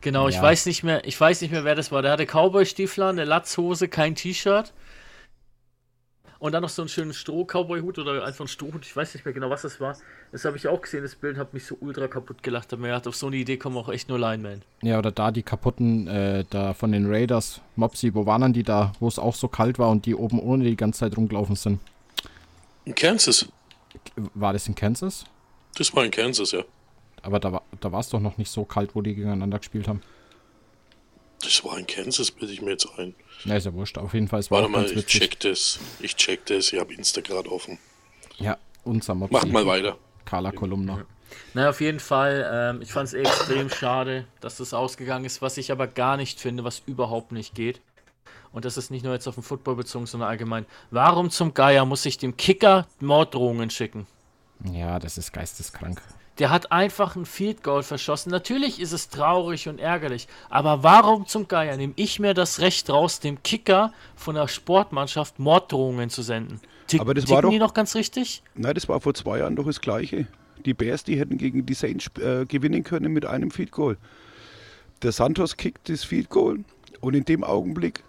Genau, 0.00 0.28
ich 0.28 0.36
Ja. 0.36 0.42
weiß 0.42 0.66
nicht 0.66 0.82
mehr, 0.84 1.06
ich 1.06 1.20
weiß 1.20 1.40
nicht 1.42 1.50
mehr, 1.50 1.64
wer 1.64 1.74
das 1.74 1.90
war. 1.92 2.02
Der 2.02 2.12
hatte 2.12 2.26
Cowboy-Stiefel, 2.26 3.04
eine 3.04 3.24
Latzhose, 3.24 3.88
kein 3.88 4.14
T-Shirt. 4.14 4.72
Und 6.42 6.50
dann 6.50 6.62
noch 6.62 6.70
so 6.70 6.82
einen 6.82 6.88
schönen 6.88 7.12
Stroh-Cowboy-Hut 7.12 8.00
oder 8.00 8.24
einfach 8.24 8.40
einen 8.40 8.48
Strohhut, 8.48 8.84
ich 8.84 8.96
weiß 8.96 9.14
nicht 9.14 9.24
mehr 9.24 9.32
genau, 9.32 9.48
was 9.48 9.62
das 9.62 9.78
war. 9.78 9.96
Das 10.32 10.44
habe 10.44 10.56
ich 10.56 10.66
auch 10.66 10.80
gesehen, 10.80 11.04
das 11.04 11.14
Bild 11.14 11.36
hat 11.36 11.54
mich 11.54 11.64
so 11.64 11.76
ultra 11.80 12.08
kaputt 12.08 12.42
gelacht. 12.42 12.72
Hab 12.72 12.80
mir 12.80 12.88
gedacht, 12.88 13.06
auf 13.06 13.14
so 13.14 13.28
eine 13.28 13.36
Idee 13.36 13.58
kommen 13.58 13.76
auch 13.76 13.88
echt 13.88 14.08
nur 14.08 14.18
Linemen. 14.18 14.62
Ja, 14.82 14.98
oder 14.98 15.12
da 15.12 15.30
die 15.30 15.44
kaputten, 15.44 16.08
äh, 16.08 16.44
da 16.50 16.74
von 16.74 16.90
den 16.90 17.08
Raiders, 17.08 17.60
Mopsy, 17.76 18.12
wo 18.12 18.26
waren 18.26 18.40
dann 18.40 18.52
die 18.52 18.64
da, 18.64 18.92
wo 18.98 19.06
es 19.06 19.20
auch 19.20 19.36
so 19.36 19.46
kalt 19.46 19.78
war 19.78 19.88
und 19.90 20.04
die 20.04 20.16
oben 20.16 20.40
ohne 20.40 20.64
die 20.64 20.74
ganze 20.74 20.98
Zeit 20.98 21.16
rumgelaufen 21.16 21.54
sind? 21.54 21.78
In 22.86 22.96
Kansas. 22.96 23.46
War 24.34 24.52
das 24.52 24.66
in 24.66 24.74
Kansas? 24.74 25.24
Das 25.76 25.94
war 25.94 26.04
in 26.04 26.10
Kansas, 26.10 26.50
ja. 26.50 26.64
Aber 27.22 27.38
da 27.38 27.52
war 27.52 27.62
da 27.80 27.92
war 27.92 28.00
es 28.00 28.08
doch 28.08 28.18
noch 28.18 28.36
nicht 28.36 28.50
so 28.50 28.64
kalt, 28.64 28.96
wo 28.96 29.00
die 29.00 29.14
gegeneinander 29.14 29.58
gespielt 29.58 29.86
haben. 29.86 30.00
Das 31.42 31.64
war 31.64 31.78
in 31.78 31.86
Kansas, 31.86 32.30
bilde 32.30 32.52
ich 32.52 32.62
mir 32.62 32.72
jetzt 32.72 32.88
ein. 32.96 33.14
Na, 33.44 33.56
ist 33.56 33.64
ja 33.64 33.72
wurscht. 33.72 33.98
Auf 33.98 34.14
jeden 34.14 34.28
Fall, 34.28 34.40
es 34.40 34.50
war 34.50 34.62
Warte 34.62 34.68
auch 34.68 34.78
mal, 34.78 34.84
ganz 34.84 34.96
ich 34.96 35.06
check 35.06 35.40
das. 35.40 35.78
Ich 36.00 36.16
check 36.16 36.46
das. 36.46 36.72
Ich 36.72 36.78
habe 36.78 36.94
Insta 36.94 37.20
gerade 37.20 37.50
offen. 37.50 37.78
Ja, 38.38 38.58
unser 38.84 39.14
Mopsy. 39.14 39.34
Mach 39.34 39.44
mal 39.46 39.66
weiter. 39.66 39.98
Carla 40.24 40.52
Kolumna. 40.52 41.04
Naja, 41.54 41.70
auf 41.70 41.80
jeden 41.80 42.00
Fall, 42.00 42.48
ähm, 42.52 42.82
ich 42.82 42.92
fand 42.92 43.08
es 43.08 43.14
extrem 43.14 43.70
schade, 43.70 44.26
dass 44.40 44.58
das 44.58 44.74
ausgegangen 44.74 45.24
ist, 45.24 45.42
was 45.42 45.56
ich 45.56 45.72
aber 45.72 45.86
gar 45.86 46.16
nicht 46.16 46.40
finde, 46.40 46.64
was 46.64 46.82
überhaupt 46.86 47.32
nicht 47.32 47.54
geht. 47.54 47.80
Und 48.52 48.64
das 48.66 48.76
ist 48.76 48.90
nicht 48.90 49.02
nur 49.02 49.14
jetzt 49.14 49.26
auf 49.26 49.34
den 49.34 49.42
Football 49.42 49.76
bezogen, 49.76 50.06
sondern 50.06 50.28
allgemein. 50.28 50.66
Warum 50.90 51.30
zum 51.30 51.54
Geier 51.54 51.86
muss 51.86 52.04
ich 52.04 52.18
dem 52.18 52.36
Kicker 52.36 52.86
Morddrohungen 53.00 53.70
schicken? 53.70 54.06
Ja, 54.70 54.98
das 54.98 55.18
ist 55.18 55.32
geisteskrank. 55.32 56.02
Der 56.38 56.50
hat 56.50 56.72
einfach 56.72 57.14
ein 57.14 57.26
Field 57.26 57.62
Goal 57.62 57.82
verschossen. 57.82 58.30
Natürlich 58.30 58.80
ist 58.80 58.92
es 58.92 59.10
traurig 59.10 59.68
und 59.68 59.78
ärgerlich, 59.78 60.28
aber 60.48 60.82
warum 60.82 61.26
zum 61.26 61.46
Geier 61.46 61.76
nehme 61.76 61.92
ich 61.96 62.18
mir 62.20 62.32
das 62.32 62.60
Recht 62.60 62.88
raus, 62.88 63.20
dem 63.20 63.42
Kicker 63.42 63.92
von 64.16 64.34
der 64.34 64.48
Sportmannschaft 64.48 65.38
Morddrohungen 65.38 66.08
zu 66.08 66.22
senden? 66.22 66.60
Tick, 66.86 67.00
Aber 67.00 67.12
das 67.14 67.28
war 67.28 67.42
doch- 67.42 67.50
die 67.50 67.58
noch 67.58 67.74
ganz 67.74 67.94
richtig? 67.94 68.42
Nein, 68.54 68.74
das 68.74 68.88
war 68.88 69.00
vor 69.00 69.12
zwei 69.14 69.38
Jahren 69.38 69.56
doch 69.56 69.66
das 69.66 69.80
Gleiche. 69.80 70.26
Die 70.64 70.74
Bears, 70.74 71.04
die 71.04 71.18
hätten 71.18 71.38
gegen 71.38 71.66
die 71.66 71.74
Saints 71.74 72.06
äh, 72.18 72.46
gewinnen 72.46 72.82
können 72.82 73.12
mit 73.12 73.26
einem 73.26 73.50
Field 73.50 73.70
Goal. 73.70 73.98
Der 75.02 75.12
Santos 75.12 75.56
kickt 75.56 75.88
das 75.88 76.04
Field 76.04 76.30
Goal 76.30 76.64
und 77.00 77.14
in 77.14 77.24
dem 77.24 77.44
Augenblick, 77.44 78.04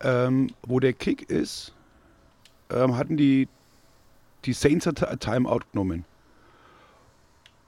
ähm, 0.00 0.48
wo 0.66 0.80
der 0.80 0.92
Kick 0.92 1.28
ist, 1.30 1.72
ähm, 2.70 2.96
hatten 2.96 3.16
die, 3.16 3.48
die 4.44 4.52
Saints 4.52 4.88
Timeout 5.20 5.60
genommen. 5.72 6.04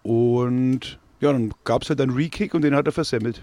Und 0.04 0.98
ja, 1.20 1.32
dann 1.32 1.52
gab 1.64 1.82
es 1.82 1.88
halt 1.88 2.00
einen 2.00 2.12
Re-Kick 2.14 2.54
und 2.54 2.62
den 2.62 2.74
hat 2.76 2.86
er 2.86 2.92
versemmelt. 2.92 3.42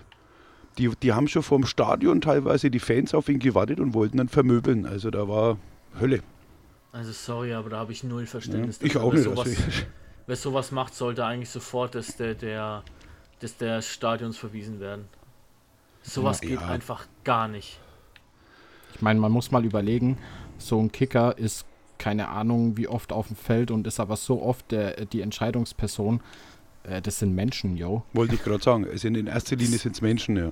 Die, 0.77 0.89
die 1.01 1.11
haben 1.11 1.27
schon 1.27 1.43
vorm 1.43 1.65
Stadion 1.65 2.21
teilweise 2.21 2.71
die 2.71 2.79
Fans 2.79 3.13
auf 3.13 3.27
ihn 3.27 3.39
gewartet 3.39 3.79
und 3.81 3.93
wollten 3.93 4.17
dann 4.17 4.29
vermöbeln. 4.29 4.85
Also 4.85 5.09
da 5.11 5.27
war 5.27 5.57
Hölle. 5.99 6.21
Also 6.93 7.11
sorry, 7.11 7.53
aber 7.53 7.71
da 7.71 7.79
habe 7.79 7.91
ich 7.91 8.03
null 8.03 8.25
Verständnis. 8.25 8.79
Ja, 8.79 8.85
ich 8.85 8.93
dafür. 8.93 9.07
auch 9.07 9.13
Wer 9.13 9.19
nicht. 9.19 9.29
Sowas, 9.29 9.47
Also, 9.47 9.61
wer 10.27 10.35
sowas 10.35 10.71
macht, 10.71 10.93
sollte 10.95 11.25
eigentlich 11.25 11.49
sofort 11.49 11.95
des, 11.95 12.15
der, 12.15 12.35
der, 12.35 12.83
des 13.41 13.57
der 13.57 13.81
Stadions 13.81 14.37
verwiesen 14.37 14.79
werden. 14.79 15.05
Sowas 16.03 16.41
Ja. 16.41 16.49
geht 16.49 16.61
einfach 16.61 17.07
gar 17.23 17.47
nicht. 17.47 17.79
Ich 18.95 19.01
meine, 19.01 19.19
man 19.19 19.31
muss 19.31 19.51
mal 19.51 19.65
überlegen, 19.65 20.17
so 20.57 20.79
ein 20.79 20.91
Kicker 20.91 21.37
ist 21.37 21.65
keine 21.97 22.29
Ahnung 22.29 22.77
wie 22.77 22.87
oft 22.87 23.13
auf 23.13 23.27
dem 23.27 23.35
Feld 23.35 23.71
und 23.71 23.85
ist 23.87 23.99
aber 23.99 24.15
so 24.15 24.41
oft 24.41 24.71
der, 24.71 25.05
die 25.05 25.21
Entscheidungsperson. 25.21 26.21
Äh, 26.83 27.01
das 27.01 27.19
sind 27.19 27.35
Menschen, 27.35 27.77
yo. 27.77 28.03
wollte 28.13 28.35
ich 28.35 28.43
gerade 28.43 28.63
sagen. 28.63 28.87
Also 28.89 29.07
in 29.07 29.27
erster 29.27 29.55
Linie 29.55 29.77
sind 29.77 29.95
es 29.95 30.01
Menschen, 30.01 30.35
ja. 30.37 30.51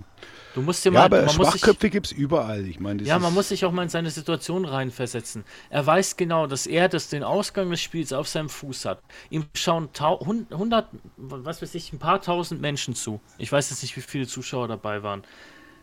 Du 0.53 0.61
musst 0.61 0.83
dir 0.85 0.91
Ja, 0.91 0.99
mal, 0.99 1.05
aber 1.05 1.17
man 1.25 1.35
muss 1.37 1.51
sich, 1.51 1.61
Schwachköpfe 1.61 1.89
gibt 1.89 2.07
es 2.07 2.11
überall. 2.11 2.65
Ich 2.67 2.79
meine, 2.79 2.99
das 2.99 3.07
ja, 3.07 3.15
ist, 3.17 3.21
man 3.21 3.33
muss 3.33 3.49
sich 3.49 3.65
auch 3.65 3.71
mal 3.71 3.83
in 3.83 3.89
seine 3.89 4.09
Situation 4.11 4.65
reinversetzen. 4.65 5.43
Er 5.69 5.85
weiß 5.85 6.17
genau, 6.17 6.47
dass 6.47 6.67
er 6.67 6.89
das, 6.89 7.09
den 7.09 7.23
Ausgang 7.23 7.69
des 7.69 7.81
Spiels 7.81 8.13
auf 8.13 8.27
seinem 8.27 8.49
Fuß 8.49 8.85
hat. 8.85 8.99
Ihm 9.29 9.45
schauen 9.55 9.89
tau- 9.93 10.19
hun- 10.19 10.47
100, 10.51 10.87
was 11.17 11.61
weiß 11.61 11.73
ich, 11.75 11.93
ein 11.93 11.99
paar 11.99 12.21
tausend 12.21 12.61
Menschen 12.61 12.95
zu. 12.95 13.19
Ich 13.37 13.51
weiß 13.51 13.69
jetzt 13.69 13.81
nicht, 13.83 13.95
wie 13.97 14.01
viele 14.01 14.27
Zuschauer 14.27 14.67
dabei 14.67 15.01
waren. 15.03 15.23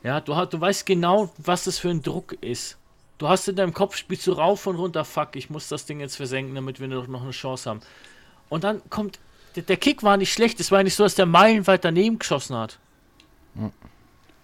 Ja, 0.02 0.20
du, 0.20 0.36
hast- 0.36 0.52
du 0.52 0.60
weißt 0.60 0.86
genau, 0.86 1.32
was 1.38 1.64
das 1.64 1.78
für 1.78 1.88
ein 1.90 2.02
Druck 2.02 2.34
ist. 2.40 2.76
Du 3.18 3.28
hast 3.28 3.48
in 3.48 3.56
deinem 3.56 3.72
Kopf, 3.72 3.96
spielst 3.96 4.26
du 4.26 4.32
rauf 4.32 4.66
und 4.66 4.76
runter, 4.76 5.04
fuck, 5.04 5.36
ich 5.36 5.48
muss 5.48 5.68
das 5.68 5.86
Ding 5.86 6.00
jetzt 6.00 6.16
versenken, 6.16 6.54
damit 6.54 6.80
wir 6.80 6.86
noch 6.88 7.06
noch 7.08 7.22
eine 7.22 7.30
Chance 7.30 7.70
haben. 7.70 7.80
Und 8.50 8.62
dann 8.62 8.82
kommt, 8.90 9.18
der, 9.56 9.62
der 9.64 9.76
Kick 9.76 10.02
war 10.02 10.16
nicht 10.16 10.32
schlecht, 10.32 10.60
es 10.60 10.70
war 10.70 10.82
nicht 10.82 10.94
so, 10.94 11.02
dass 11.02 11.14
der 11.14 11.26
meilenweit 11.26 11.84
daneben 11.84 12.18
geschossen 12.18 12.56
hat. 12.56 12.78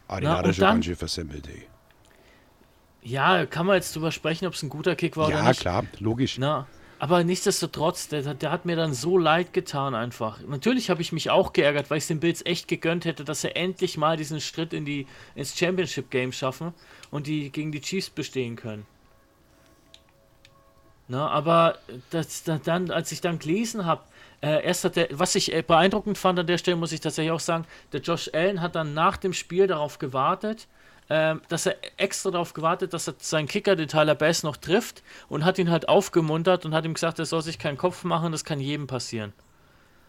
ah, 0.09 0.21
den 0.21 0.29
Na, 0.29 0.39
hat 0.39 0.47
er 0.47 0.53
schon 0.53 0.65
ganz 0.65 0.85
schön 0.85 0.97
versemmelt, 0.97 1.47
ey. 1.49 1.67
Ja, 3.05 3.47
kann 3.47 3.67
man 3.67 3.77
jetzt 3.77 3.95
drüber 3.95 4.13
sprechen, 4.13 4.47
ob 4.47 4.55
es 4.55 4.63
ein 4.63 4.69
guter 4.69 4.95
Kick 4.95 5.17
war 5.17 5.29
oder 5.29 5.39
Ja, 5.39 5.49
nicht. 5.49 5.61
klar, 5.61 5.85
logisch. 5.99 6.39
Na, 6.39 6.67
aber 7.01 7.25
nichtsdestotrotz, 7.25 8.07
der, 8.09 8.35
der 8.35 8.53
hat 8.53 8.65
mir 8.65 8.77
dann 8.77 8.95
so 8.95 9.19
leid 9.19 9.53
getan 9.53 9.97
einfach. 9.97 10.39
Natürlich 10.47 10.89
habe 10.89 11.03
ich 11.03 11.11
mich 11.11 11.31
auch 11.31 11.53
geärgert, 11.53 11.91
weil 11.91 11.99
ich 11.99 12.07
den 12.07 12.21
Bills 12.21 12.47
echt 12.47 12.69
gegönnt 12.69 13.05
hätte, 13.05 13.25
dass 13.25 13.43
er 13.43 13.57
endlich 13.57 13.97
mal 13.97 14.17
diesen 14.17 14.41
Schritt 14.41 14.73
in 14.73 14.85
die, 14.85 15.09
ins 15.35 15.59
Championship 15.59 16.11
Game 16.11 16.31
schaffen 16.33 16.73
und 17.11 17.27
die 17.27 17.51
gegen 17.51 17.73
die 17.73 17.81
Chiefs 17.81 18.09
bestehen 18.09 18.55
können. 18.55 18.87
Na, 21.09 21.29
aber 21.29 21.79
das, 22.11 22.45
da- 22.45 22.61
dann, 22.63 22.91
als 22.93 23.11
ich 23.11 23.21
dann 23.21 23.41
gelesen 23.41 23.85
habe, 23.85 24.03
äh, 24.43 24.65
erst 24.65 24.85
hat 24.85 24.97
der, 24.97 25.09
was 25.13 25.35
ich 25.35 25.55
äh, 25.55 25.63
beeindruckend 25.63 26.19
fand 26.19 26.39
an 26.39 26.47
der 26.47 26.59
Stelle, 26.59 26.77
muss 26.77 26.93
ich 26.93 27.01
tatsächlich 27.01 27.31
auch 27.31 27.41
sagen, 27.41 27.65
der 27.93 28.01
Josh 28.01 28.29
Allen 28.35 28.61
hat 28.61 28.75
dann 28.75 28.93
nach 28.93 29.17
dem 29.17 29.33
Spiel 29.33 29.69
darauf 29.69 29.99
gewartet, 29.99 30.67
ähm, 31.09 31.41
dass 31.49 31.67
er 31.67 31.77
extra 31.97 32.31
darauf 32.31 32.53
gewartet, 32.53 32.93
dass 32.93 33.07
er 33.07 33.15
seinen 33.19 33.47
Kicker, 33.47 33.77
den 33.77 33.89
Tyler 33.89 34.17
Bass, 34.17 34.43
noch 34.43 34.57
trifft 34.57 35.03
und 35.29 35.45
hat 35.45 35.59
ihn 35.59 35.71
halt 35.71 35.89
aufgemuntert 35.89 36.65
und 36.65 36.75
hat 36.75 36.85
ihm 36.85 36.95
gesagt, 36.95 37.19
er 37.19 37.27
soll 37.27 37.43
sich 37.43 37.59
keinen 37.59 37.79
Kopf 37.79 38.03
machen, 38.05 38.33
das 38.33 38.45
kann 38.45 38.59
jedem 38.59 38.87
passieren. 38.89 39.33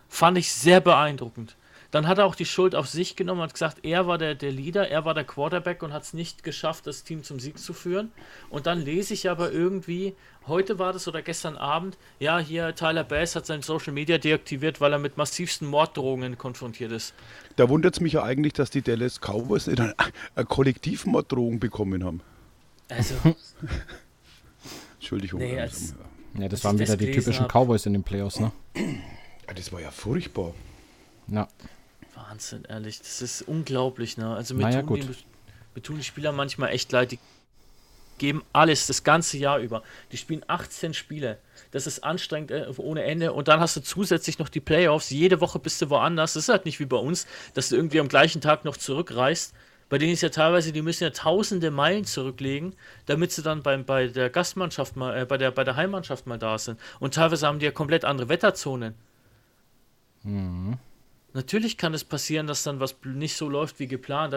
Fand 0.10 0.38
ich 0.38 0.52
sehr 0.52 0.82
beeindruckend. 0.82 1.56
Dann 1.94 2.08
hat 2.08 2.18
er 2.18 2.26
auch 2.26 2.34
die 2.34 2.46
Schuld 2.48 2.74
auf 2.74 2.88
sich 2.90 3.16
genommen 3.16 3.42
und 3.42 3.46
hat 3.50 3.54
gesagt, 3.54 3.86
er 3.86 4.08
war 4.08 4.18
der, 4.18 4.34
der 4.34 4.52
Leader, 4.52 4.90
er 4.90 5.06
war 5.06 5.14
der 5.14 5.26
Quarterback 5.26 5.84
und 5.84 5.94
hat 5.94 6.02
es 6.02 6.14
nicht 6.14 6.42
geschafft, 6.44 6.88
das 6.88 7.04
Team 7.04 7.24
zum 7.24 7.40
Sieg 7.40 7.60
zu 7.60 7.72
führen. 7.72 8.12
Und 8.50 8.66
dann 8.66 8.82
lese 8.82 9.14
ich 9.14 9.30
aber 9.30 9.52
irgendwie, 9.52 10.16
heute 10.48 10.80
war 10.80 10.92
das 10.92 11.08
oder 11.08 11.22
gestern 11.22 11.56
Abend, 11.56 12.00
ja, 12.20 12.40
hier 12.40 12.74
Tyler 12.74 13.04
Bass 13.04 13.36
hat 13.36 13.46
sein 13.46 13.62
Social 13.62 13.94
Media 13.94 14.18
deaktiviert, 14.18 14.82
weil 14.82 14.92
er 14.92 14.98
mit 14.98 15.18
massivsten 15.18 15.68
Morddrohungen 15.68 16.36
konfrontiert 16.36 16.92
ist. 16.92 17.14
Da 17.58 17.70
wundert 17.70 17.94
es 17.94 18.00
mich 18.02 18.14
ja 18.14 18.24
eigentlich, 18.24 18.54
dass 18.54 18.72
die 18.72 18.82
Dallas 18.82 19.20
Cowboys 19.22 19.68
nicht 19.68 19.80
eine, 19.80 19.94
eine 20.36 20.46
Kollektivmorddrohung 20.48 21.60
bekommen 21.60 22.04
haben. 22.04 22.22
Also, 22.90 23.14
Entschuldigung. 24.96 25.40
Nee, 25.42 25.60
als- 25.60 25.92
ja. 26.36 26.42
Ja, 26.42 26.50
das 26.50 26.64
waren 26.64 26.80
wieder 26.80 26.88
das 26.88 26.98
die 26.98 27.12
typischen 27.12 27.44
hab- 27.44 27.52
Cowboys 27.54 27.86
in 27.86 27.94
den 27.94 28.02
Playoffs, 28.02 28.40
ne? 28.40 28.52
Ja, 28.76 29.54
das 29.54 29.72
war 29.72 29.80
ja 29.82 29.92
furchtbar. 29.92 30.56
Ja. 31.28 31.48
Wahnsinn, 32.30 32.64
ehrlich, 32.68 33.00
das 33.00 33.22
ist 33.22 33.42
unglaublich, 33.44 34.18
ne? 34.18 34.36
Also 34.36 34.56
mir, 34.56 34.64
Naja, 34.64 34.82
tun. 34.82 35.00
Die, 35.00 35.08
mir 35.76 35.82
tun 35.82 35.98
die 35.98 36.04
Spieler 36.04 36.32
manchmal 36.32 36.70
echt 36.70 36.92
leid, 36.92 37.12
die 37.12 37.20
geben 38.18 38.44
alles 38.54 38.88
das 38.88 39.04
ganze 39.04 39.38
Jahr 39.38 39.60
über. 39.60 39.84
Die 40.12 40.18
spielen 40.18 40.44
18 40.48 40.94
Spiele. 40.94 41.40
Das 41.72 41.88
ist 41.88 42.04
anstrengend 42.04 42.52
äh, 42.52 42.68
ohne 42.78 43.04
Ende. 43.04 43.34
Und 43.34 43.48
dann 43.48 43.60
hast 43.60 43.76
du 43.76 43.82
zusätzlich 43.82 44.40
noch 44.40 44.50
die 44.50 44.60
Playoffs. 44.60 45.10
Jede 45.10 45.42
Woche 45.42 45.60
bist 45.60 45.82
du 45.82 45.90
woanders. 45.90 46.34
Das 46.34 46.44
ist 46.44 46.50
halt 46.50 46.66
nicht 46.66 46.80
wie 46.80 46.86
bei 46.86 46.98
uns, 46.98 47.28
dass 47.54 47.70
du 47.70 47.76
irgendwie 47.76 48.00
am 48.00 48.08
gleichen 48.08 48.40
Tag 48.40 48.66
noch 48.66 48.78
zurückreist. 48.78 49.54
Bei 49.90 49.98
denen 49.98 50.14
ist 50.14 50.22
ja 50.22 50.30
teilweise, 50.30 50.72
die 50.72 50.82
müssen 50.82 51.04
ja 51.04 51.10
tausende 51.10 51.70
Meilen 51.70 52.06
zurücklegen, 52.06 52.76
damit 53.06 53.32
sie 53.32 53.44
dann 53.44 53.62
beim, 53.62 53.84
bei 53.84 54.08
der 54.08 54.30
Gastmannschaft 54.30 54.96
mal, 54.96 55.22
äh, 55.22 55.26
bei, 55.26 55.38
der, 55.38 55.52
bei 55.52 55.64
der 55.64 55.76
Heimmannschaft 55.76 56.26
mal 56.26 56.40
da 56.40 56.58
sind. 56.58 56.80
Und 57.00 57.16
teilweise 57.16 57.48
haben 57.48 57.60
die 57.60 57.66
ja 57.66 57.72
komplett 57.72 58.06
andere 58.06 58.30
Wetterzonen. 58.30 58.96
Natürlich 61.34 61.78
kann 61.78 61.94
es 61.94 62.04
passieren, 62.04 62.48
dass 62.48 62.64
dann 62.64 62.80
was 62.80 62.96
nicht 63.04 63.36
so 63.36 63.50
läuft 63.50 63.80
wie 63.80 63.88
geplant. 63.88 64.34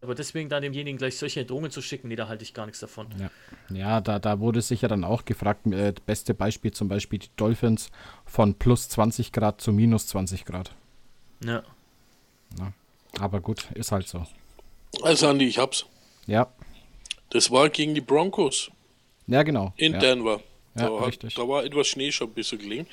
Aber 0.00 0.14
deswegen 0.16 0.48
dann 0.48 0.62
demjenigen 0.62 0.98
gleich 0.98 1.16
solche 1.16 1.44
Drohungen 1.44 1.70
zu 1.70 1.80
schicken, 1.80 2.08
nee, 2.08 2.16
da 2.16 2.26
halte 2.26 2.42
ich 2.42 2.54
gar 2.54 2.66
nichts 2.66 2.80
davon. 2.80 3.06
Ja, 3.18 3.30
ja 3.76 4.00
da, 4.00 4.18
da 4.18 4.40
wurde 4.40 4.60
sich 4.60 4.82
ja 4.82 4.88
dann 4.88 5.04
auch 5.04 5.24
gefragt, 5.24 5.66
äh, 5.68 5.94
beste 6.04 6.34
Beispiel 6.34 6.72
zum 6.72 6.88
Beispiel 6.88 7.20
die 7.20 7.30
Dolphins 7.36 7.90
von 8.24 8.54
plus 8.54 8.88
20 8.88 9.30
Grad 9.30 9.60
zu 9.60 9.72
minus 9.72 10.08
20 10.08 10.44
Grad. 10.44 10.74
Ja. 11.44 11.62
Aber 13.20 13.40
gut, 13.40 13.70
ist 13.74 13.92
halt 13.92 14.08
so. 14.08 14.26
Also 15.02 15.28
Andi, 15.28 15.46
ich 15.46 15.58
hab's. 15.58 15.86
Ja, 16.26 16.48
Das 17.30 17.50
war 17.50 17.68
gegen 17.68 17.94
die 17.94 18.00
Broncos 18.00 18.70
ja 19.26 19.42
genau. 19.42 19.72
in 19.76 19.92
ja. 19.94 19.98
Denver. 19.98 20.40
Ja, 20.74 20.88
da, 20.88 21.04
richtig. 21.04 21.34
da 21.34 21.46
war 21.46 21.64
etwas 21.64 21.86
Schnee 21.86 22.12
schon 22.12 22.28
ein 22.28 22.34
bisschen 22.34 22.58
gelegen. 22.58 22.86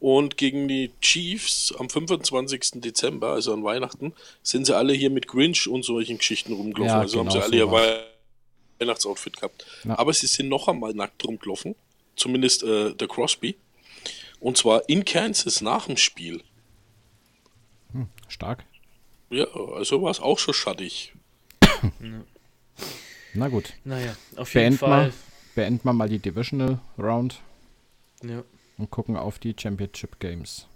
Und 0.00 0.36
gegen 0.36 0.68
die 0.68 0.90
Chiefs 1.00 1.74
am 1.78 1.90
25. 1.90 2.80
Dezember, 2.80 3.28
also 3.32 3.52
an 3.52 3.62
Weihnachten, 3.62 4.14
sind 4.42 4.66
sie 4.66 4.74
alle 4.74 4.94
hier 4.94 5.10
mit 5.10 5.28
Grinch 5.28 5.68
und 5.68 5.84
solchen 5.84 6.18
Geschichten 6.18 6.54
rumgelaufen. 6.54 6.94
Ja, 6.94 7.00
also 7.00 7.18
haben 7.18 7.28
genau 7.28 7.38
sie 7.38 7.44
alle 7.44 7.50
so 7.50 7.56
ihr 7.56 7.70
war's. 7.70 8.04
Weihnachtsoutfit 8.78 9.36
gehabt. 9.36 9.66
Ja. 9.84 9.98
Aber 9.98 10.12
sie 10.12 10.26
sind 10.26 10.48
noch 10.48 10.68
einmal 10.68 10.92
nackt 10.94 11.24
rumgelaufen. 11.24 11.74
Zumindest 12.14 12.62
äh, 12.62 12.94
der 12.94 13.08
Crosby. 13.08 13.56
Und 14.40 14.56
zwar 14.56 14.88
in 14.88 15.04
Kansas 15.04 15.60
nach 15.60 15.86
dem 15.86 15.96
Spiel. 15.96 16.42
Stark. 18.28 18.64
Ja, 19.30 19.46
also 19.74 20.02
war 20.02 20.10
es 20.10 20.20
auch 20.20 20.38
schon 20.38 20.54
schattig. 20.54 21.12
Na 23.34 23.48
gut. 23.48 23.72
Naja, 23.84 24.16
auf 24.36 24.54
jeden 24.54 24.78
Beenden 24.78 24.80
wir, 24.80 24.88
Fall. 24.88 25.12
Beenden 25.56 25.84
wir 25.84 25.92
mal 25.92 26.08
die 26.08 26.20
Divisional 26.20 26.78
Round 26.96 27.40
Ja. 28.22 28.44
und 28.78 28.90
gucken 28.90 29.16
auf 29.16 29.40
die 29.40 29.56
Championship 29.58 30.20
Games. 30.20 30.68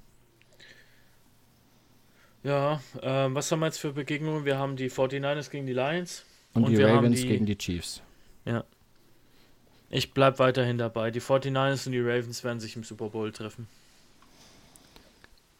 Ja, 2.43 2.81
ähm, 3.03 3.35
was 3.35 3.53
haben 3.53 3.61
wir 3.61 3.67
jetzt 3.67 3.79
für 3.79 3.93
Begegnungen? 3.93 4.45
Wir 4.45 4.59
haben 4.59 4.75
die 4.77 4.89
49ers 4.91 5.51
gegen 5.51 5.67
die 5.67 5.75
Lions. 5.75 6.25
Und, 6.55 6.65
Und 6.65 6.71
die 6.73 6.83
Ravens 6.83 7.21
die- 7.21 7.29
gegen 7.29 7.47
die 7.47 7.57
Chiefs. 7.57 8.01
Ja. 8.45 8.65
Ich 9.91 10.13
bleib 10.15 10.39
weiterhin 10.39 10.79
dabei. 10.79 11.11
Die 11.11 11.21
49ers 11.21 11.87
und 11.87 11.93
die 11.93 12.01
Ravens 12.01 12.43
werden 12.43 12.59
sich 12.59 12.75
im 12.77 12.83
Super 12.83 13.11
Bowl 13.11 13.31
treffen. 13.31 13.69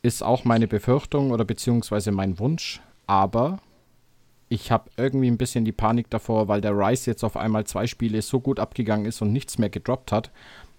Ist 0.03 0.23
auch 0.23 0.45
meine 0.45 0.67
Befürchtung 0.67 1.31
oder 1.31 1.45
beziehungsweise 1.45 2.11
mein 2.11 2.39
Wunsch, 2.39 2.81
aber 3.07 3.61
ich 4.51 4.73
habe 4.73 4.91
irgendwie 4.97 5.29
ein 5.31 5.39
bisschen 5.39 5.65
die 5.65 5.73
Panik 5.73 6.11
davor, 6.11 6.49
weil 6.49 6.61
der 6.61 6.77
Rice 6.77 7.07
jetzt 7.07 7.23
auf 7.23 7.37
einmal 7.37 7.65
zwei 7.67 7.87
Spiele 7.87 8.21
so 8.21 8.41
gut 8.41 8.59
abgegangen 8.59 9.07
ist 9.07 9.23
und 9.23 9.33
nichts 9.33 9.59
mehr 9.59 9.71
gedroppt 9.71 10.11
hat, 10.11 10.33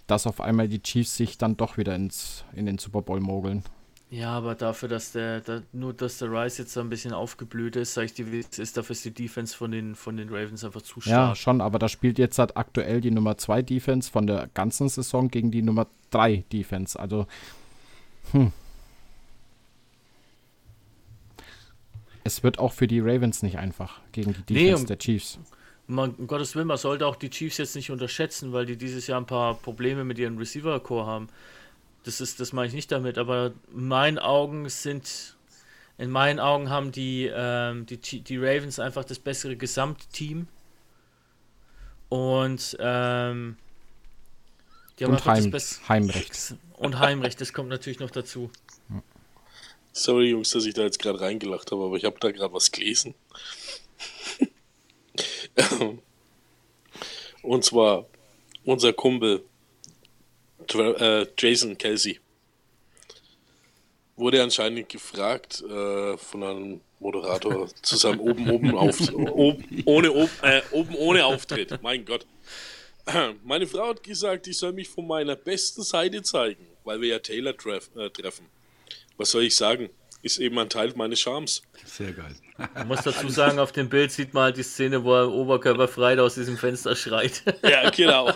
dass 0.07 0.28
auf 0.28 0.41
einmal 0.41 0.67
die 0.67 0.84
Chiefs 0.84 1.15
sich 1.15 1.38
dann 1.38 1.55
doch 1.55 1.78
wieder 1.78 1.95
ins, 1.95 2.43
in 2.53 2.65
den 2.65 2.78
Super 2.78 3.01
Bowl 3.01 3.22
mogeln. 3.22 3.63
Ja, 4.09 4.32
aber 4.32 4.55
dafür, 4.55 4.89
dass 4.89 5.13
der, 5.13 5.39
da, 5.39 5.61
nur 5.72 5.93
dass 5.93 6.17
der 6.17 6.30
Rice 6.30 6.57
jetzt 6.57 6.74
so 6.74 6.82
ein 6.82 6.89
bisschen 6.89 7.13
aufgeblüht 7.13 7.78
ist, 7.78 7.93
sag 7.93 8.03
ich 8.03 8.13
dir, 8.13 8.28
ist, 8.28 8.76
dafür 8.76 8.91
ist 8.91 9.05
die 9.05 9.13
Defense 9.13 9.55
von 9.55 9.72
den, 9.72 9.95
von 9.95 10.17
den 10.17 10.28
Ravens 10.28 10.65
einfach 10.65 10.82
zu 10.82 10.99
Ja, 11.05 11.34
stark. 11.34 11.38
schon, 11.38 11.61
aber 11.61 11.80
da 11.80 11.88
spielt 11.88 12.19
jetzt 12.19 12.38
halt 12.39 12.57
aktuell 12.57 12.99
die 12.99 13.11
Nummer 13.11 13.38
2 13.38 13.61
Defense 13.61 14.11
von 14.11 14.28
der 14.28 14.49
ganzen 14.53 14.89
Saison 14.89 15.30
gegen 15.30 15.49
die 15.49 15.61
Nummer 15.61 15.88
3 16.09 16.43
Defense. 16.51 16.99
Also, 16.99 17.26
hm. 18.34 18.51
Es 22.24 22.43
wird 22.43 22.59
auch 22.59 22.74
für 22.74 22.88
die 22.88 22.99
Ravens 22.99 23.41
nicht 23.43 23.57
einfach 23.57 23.99
gegen 24.11 24.34
die 24.47 24.53
Nee, 24.53 24.63
Defense 24.65 24.82
um- 24.84 24.88
der 24.88 24.97
Chiefs. 24.99 25.39
Man, 25.88 26.11
um 26.15 26.28
Gottes 26.28 26.55
Willen, 26.55 26.67
man 26.67 26.78
sollte 26.78 27.05
auch 27.05 27.15
die 27.17 27.30
Chiefs 27.30 27.57
jetzt 27.57 27.76
nicht 27.76 27.91
unterschätzen, 27.91 28.53
weil 28.53 28.65
die 28.65 28.78
dieses 28.78 29.07
Jahr 29.07 29.19
ein 29.19 29.26
paar 29.26 29.55
Probleme 29.55 30.03
mit 30.05 30.17
ihrem 30.19 30.38
Receiver-Core 30.38 31.05
haben. 31.05 31.28
Das 32.03 32.22
ist, 32.22 32.39
das 32.39 32.53
meine 32.53 32.67
ich 32.67 32.74
nicht 32.74 32.91
damit, 32.91 33.17
aber 33.17 33.51
in 33.74 33.88
meinen 33.88 34.17
Augen 34.17 34.69
sind, 34.69 35.36
in 35.97 36.09
meinen 36.09 36.39
Augen 36.39 36.69
haben 36.69 36.91
die, 36.91 37.30
ähm, 37.34 37.86
die, 37.88 37.97
die 37.97 38.38
Ravens 38.38 38.80
einfach 38.80 39.03
das 39.03 39.19
bessere 39.19 39.55
Gesamtteam. 39.57 40.47
Und 42.09 42.78
ähm, 42.80 43.57
die 44.99 45.03
haben 45.05 45.11
Und 45.11 45.19
das 45.19 45.26
Heim, 45.26 45.51
bess- 45.51 45.82
Heimrecht. 45.89 46.55
Und 46.78 46.99
Heimrecht, 46.99 47.39
das 47.41 47.53
kommt 47.53 47.69
natürlich 47.69 47.99
noch 47.99 48.11
dazu. 48.11 48.49
Sorry, 49.93 50.29
Jungs, 50.29 50.51
dass 50.51 50.65
ich 50.65 50.73
da 50.73 50.83
jetzt 50.83 50.99
gerade 50.99 51.19
reingelacht 51.19 51.71
habe, 51.71 51.83
aber 51.83 51.97
ich 51.97 52.05
habe 52.05 52.17
da 52.19 52.31
gerade 52.31 52.53
was 52.53 52.71
gelesen. 52.71 53.13
Und 57.41 57.65
zwar 57.65 58.05
unser 58.63 58.93
Kumpel 58.93 59.43
äh, 60.73 61.25
Jason 61.37 61.77
Kelsey 61.77 62.19
wurde 64.15 64.41
anscheinend 64.41 64.87
gefragt 64.87 65.61
äh, 65.61 66.17
von 66.17 66.43
einem 66.43 66.81
Moderator 66.99 67.67
zu 67.81 67.97
seinem 67.97 68.19
oben 68.19 68.49
oben 68.49 68.77
auf 68.77 68.99
oben 69.13 69.83
ohne 69.85 70.13
ob, 70.13 70.29
äh, 70.43 70.61
oben 70.71 70.95
ohne 70.95 71.25
Auftritt. 71.25 71.81
Mein 71.81 72.05
Gott. 72.05 72.25
Meine 73.43 73.65
Frau 73.65 73.89
hat 73.89 74.03
gesagt, 74.03 74.45
ich 74.45 74.59
soll 74.59 74.73
mich 74.73 74.87
von 74.87 75.07
meiner 75.07 75.35
besten 75.35 75.81
Seite 75.81 76.21
zeigen, 76.21 76.67
weil 76.83 77.01
wir 77.01 77.09
ja 77.09 77.19
Taylor 77.19 77.57
treff, 77.57 77.89
äh, 77.95 78.11
treffen. 78.11 78.45
Was 79.22 79.30
soll 79.30 79.43
ich 79.43 79.55
sagen? 79.55 79.91
Ist 80.24 80.39
eben 80.39 80.57
ein 80.57 80.67
Teil 80.67 80.93
meines 80.95 81.19
Charmes. 81.19 81.61
Sehr 81.86 82.11
geil. 82.11 82.34
Man 82.74 82.88
muss 82.88 83.03
dazu 83.03 83.30
sagen, 83.30 83.59
auf 83.59 83.72
dem 83.72 83.88
Bild 83.88 84.11
sieht 84.11 84.34
man 84.34 84.45
halt 84.45 84.57
die 84.57 84.63
Szene, 84.63 85.03
wo 85.03 85.13
er 85.13 85.32
oberkörperfrei 85.32 86.19
aus 86.19 86.34
diesem 86.34 86.57
Fenster 86.57 86.95
schreit. 86.95 87.43
Ja, 87.61 87.88
genau. 87.91 88.30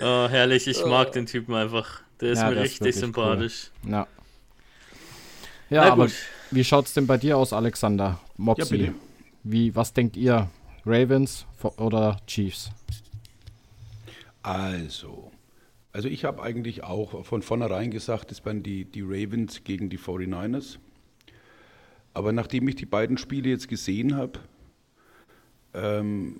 oh, 0.00 0.28
herrlich, 0.30 0.66
ich 0.66 0.82
mag 0.86 1.12
den 1.12 1.26
Typen 1.26 1.54
einfach. 1.54 2.00
Der 2.22 2.32
ist 2.32 2.38
Ja, 2.38 2.48
mir 2.48 2.54
ist 2.54 2.62
richtig 2.62 2.80
wirklich 2.80 2.96
sympathisch. 2.96 3.70
Ja. 3.86 4.06
Ja, 5.68 5.84
Na 5.84 5.92
aber 5.92 6.06
gut. 6.06 6.14
wie 6.52 6.64
schaut's 6.64 6.94
denn 6.94 7.06
bei 7.06 7.18
dir 7.18 7.36
aus, 7.36 7.52
Alexander? 7.52 8.18
Moxie. 8.38 8.78
bitte. 8.78 8.94
wie, 9.42 9.76
was 9.76 9.92
denkt 9.92 10.16
ihr? 10.16 10.48
Ravens 10.86 11.44
oder 11.76 12.18
Chiefs? 12.26 12.70
Also, 14.42 15.31
also 15.92 16.08
ich 16.08 16.24
habe 16.24 16.42
eigentlich 16.42 16.84
auch 16.84 17.24
von 17.24 17.42
vornherein 17.42 17.90
gesagt, 17.90 18.32
es 18.32 18.44
waren 18.44 18.62
die, 18.62 18.84
die 18.84 19.02
Ravens 19.02 19.62
gegen 19.64 19.90
die 19.90 19.98
49ers. 19.98 20.78
Aber 22.14 22.32
nachdem 22.32 22.68
ich 22.68 22.76
die 22.76 22.86
beiden 22.86 23.18
Spiele 23.18 23.50
jetzt 23.50 23.68
gesehen 23.68 24.16
habe, 24.16 24.38
ähm, 25.74 26.36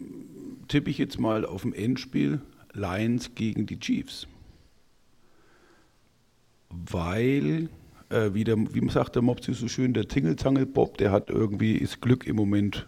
tippe 0.69 0.91
ich 0.91 0.99
jetzt 0.99 1.19
mal 1.19 1.45
auf 1.45 1.63
dem 1.63 1.73
Endspiel 1.73 2.41
Lions 2.73 3.35
gegen 3.35 3.67
die 3.67 3.79
Chiefs. 3.79 4.27
Weil, 6.71 7.69
äh, 8.09 8.31
wie, 8.33 8.45
der, 8.45 8.57
wie 8.75 8.89
sagt 8.89 9.15
der 9.15 9.23
Mopsi 9.23 9.53
so 9.53 9.69
schön, 9.69 9.93
der 9.93 10.09
Tingeltangel-Bob, 10.09 10.97
der 10.97 11.13
hat 11.13 11.29
irgendwie, 11.29 11.77
ist 11.77 12.01
Glück 12.01 12.27
im 12.27 12.37
Moment, 12.37 12.87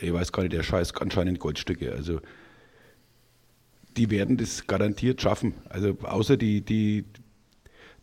ich 0.00 0.12
weiß 0.12 0.32
gar 0.32 0.42
nicht, 0.42 0.52
der 0.52 0.64
scheißt 0.64 1.00
anscheinend 1.00 1.38
Goldstücke. 1.38 1.92
Also 1.92 2.20
die 3.96 4.10
werden 4.10 4.36
das 4.36 4.66
garantiert 4.66 5.20
schaffen. 5.20 5.54
Also 5.68 5.96
außer 6.02 6.36
die, 6.36 6.60
die, 6.62 7.04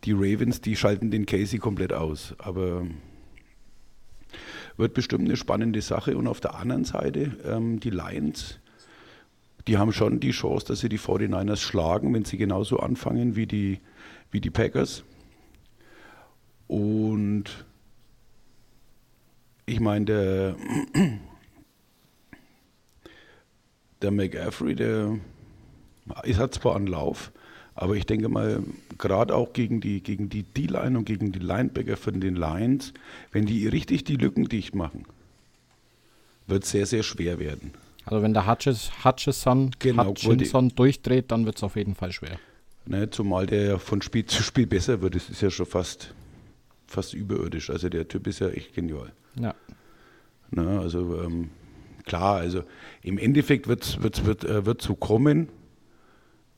die 0.04 0.12
Ravens, 0.12 0.60
die 0.60 0.76
schalten 0.76 1.10
den 1.10 1.26
Casey 1.26 1.58
komplett 1.58 1.92
aus. 1.92 2.34
Aber 2.38 2.86
wird 4.76 4.94
bestimmt 4.94 5.26
eine 5.26 5.36
spannende 5.36 5.82
Sache. 5.82 6.16
Und 6.16 6.26
auf 6.26 6.40
der 6.40 6.54
anderen 6.54 6.84
Seite, 6.84 7.36
ähm, 7.44 7.80
die 7.80 7.90
Lions, 7.90 8.58
die 9.66 9.78
haben 9.78 9.92
schon 9.92 10.20
die 10.20 10.30
Chance, 10.30 10.66
dass 10.66 10.80
sie 10.80 10.88
die 10.88 10.98
49ers 10.98 11.60
schlagen, 11.60 12.12
wenn 12.14 12.24
sie 12.24 12.38
genauso 12.38 12.78
anfangen 12.78 13.36
wie 13.36 13.46
die, 13.46 13.80
wie 14.30 14.40
die 14.40 14.50
Packers. 14.50 15.04
Und 16.66 17.66
ich 19.66 19.80
meine, 19.80 20.04
der, 20.04 20.56
der 24.02 24.10
McAfee, 24.10 24.74
der 24.74 25.18
es 26.24 26.38
hat 26.38 26.54
zwar 26.54 26.76
einen 26.76 26.86
Lauf, 26.86 27.32
aber 27.74 27.96
ich 27.96 28.06
denke 28.06 28.28
mal, 28.28 28.62
gerade 28.98 29.34
auch 29.34 29.52
gegen 29.52 29.80
die 29.80 30.02
gegen 30.02 30.28
die 30.28 30.42
D-Line 30.42 30.98
und 30.98 31.04
gegen 31.04 31.32
die 31.32 31.38
Linebacker 31.38 31.96
von 31.96 32.20
den 32.20 32.36
Lions, 32.36 32.92
wenn 33.32 33.46
die 33.46 33.66
richtig 33.68 34.04
die 34.04 34.16
Lücken 34.16 34.48
dicht 34.48 34.74
machen, 34.74 35.04
wird 36.46 36.64
es 36.64 36.70
sehr, 36.70 36.86
sehr 36.86 37.02
schwer 37.02 37.38
werden. 37.38 37.72
Also 38.04 38.22
wenn 38.22 38.34
der 38.34 38.46
Hutchis, 38.46 38.90
Hutchison, 39.04 39.70
Genau, 39.78 40.06
Hutchinson 40.06 40.70
durchdreht, 40.70 41.30
dann 41.30 41.46
wird 41.46 41.56
es 41.56 41.62
auf 41.62 41.76
jeden 41.76 41.94
Fall 41.94 42.12
schwer. 42.12 42.38
Ne, 42.86 43.08
zumal 43.10 43.46
der 43.46 43.62
ja 43.62 43.78
von 43.78 44.02
Spiel 44.02 44.26
zu 44.26 44.42
Spiel 44.42 44.66
besser 44.66 45.00
wird, 45.00 45.14
das 45.14 45.28
ist 45.28 45.42
ja 45.42 45.50
schon 45.50 45.66
fast, 45.66 46.12
fast 46.86 47.14
überirdisch. 47.14 47.70
Also 47.70 47.88
der 47.88 48.08
Typ 48.08 48.26
ist 48.26 48.40
ja 48.40 48.48
echt 48.48 48.74
genial. 48.74 49.12
Ja. 49.36 49.54
Ne, 50.50 50.80
also 50.80 51.22
ähm, 51.22 51.50
klar, 52.04 52.36
also 52.36 52.64
im 53.02 53.18
Endeffekt 53.18 53.68
wird's, 53.68 54.02
wird's, 54.02 54.24
wird 54.24 54.44
es 54.44 54.66
wird 54.66 54.82
so 54.82 54.96
kommen, 54.96 55.48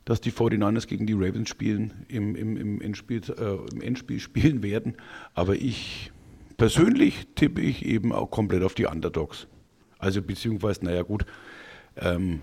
dass 0.04 0.20
die 0.20 0.32
49ers 0.32 0.86
gegen 0.86 1.06
die 1.06 1.12
Ravens 1.12 1.48
spielen, 1.48 2.04
im, 2.08 2.34
im, 2.34 2.56
im, 2.56 2.80
Endspiel, 2.80 3.22
äh, 3.38 3.72
im 3.72 3.80
Endspiel 3.80 4.20
spielen 4.20 4.62
werden. 4.62 4.96
Aber 5.34 5.54
ich 5.54 6.10
persönlich 6.56 7.26
tippe 7.34 7.60
ich 7.60 7.84
eben 7.84 8.12
auch 8.12 8.30
komplett 8.30 8.62
auf 8.62 8.74
die 8.74 8.86
Underdogs. 8.86 9.46
Also 9.98 10.22
beziehungsweise, 10.22 10.84
naja 10.84 11.02
gut, 11.02 11.24
ähm, 11.96 12.40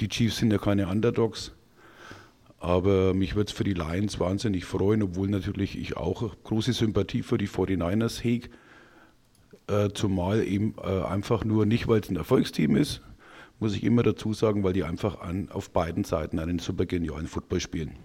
die 0.00 0.08
Chiefs 0.08 0.38
sind 0.38 0.52
ja 0.52 0.58
keine 0.58 0.88
Underdogs. 0.88 1.52
Aber 2.60 3.14
mich 3.14 3.36
würde 3.36 3.50
es 3.50 3.56
für 3.56 3.62
die 3.62 3.74
Lions 3.74 4.18
wahnsinnig 4.18 4.64
freuen, 4.64 5.02
obwohl 5.02 5.28
natürlich 5.28 5.78
ich 5.78 5.96
auch 5.96 6.34
große 6.42 6.72
Sympathie 6.72 7.22
für 7.22 7.38
die 7.38 7.48
49ers 7.48 8.20
hege. 8.22 8.48
Äh, 9.68 9.90
zumal 9.94 10.42
eben 10.44 10.74
äh, 10.82 11.02
einfach 11.02 11.44
nur 11.44 11.66
nicht, 11.66 11.86
weil 11.86 12.00
es 12.00 12.08
ein 12.08 12.16
Erfolgsteam 12.16 12.74
ist, 12.74 13.02
muss 13.58 13.74
ich 13.74 13.82
immer 13.82 14.02
dazu 14.02 14.32
sagen, 14.32 14.62
weil 14.64 14.72
die 14.72 14.84
einfach 14.84 15.20
an, 15.20 15.48
auf 15.50 15.70
beiden 15.70 16.04
Seiten 16.04 16.38
einen 16.38 16.58
super 16.58 16.86
genialen 16.86 17.26
Football 17.26 17.60
spielen. 17.60 17.96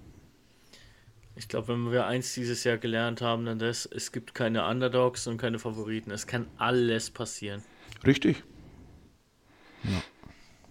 Ich 1.36 1.48
glaube, 1.48 1.70
wenn 1.70 1.92
wir 1.92 2.06
eins 2.06 2.34
dieses 2.34 2.64
Jahr 2.64 2.78
gelernt 2.78 3.22
haben, 3.22 3.46
dann 3.46 3.58
das, 3.58 3.86
es 3.88 4.12
gibt 4.12 4.36
keine 4.36 4.68
Underdogs 4.68 5.26
und 5.26 5.38
keine 5.38 5.58
Favoriten. 5.58 6.12
Es 6.12 6.28
kann 6.28 6.48
alles 6.58 7.10
passieren. 7.10 7.64
Richtig? 8.06 8.44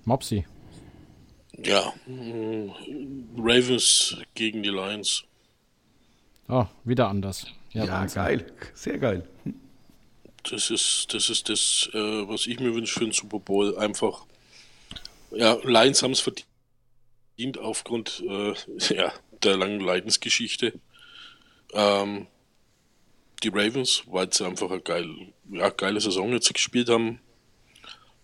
Mopsy. 0.05 0.45
Ja, 1.65 1.93
mm, 2.07 2.71
Ravens 3.37 4.17
gegen 4.35 4.63
die 4.63 4.71
Lions. 4.71 5.25
Oh, 6.49 6.67
wieder 6.85 7.09
anders. 7.09 7.47
Ja, 7.71 7.85
Ja, 7.85 8.07
geil. 8.07 8.47
Sehr 8.75 8.99
geil. 8.99 9.29
Das 10.43 10.71
ist 10.71 11.15
das, 11.15 11.31
ist 11.31 11.49
das 11.49 11.89
äh, 11.93 12.29
was 12.29 12.47
ich 12.47 12.59
mir 12.59 12.75
wünsche 12.75 12.99
für 12.99 13.05
den 13.05 13.13
Super 13.13 13.39
Bowl. 13.39 13.77
Einfach, 13.79 14.27
ja, 15.35 15.59
Lions 15.63 16.03
haben 16.03 16.13
es 16.13 16.21
verdient 16.21 17.59
aufgrund 17.59 18.23
äh, 18.29 18.55
ja, 18.95 19.13
der 19.43 19.57
langen 19.57 19.81
Leidensgeschichte. 19.81 20.75
Ähm, 21.73 22.27
die 23.43 23.49
Ravens, 23.49 24.05
weil 24.07 24.33
sie 24.33 24.47
einfach 24.47 24.71
eine 24.71 24.81
geil, 24.81 25.09
ja, 25.51 25.69
geile 25.71 26.01
Saison 26.01 26.33
jetzt 26.33 26.53
gespielt 26.53 26.89
haben. 26.89 27.19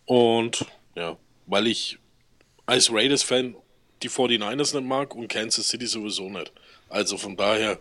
Und 0.05 0.65
ja, 0.95 1.17
weil 1.47 1.67
ich 1.67 1.99
als 2.67 2.93
Raiders-Fan 2.93 3.57
die 4.03 4.11
49ers 4.11 4.77
nicht 4.77 4.87
mag 4.87 5.15
und 5.15 5.29
Kansas 5.29 5.69
City 5.69 5.87
sowieso 5.87 6.29
nicht. 6.29 6.53
Also 6.89 7.19
von 7.19 7.37
daher, 7.37 7.79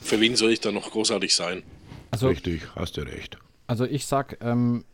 für 0.00 0.20
wen 0.20 0.36
soll 0.36 0.52
ich 0.52 0.60
da 0.60 0.70
noch 0.70 0.90
großartig 0.90 1.34
sein? 1.34 1.62
Also, 2.10 2.28
Richtig, 2.28 2.62
hast 2.76 2.96
du 2.96 3.02
recht. 3.02 3.38
also 3.66 3.84
ich 3.84 4.06
sag, 4.06 4.38
ähm, 4.42 4.84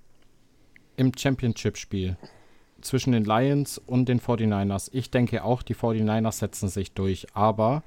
im 0.96 1.12
Championship-Spiel 1.16 2.16
zwischen 2.80 3.12
den 3.12 3.24
Lions 3.24 3.78
und 3.78 4.08
den 4.08 4.20
49ers, 4.20 4.90
ich 4.92 5.10
denke 5.10 5.44
auch, 5.44 5.62
die 5.62 5.74
49ers 5.74 6.32
setzen 6.32 6.68
sich 6.68 6.92
durch. 6.92 7.26
Aber 7.34 7.82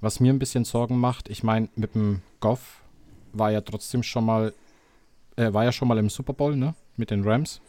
was 0.00 0.20
mir 0.20 0.32
ein 0.32 0.38
bisschen 0.38 0.64
Sorgen 0.64 0.98
macht, 0.98 1.28
ich 1.28 1.42
meine, 1.42 1.68
mit 1.76 1.94
dem 1.94 2.22
Goff 2.40 2.82
war 3.32 3.50
ja 3.50 3.60
trotzdem 3.60 4.02
schon 4.02 4.24
mal, 4.26 4.52
äh, 5.36 5.52
war 5.52 5.64
ja 5.64 5.72
schon 5.72 5.88
mal 5.88 5.98
im 5.98 6.10
Super 6.10 6.32
Bowl, 6.32 6.56
ne? 6.56 6.74
Mit 6.96 7.10
den 7.10 7.24
Rams. 7.24 7.60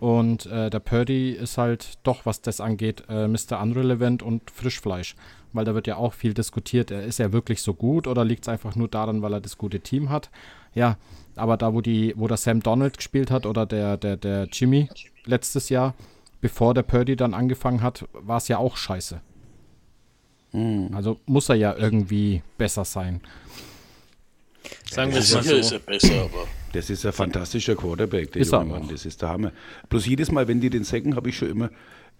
Und 0.00 0.46
äh, 0.46 0.70
der 0.70 0.80
Purdy 0.80 1.30
ist 1.30 1.56
halt 1.56 1.98
doch, 2.02 2.26
was 2.26 2.40
das 2.42 2.60
angeht, 2.60 3.04
äh, 3.08 3.28
Mr. 3.28 3.60
Unrelevant 3.62 4.22
und 4.22 4.50
Frischfleisch. 4.50 5.14
Weil 5.54 5.64
da 5.64 5.74
wird 5.74 5.86
ja 5.86 5.96
auch 5.96 6.12
viel 6.12 6.34
diskutiert. 6.34 6.90
Er 6.90 7.04
ist 7.04 7.20
er 7.20 7.32
wirklich 7.32 7.62
so 7.62 7.72
gut 7.72 8.06
oder 8.06 8.24
liegt 8.24 8.42
es 8.42 8.48
einfach 8.48 8.76
nur 8.76 8.88
daran, 8.88 9.22
weil 9.22 9.32
er 9.32 9.40
das 9.40 9.56
gute 9.56 9.80
Team 9.80 10.10
hat? 10.10 10.28
Ja, 10.74 10.98
aber 11.36 11.56
da, 11.56 11.72
wo 11.72 11.80
die, 11.80 12.12
wo 12.16 12.28
der 12.28 12.36
Sam 12.36 12.60
Donald 12.60 12.98
gespielt 12.98 13.30
hat 13.30 13.46
oder 13.46 13.64
der, 13.64 13.96
der, 13.96 14.16
der 14.16 14.48
Jimmy 14.52 14.88
letztes 15.24 15.68
Jahr, 15.68 15.94
bevor 16.40 16.74
der 16.74 16.82
Purdy 16.82 17.16
dann 17.16 17.32
angefangen 17.32 17.82
hat, 17.82 18.06
war 18.12 18.36
es 18.36 18.48
ja 18.48 18.58
auch 18.58 18.76
scheiße. 18.76 19.20
Also 20.92 21.18
muss 21.26 21.48
er 21.48 21.56
ja 21.56 21.74
irgendwie 21.76 22.42
besser 22.58 22.84
sein. 22.84 23.20
Sagen 24.88 25.12
wir 25.12 25.18
es 25.18 25.34
mal 25.34 25.42
Sicher 25.42 25.56
ist 25.58 25.68
so. 25.70 25.74
er 25.74 25.80
besser, 25.80 26.22
aber 26.22 26.46
Das 26.72 26.90
ist 26.90 27.04
ein 27.04 27.12
fantastischer 27.12 27.74
Quarterback, 27.74 28.32
der 28.32 28.42
Ist 28.42 28.52
er 28.52 28.60
junge 28.60 28.78
Mann. 28.78 28.88
Das 28.88 29.04
ist 29.04 29.20
der 29.20 29.30
Hammer. 29.30 29.52
Bloß 29.88 30.06
jedes 30.06 30.30
Mal, 30.30 30.46
wenn 30.46 30.60
die 30.60 30.70
den 30.70 30.84
säcken, 30.84 31.16
habe 31.16 31.28
ich 31.28 31.36
schon 31.36 31.50
immer, 31.50 31.70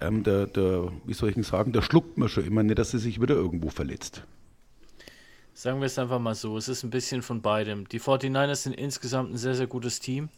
ähm, 0.01 0.23
der, 0.25 0.47
der, 0.47 0.93
wie 1.05 1.15
soll 1.15 1.31
ich 1.31 1.35
denn 1.35 1.45
sagen, 1.45 1.73
der 1.73 1.83
schluckt 1.83 2.19
mir 2.19 2.29
schon 2.29 2.45
immer 2.45 2.63
nicht, 2.63 2.79
dass 2.79 2.95
er 2.95 3.01
sich 3.01 3.21
wieder 3.21 3.35
irgendwo 3.35 3.71
verletzt. 3.71 4.25
Sagen 5.53 5.81
wir 5.81 5.87
es 5.87 5.99
einfach 5.99 6.19
mal 6.19 6.35
so. 6.35 6.57
Es 6.57 6.69
ist 6.69 6.83
ein 6.83 6.91
bisschen 6.91 7.23
von 7.23 7.41
beidem. 7.41 7.89
Die 7.89 8.01
49ers 8.01 8.65
sind 8.65 8.75
insgesamt 8.75 9.33
ein 9.33 9.37
sehr, 9.37 9.55
sehr 9.55 9.67
gutes 9.69 10.01
Team. 10.01 10.29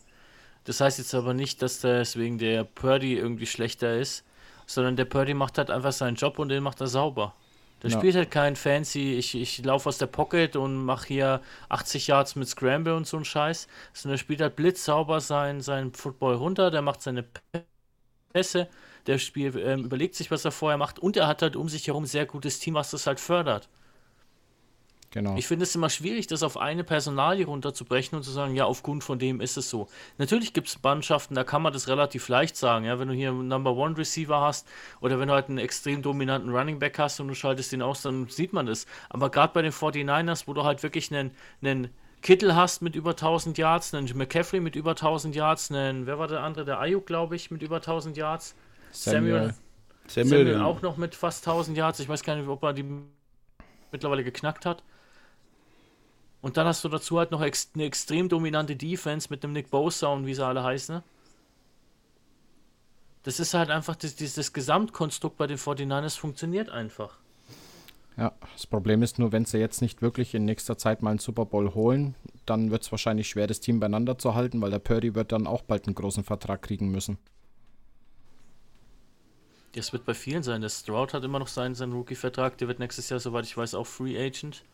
Das 0.65 0.81
heißt 0.81 0.99
jetzt 0.99 1.15
aber 1.15 1.35
nicht, 1.35 1.63
dass 1.63 1.81
deswegen 1.81 2.39
der 2.39 2.65
Purdy 2.65 3.15
irgendwie 3.17 3.47
schlechter 3.47 3.97
ist, 3.99 4.25
sondern 4.67 4.97
der 4.97 5.07
Purdy 5.07 5.35
macht 5.35 5.59
halt 5.59 5.71
einfach 5.71 5.93
seinen 5.93 6.17
Job 6.17 6.39
und 6.39 6.51
den 6.51 6.63
macht 6.63 6.81
er 6.81 6.89
sauber. 6.89 7.35
Der 7.83 7.91
Ja. 7.91 7.91
spielt 7.91 8.17
halt 8.17 8.31
kein 8.31 8.57
fancy, 8.57 9.15
ich, 9.15 9.35
ich 9.37 9.65
laufe 9.65 9.89
aus 9.89 9.99
der 9.99 10.07
Pocket 10.07 10.57
und 10.57 10.85
mache 10.85 11.09
hier 11.09 11.43
80 11.69 12.09
Yards 12.09 12.37
mit 12.37 12.49
Scramble 12.49 12.97
und 12.97 13.07
so 13.07 13.19
ein 13.19 13.25
Scheiß. 13.27 13.69
Sondern 13.95 14.15
der 14.17 14.21
spielt 14.21 14.41
halt 14.43 14.57
blitzsauber 14.57 15.21
sein, 15.21 15.61
sein 15.63 15.93
Football 15.95 16.37
runter, 16.37 16.71
der 16.71 16.83
macht 16.83 17.03
seine 17.03 17.25
Pässe, 18.33 18.69
der 19.07 19.19
Spiel, 19.19 19.57
ähm, 19.59 19.85
überlegt 19.85 20.15
sich, 20.15 20.31
was 20.31 20.45
er 20.45 20.53
vorher 20.53 20.79
macht 20.79 20.99
und 20.99 21.17
er 21.17 21.27
hat 21.27 21.43
halt 21.43 21.57
um 21.57 21.69
sich 21.69 21.87
herum 21.87 22.05
ein 22.05 22.07
sehr 22.07 22.27
gutes 22.27 22.59
Team, 22.59 22.75
was 22.75 22.91
das 22.91 23.07
halt 23.07 23.21
fördert. 23.21 23.69
Genau. 25.17 25.37
Ich 25.37 25.47
finde 25.47 25.63
es 25.63 25.75
immer 25.75 25.89
schwierig, 25.89 26.27
das 26.27 26.43
auf 26.43 26.59
eine 26.59 26.85
Personalie 26.85 27.47
runterzubrechen 27.47 28.19
und 28.19 28.23
zu 28.23 28.31
sagen, 28.31 28.55
ja, 28.55 28.67
aufgrund 28.67 29.03
von 29.03 29.19
dem 29.19 29.41
ist 29.41 29.57
es 29.57 29.71
so. 29.71 29.89
Natürlich 30.19 30.53
gibt 30.53 30.69
es 30.69 30.83
Mannschaften, 30.83 31.35
da 31.35 31.43
kann 31.43 31.63
man 31.63 31.73
das 31.73 31.89
relativ 31.89 32.29
leicht 32.29 32.55
sagen, 32.57 32.85
ja, 32.85 32.99
wenn 32.99 33.09
du 33.09 33.15
hier 33.15 33.31
einen 33.31 33.49
Number 33.49 33.73
One 33.73 33.97
Receiver 33.97 34.41
hast 34.43 34.69
oder 35.01 35.19
wenn 35.19 35.29
du 35.29 35.35
halt 35.35 35.49
einen 35.49 35.57
extrem 35.57 36.03
dominanten 36.03 36.55
Running 36.55 36.79
Back 36.79 36.99
hast 36.99 37.19
und 37.21 37.29
du 37.29 37.35
schaltest 37.35 37.73
den 37.73 37.81
aus, 37.81 38.03
dann 38.03 38.29
sieht 38.29 38.53
man 38.53 38.67
das. 38.67 38.87
Aber 39.09 39.31
gerade 39.31 39.55
bei 39.55 39.63
den 39.63 39.73
49ers, 39.73 40.47
wo 40.49 40.53
du 40.53 40.65
halt 40.65 40.83
wirklich 40.83 41.11
einen, 41.11 41.31
einen 41.63 41.89
Kittel 42.21 42.55
hast 42.55 42.83
mit 42.83 42.95
über 42.95 43.11
1000 43.11 43.57
Yards, 43.57 43.95
einen 43.95 44.11
McCaffrey 44.15 44.61
mit 44.61 44.77
über 44.77 44.91
1000 44.91 45.35
Yards, 45.35 45.71
einen, 45.71 46.07
wer 46.07 46.19
war 46.19 46.29
der 46.29 46.43
andere, 46.43 46.65
der 46.65 46.81
Ayuk, 46.81 47.07
glaube 47.07 47.37
ich, 47.37 47.51
mit 47.51 47.63
über 47.63 47.77
1000 47.77 48.17
Yards. 48.17 48.55
Samuel, 49.05 49.55
Samuel, 50.07 50.47
Samuel 50.47 50.61
auch 50.62 50.82
noch 50.82 50.97
mit 50.97 51.14
fast 51.14 51.47
1000 51.47 51.76
Yards. 51.76 52.01
Ich 52.01 52.09
weiß 52.09 52.22
gar 52.22 52.36
nicht, 52.36 52.49
ob 52.49 52.62
er 52.62 52.72
die 52.72 52.84
mittlerweile 53.92 54.24
geknackt 54.24 54.66
hat. 54.66 54.82
Und 56.40 56.57
dann 56.57 56.66
hast 56.66 56.84
du 56.84 56.88
dazu 56.88 57.18
halt 57.18 57.30
noch 57.30 57.42
ex 57.42 57.70
eine 57.74 57.84
extrem 57.84 58.28
dominante 58.28 58.76
Defense 58.76 59.28
mit 59.30 59.42
dem 59.42 59.53
Nick 59.53 59.70
Bosa 59.70 60.09
und 60.09 60.26
wie 60.26 60.34
sie 60.34 60.44
alle 60.44 60.62
heißen. 60.62 60.97
ne? 60.97 61.03
Das 63.24 63.40
ist 63.40 63.55
halt 63.55 63.70
einfach, 63.70 63.97
das, 63.97 64.14
dieses 64.14 64.53
Gesamtkonstrukt 64.53 65.36
bei 65.36 65.49
den 65.49 65.59
49ers 65.59 66.16
funktioniert 66.16 66.70
einfach. 66.70 67.18
Ja, 68.16 68.32
das 68.55 68.66
Problem 68.66 69.03
ist 69.03 69.18
nur, 69.18 69.32
wenn 69.32 69.44
sie 69.44 69.59
jetzt 69.59 69.82
nicht 69.82 70.01
wirklich 70.01 70.34
in 70.34 70.44
nächster 70.44 70.78
Zeit 70.78 71.03
mal 71.03 71.11
einen 71.11 71.18
Super 71.18 71.44
Bowl 71.44 71.74
holen, 71.74 72.14
dann 72.47 72.70
wird 72.70 72.82
es 72.82 72.92
wahrscheinlich 72.92 73.28
schwer, 73.28 73.49
das 73.49 73.59
Team 73.59 73.80
beieinander 73.80 74.16
zu 74.16 74.34
halten, 74.36 74.62
weil 74.62 74.70
der 74.70 74.78
Purdy 74.78 75.16
wird 75.16 75.32
dann 75.32 75.49
auch 75.49 75.62
bald 75.62 75.86
einen 75.86 75.97
großen 75.97 76.22
Vertrag 76.22 76.62
kriegen 76.62 76.90
müssen. 76.90 77.18
Das 79.77 79.93
wird 79.93 80.07
bei 80.07 80.14
vielen 80.14 80.43
sein. 80.43 80.62
Der 80.62 80.70
Stroud 80.70 81.12
hat 81.12 81.22
immer 81.22 81.39
noch 81.39 81.49
seinen, 81.49 81.74
seinen 81.74 81.93
Rookie-Vertrag. 81.93 82.57
Der 82.57 82.66
wird 82.66 82.79
nächstes 82.79 83.11
Jahr, 83.11 83.20
soweit 83.20 83.45
ich 83.45 83.55
weiß, 83.55 83.74
auch 83.74 83.87
Free 83.87 84.16
Agent. 84.18 84.64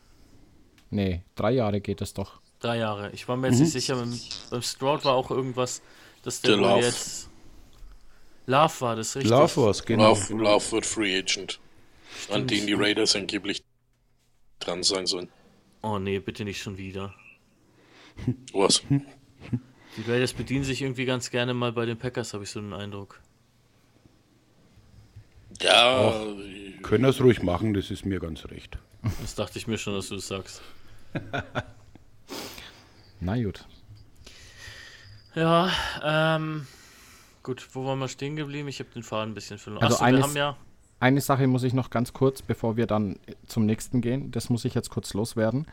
Nee, 0.91 1.23
drei 1.35 1.51
Jahre 1.51 1.81
geht 1.81 2.01
es 2.01 2.13
doch. 2.13 2.39
Drei 2.59 2.77
Jahre. 2.77 3.11
Ich 3.11 3.27
war 3.27 3.35
mir 3.35 3.49
jetzt 3.49 3.59
nicht 3.59 3.73
sicher. 3.73 3.97
Beim, 3.97 4.17
beim 4.49 4.61
Stroud 4.61 5.03
war 5.03 5.13
auch 5.13 5.29
irgendwas, 5.29 5.81
dass 6.23 6.39
der, 6.39 6.51
Der 6.51 6.61
Love. 6.61 6.85
jetzt. 6.85 7.29
Love 8.45 8.73
war 8.79 8.95
das, 8.95 9.15
richtig? 9.17 9.29
Love 9.29 9.65
was, 9.67 9.83
genau. 9.83 10.03
Lauf, 10.09 10.29
Lauf 10.29 10.71
wird 10.71 10.85
Free 10.85 11.17
Agent. 11.17 11.59
An 12.31 12.47
den 12.47 12.65
die 12.65 12.73
Raiders 12.73 13.15
angeblich 13.17 13.61
dran 14.59 14.83
sein 14.83 15.05
sollen. 15.05 15.27
Oh 15.81 15.99
nee, 15.99 16.19
bitte 16.19 16.45
nicht 16.45 16.61
schon 16.61 16.77
wieder. 16.77 17.13
Was? 18.53 18.81
Die 18.89 20.09
Raiders 20.09 20.31
bedienen 20.31 20.63
sich 20.63 20.81
irgendwie 20.81 21.03
ganz 21.05 21.29
gerne 21.29 21.53
mal 21.53 21.73
bei 21.73 21.85
den 21.85 21.97
Packers, 21.97 22.33
habe 22.33 22.45
ich 22.45 22.51
so 22.51 22.59
einen 22.59 22.73
Eindruck. 22.73 23.19
Ja, 25.61 26.13
Können 26.81 27.03
das 27.03 27.21
ruhig 27.21 27.41
machen, 27.43 27.73
das 27.73 27.91
ist 27.91 28.05
mir 28.05 28.19
ganz 28.19 28.45
recht. 28.45 28.77
Das 29.21 29.35
dachte 29.35 29.57
ich 29.59 29.67
mir 29.67 29.77
schon, 29.77 29.93
dass 29.95 30.09
du 30.09 30.15
das 30.15 30.27
sagst. 30.27 30.61
Na 33.19 33.41
gut. 33.41 33.65
Ja, 35.35 35.69
ähm. 36.03 36.67
Gut, 37.41 37.67
wo 37.73 37.85
waren 37.85 37.99
wir 37.99 38.07
stehen 38.07 38.35
geblieben? 38.37 38.67
Ich 38.69 38.79
habe 38.79 38.89
den 38.93 39.03
Faden 39.03 39.31
ein 39.31 39.35
bisschen 39.35 39.57
verloren. 39.57 39.83
Also 39.83 39.95
Achso, 39.95 40.05
wir 40.05 40.07
eines- 40.07 40.23
haben 40.23 40.35
ja. 40.35 40.57
Eine 40.99 41.19
Sache 41.19 41.47
muss 41.47 41.63
ich 41.63 41.73
noch 41.73 41.89
ganz 41.89 42.13
kurz, 42.13 42.41
bevor 42.41 42.77
wir 42.77 42.87
dann 42.87 43.19
zum 43.47 43.65
nächsten 43.65 43.99
gehen, 43.99 44.31
das 44.31 44.49
muss 44.49 44.63
ich 44.63 44.73
jetzt 44.73 44.89
kurz 44.89 45.13
loswerden. 45.13 45.67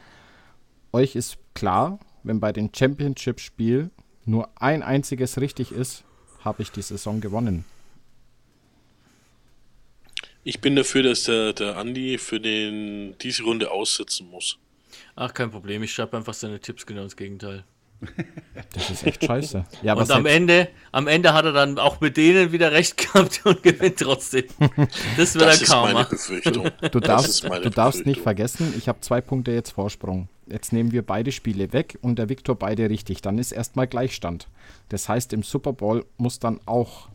Euch 0.93 1.14
ist 1.14 1.39
klar, 1.55 2.01
wenn 2.24 2.41
bei 2.41 2.51
den 2.53 2.74
Championship-Spiel 2.74 3.91
nur 4.24 4.49
ein 4.61 4.83
einziges 4.83 5.41
richtig 5.41 5.70
ist, 5.70 6.03
habe 6.45 6.62
ich 6.62 6.72
die 6.72 6.83
Saison 6.83 7.20
gewonnen. 7.20 7.64
Ich 10.45 10.61
bin 10.61 10.76
dafür, 10.76 11.03
dass 11.03 11.24
der, 11.24 11.53
der 11.53 11.76
Andi 11.76 12.18
für 12.18 12.41
den, 12.41 13.16
diese 13.18 13.43
Runde 13.45 13.70
aussetzen 13.70 14.28
muss. 14.28 14.59
Ach, 15.16 15.32
kein 15.34 15.51
Problem, 15.51 15.82
ich 15.82 15.93
schreibe 15.93 16.16
einfach 16.16 16.34
seine 16.34 16.61
Tipps 16.61 16.86
genau 16.86 17.03
ins 17.03 17.16
Gegenteil. 17.16 17.64
Das 18.72 18.88
ist 18.91 19.05
echt 19.05 19.24
scheiße. 19.24 19.64
Ja, 19.82 19.95
Und 19.95 20.11
am 20.11 20.26
Ende, 20.26 20.68
am 20.93 21.07
Ende 21.09 21.32
hat 21.34 21.45
er 21.45 21.53
dann 21.53 21.78
auch 21.78 22.01
mit 22.01 22.16
denen 22.16 22.53
wieder 22.53 22.72
recht 22.72 22.97
gehabt 22.97 23.41
und 23.45 23.62
gewinnt 23.62 23.99
trotzdem. 23.99 24.45
Das 25.16 25.34
wird 25.34 25.45
Das 25.47 25.59
ein 25.59 25.62
ist 25.62 25.68
meine 25.70 25.93
Karma. 25.93 26.03
Befürchtung. 26.05 26.70
Du 26.80 27.01
Das 27.01 27.03
darfst, 27.03 27.28
ist 27.30 27.49
meine 27.49 27.62
du 27.62 27.70
darfst 27.70 28.07
nicht 28.07 28.20
vergessen, 28.20 28.72
ich 28.78 28.88
habe 28.88 29.01
zwei 29.01 29.20
Punkte 29.20 29.53
jetzt 29.53 29.70
Vorsprung. 29.70 30.28
Jetzt 30.47 30.72
nehmen 30.72 30.93
wir 30.93 31.03
beide 31.03 31.32
Spiele 31.32 31.72
weg 31.72 31.99
und 32.01 32.18
der 32.18 32.28
Viktor 32.28 32.55
beide 32.57 32.88
richtig. 32.88 33.22
Dann 33.22 33.38
ist 33.38 33.53
erstmal 33.53 33.86
Gleichstand. 33.86 34.49
Das 34.88 35.09
heißt, 35.09 35.32
im 35.32 35.43
Super 35.43 35.72
Bowl 35.72 36.05
muss 36.16 36.38
dann 36.38 36.61
auch 36.66 37.09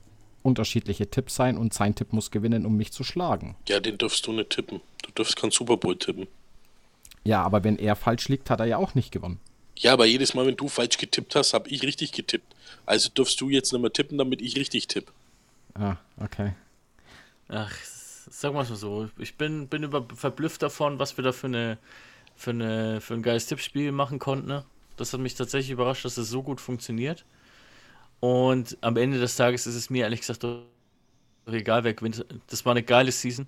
unterschiedliche 0.45 1.09
Tipps 1.09 1.35
sein 1.35 1.57
und 1.57 1.73
sein 1.73 1.95
Tipp 1.95 2.13
muss 2.13 2.31
gewinnen, 2.31 2.65
um 2.65 2.77
mich 2.77 2.91
zu 2.91 3.03
schlagen. 3.03 3.55
Ja, 3.67 3.79
den 3.79 3.97
darfst 3.97 4.25
du 4.27 4.31
nicht 4.31 4.51
tippen. 4.51 4.81
Du 5.03 5.11
darfst 5.15 5.35
kein 5.35 5.51
Super 5.51 5.77
Bowl 5.77 5.97
tippen. 5.97 6.27
Ja, 7.23 7.41
aber 7.41 7.63
wenn 7.63 7.77
er 7.77 7.95
falsch 7.95 8.29
liegt, 8.29 8.49
hat 8.49 8.59
er 8.59 8.67
ja 8.67 8.77
auch 8.77 8.93
nicht 8.93 9.11
gewonnen. 9.11 9.39
Ja, 9.77 9.93
aber 9.93 10.05
jedes 10.05 10.33
Mal, 10.33 10.45
wenn 10.45 10.55
du 10.55 10.69
falsch 10.69 10.97
getippt 10.97 11.35
hast, 11.35 11.53
habe 11.53 11.67
ich 11.69 11.83
richtig 11.83 12.11
getippt. 12.11 12.55
Also 12.85 13.09
darfst 13.13 13.41
du 13.41 13.49
jetzt 13.49 13.73
nicht 13.73 13.81
mehr 13.81 13.91
tippen, 13.91 14.17
damit 14.17 14.41
ich 14.41 14.55
richtig 14.55 14.87
tippe. 14.87 15.11
Ah, 15.73 15.97
okay. 16.17 16.53
Ach, 17.49 17.73
sag 18.29 18.53
mal 18.53 18.65
so, 18.65 19.09
ich 19.17 19.35
bin, 19.35 19.67
bin 19.67 19.83
über, 19.83 20.05
verblüfft 20.15 20.61
davon, 20.61 20.99
was 20.99 21.17
wir 21.17 21.23
da 21.23 21.31
für 21.31 21.47
eine 21.47 21.77
für 22.37 22.51
eine 22.51 23.01
für 23.01 23.13
ein 23.13 23.23
geiles 23.23 23.47
Tippspiel 23.47 23.91
machen 23.91 24.19
konnten. 24.19 24.47
Ne? 24.47 24.65
Das 24.97 25.13
hat 25.13 25.19
mich 25.19 25.35
tatsächlich 25.35 25.71
überrascht, 25.71 26.05
dass 26.05 26.17
es 26.17 26.29
so 26.29 26.43
gut 26.43 26.61
funktioniert. 26.61 27.25
Und 28.19 28.77
am 28.81 28.97
Ende 28.97 29.19
des 29.19 29.35
Tages 29.35 29.67
ist 29.67 29.75
es 29.75 29.89
mir 29.89 30.03
ehrlich 30.03 30.21
gesagt 30.21 30.43
doch 30.43 30.63
egal, 31.47 31.83
wer 31.83 31.93
gewinnt. 31.93 32.25
Das 32.47 32.65
war 32.65 32.71
eine 32.71 32.83
geile 32.83 33.11
Season 33.11 33.47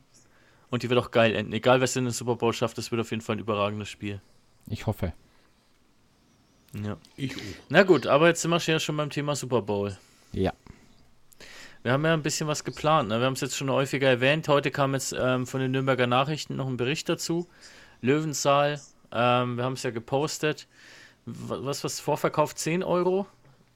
und 0.69 0.83
die 0.83 0.89
wird 0.89 0.99
auch 0.99 1.11
geil 1.11 1.35
enden. 1.35 1.53
Egal, 1.53 1.79
wer 1.79 1.85
es 1.85 1.95
in 1.95 2.05
den 2.05 2.13
Super 2.13 2.35
Bowl 2.35 2.53
schafft, 2.53 2.77
das 2.77 2.91
wird 2.91 3.01
auf 3.01 3.11
jeden 3.11 3.21
Fall 3.21 3.37
ein 3.37 3.39
überragendes 3.39 3.89
Spiel. 3.89 4.21
Ich 4.69 4.85
hoffe. 4.85 5.13
Ja. 6.73 6.97
Ich 7.15 7.35
auch. 7.35 7.41
Na 7.69 7.83
gut, 7.83 8.07
aber 8.07 8.27
jetzt 8.27 8.41
sind 8.41 8.51
wir 8.51 8.59
ja 8.59 8.79
schon 8.79 8.97
beim 8.97 9.09
Thema 9.09 9.35
Super 9.35 9.61
Bowl. 9.61 9.97
Ja. 10.33 10.53
Wir 11.83 11.93
haben 11.93 12.03
ja 12.03 12.13
ein 12.13 12.23
bisschen 12.23 12.47
was 12.47 12.63
geplant. 12.63 13.09
Ne? 13.09 13.19
Wir 13.19 13.25
haben 13.25 13.33
es 13.33 13.41
jetzt 13.41 13.55
schon 13.55 13.69
häufiger 13.69 14.09
erwähnt. 14.09 14.47
Heute 14.47 14.71
kam 14.71 14.93
jetzt 14.93 15.15
ähm, 15.17 15.47
von 15.47 15.61
den 15.61 15.71
Nürnberger 15.71 16.07
Nachrichten 16.07 16.55
noch 16.55 16.67
ein 16.67 16.77
Bericht 16.77 17.07
dazu. 17.07 17.47
Löwenzahl, 18.01 18.81
ähm, 19.11 19.55
wir 19.55 19.63
haben 19.63 19.73
es 19.73 19.83
ja 19.83 19.91
gepostet. 19.91 20.67
Was 21.25 21.83
was 21.83 21.99
Vorverkauf 21.99 22.55
10 22.55 22.83
Euro, 22.83 23.25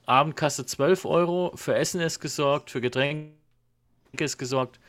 Abendkasse 0.05 0.65
12 0.65 1.05
Euro, 1.05 1.51
für 1.55 1.75
Essen 1.75 2.01
ist 2.01 2.19
gesorgt, 2.19 2.71
für 2.71 2.81
Getränke 2.81 3.33
ist 4.19 4.37
gesorgt. 4.37 4.79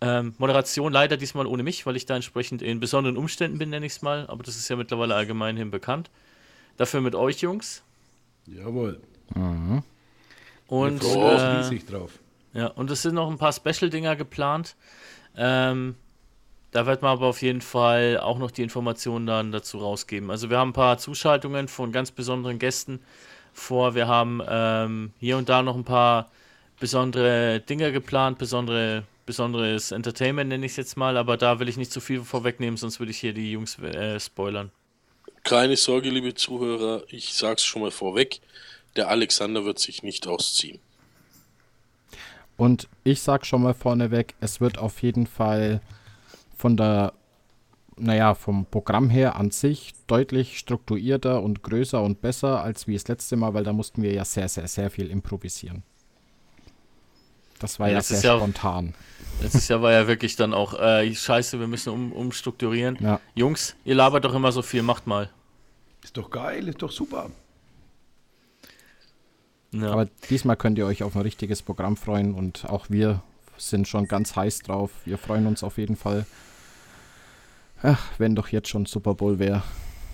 Ähm, 0.00 0.34
Moderation 0.38 0.92
leider 0.92 1.16
diesmal 1.16 1.46
ohne 1.46 1.62
mich, 1.62 1.84
weil 1.84 1.96
ich 1.96 2.06
da 2.06 2.14
entsprechend 2.14 2.62
in 2.62 2.78
besonderen 2.78 3.16
Umständen 3.16 3.58
bin, 3.58 3.70
nenne 3.70 3.86
ich 3.86 3.92
es 3.92 4.02
mal. 4.02 4.26
Aber 4.28 4.42
das 4.42 4.56
ist 4.56 4.68
ja 4.68 4.76
mittlerweile 4.76 5.14
allgemeinhin 5.14 5.70
bekannt. 5.70 6.10
Dafür 6.76 7.00
mit 7.00 7.14
euch 7.14 7.40
Jungs. 7.40 7.82
Jawohl. 8.46 9.00
Und 10.68 11.02
freuen 11.02 11.34
uns 11.34 11.42
äh, 11.42 11.46
riesig 11.46 11.86
drauf. 11.86 12.18
Ja, 12.52 12.68
und 12.68 12.90
es 12.90 13.02
sind 13.02 13.14
noch 13.14 13.30
ein 13.30 13.38
paar 13.38 13.52
Special-Dinger 13.52 14.16
geplant. 14.16 14.76
Ähm, 15.36 15.96
da 16.70 16.86
wird 16.86 17.02
man 17.02 17.12
aber 17.12 17.26
auf 17.26 17.42
jeden 17.42 17.60
Fall 17.60 18.18
auch 18.18 18.38
noch 18.38 18.50
die 18.50 18.62
Informationen 18.62 19.26
dann 19.26 19.52
dazu 19.52 19.78
rausgeben. 19.78 20.30
Also 20.30 20.50
wir 20.50 20.58
haben 20.58 20.70
ein 20.70 20.74
paar 20.74 20.98
Zuschaltungen 20.98 21.68
von 21.68 21.92
ganz 21.92 22.10
besonderen 22.10 22.58
Gästen 22.58 23.00
vor. 23.58 23.94
Wir 23.94 24.08
haben 24.08 24.40
ähm, 24.48 25.12
hier 25.18 25.36
und 25.36 25.48
da 25.48 25.62
noch 25.62 25.76
ein 25.76 25.84
paar 25.84 26.30
besondere 26.80 27.60
Dinge 27.60 27.92
geplant, 27.92 28.38
besondere, 28.38 29.04
besonderes 29.26 29.90
Entertainment 29.90 30.48
nenne 30.48 30.64
ich 30.66 30.72
es 30.72 30.76
jetzt 30.76 30.96
mal, 30.96 31.16
aber 31.16 31.36
da 31.36 31.58
will 31.58 31.68
ich 31.68 31.76
nicht 31.76 31.92
zu 31.92 32.00
viel 32.00 32.22
vorwegnehmen, 32.22 32.76
sonst 32.76 32.98
würde 33.00 33.10
ich 33.10 33.18
hier 33.18 33.32
die 33.32 33.52
Jungs 33.52 33.78
äh, 33.78 34.18
spoilern. 34.18 34.70
Keine 35.44 35.76
Sorge, 35.76 36.10
liebe 36.10 36.34
Zuhörer, 36.34 37.02
ich 37.08 37.34
sag's 37.34 37.64
schon 37.64 37.82
mal 37.82 37.90
vorweg. 37.90 38.40
Der 38.96 39.08
Alexander 39.08 39.64
wird 39.64 39.78
sich 39.78 40.02
nicht 40.02 40.26
ausziehen. 40.26 40.80
Und 42.56 42.88
ich 43.04 43.22
sag 43.22 43.46
schon 43.46 43.62
mal 43.62 43.74
vorneweg, 43.74 44.34
es 44.40 44.60
wird 44.60 44.78
auf 44.78 45.00
jeden 45.02 45.26
Fall 45.26 45.80
von 46.56 46.76
der, 46.76 47.12
naja, 48.00 48.34
vom 48.34 48.66
Programm 48.66 49.10
her 49.10 49.36
an 49.36 49.50
sich 49.50 49.92
deutlich 50.06 50.58
strukturierter 50.58 51.42
und 51.42 51.62
größer 51.62 52.02
und 52.02 52.20
besser 52.20 52.62
als 52.62 52.86
wie 52.86 52.94
das 52.94 53.06
letzte 53.08 53.36
Mal, 53.36 53.54
weil 53.54 53.64
da 53.64 53.72
mussten 53.72 54.02
wir 54.02 54.12
ja 54.12 54.24
sehr, 54.24 54.48
sehr, 54.48 54.68
sehr 54.68 54.90
viel 54.90 55.10
improvisieren. 55.10 55.82
Das 57.58 57.80
war 57.80 57.88
Ja, 57.88 57.94
ja, 57.94 57.98
das 57.98 58.08
sehr 58.08 58.16
ist 58.18 58.24
ja- 58.24 58.36
spontan. 58.36 58.94
Letztes 59.40 59.68
Jahr 59.68 59.82
war 59.82 59.92
ja 59.92 60.06
wirklich 60.08 60.34
dann 60.36 60.52
auch, 60.52 60.74
äh, 60.80 61.14
scheiße, 61.14 61.60
wir 61.60 61.68
müssen 61.68 61.92
um, 61.92 62.12
umstrukturieren. 62.12 62.98
Ja. 63.00 63.20
Jungs, 63.34 63.76
ihr 63.84 63.94
labert 63.94 64.24
doch 64.24 64.34
immer 64.34 64.50
so 64.50 64.62
viel, 64.62 64.82
macht 64.82 65.06
mal. 65.06 65.30
Ist 66.02 66.16
doch 66.16 66.30
geil, 66.30 66.66
ist 66.68 66.82
doch 66.82 66.90
super. 66.90 67.30
Ja. 69.72 69.92
Aber 69.92 70.06
diesmal 70.30 70.56
könnt 70.56 70.78
ihr 70.78 70.86
euch 70.86 71.02
auf 71.02 71.14
ein 71.14 71.22
richtiges 71.22 71.62
Programm 71.62 71.96
freuen 71.96 72.34
und 72.34 72.64
auch 72.68 72.86
wir 72.88 73.22
sind 73.58 73.86
schon 73.86 74.08
ganz 74.08 74.34
heiß 74.34 74.60
drauf. 74.60 74.90
Wir 75.04 75.18
freuen 75.18 75.46
uns 75.46 75.62
auf 75.62 75.78
jeden 75.78 75.96
Fall. 75.96 76.26
Ach, 77.82 78.02
wenn 78.18 78.34
doch 78.34 78.48
jetzt 78.48 78.68
schon 78.68 78.86
Super 78.86 79.14
Bowl 79.14 79.38
wäre. 79.38 79.62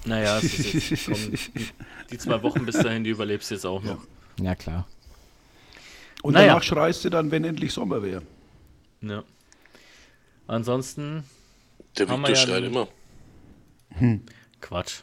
Naja, 0.04 0.36
es 0.38 0.44
ist 0.58 0.90
jetzt, 0.90 1.06
komm, 1.06 1.32
die, 2.10 2.18
zwei 2.18 2.42
Wochen 2.42 2.66
bis 2.66 2.76
dahin, 2.78 3.04
die 3.04 3.10
überlebst 3.10 3.50
du 3.50 3.54
jetzt 3.54 3.64
auch 3.64 3.82
noch. 3.82 3.98
Ja, 4.40 4.54
klar. 4.54 4.86
Und 6.22 6.34
Naja. 6.34 6.48
danach 6.48 6.62
schreist 6.62 7.04
du 7.04 7.10
dann, 7.10 7.30
wenn 7.30 7.44
endlich 7.44 7.72
Sommer 7.72 8.02
wäre. 8.02 8.22
Ja. 9.00 9.22
Ansonsten, 10.46 11.24
Der 11.98 12.08
Haben 12.08 12.22
wir 12.22 12.28
Victor 12.28 12.44
ja 12.44 12.50
schreit 12.60 12.64
immer. 12.64 12.88
Quatsch. 14.60 15.00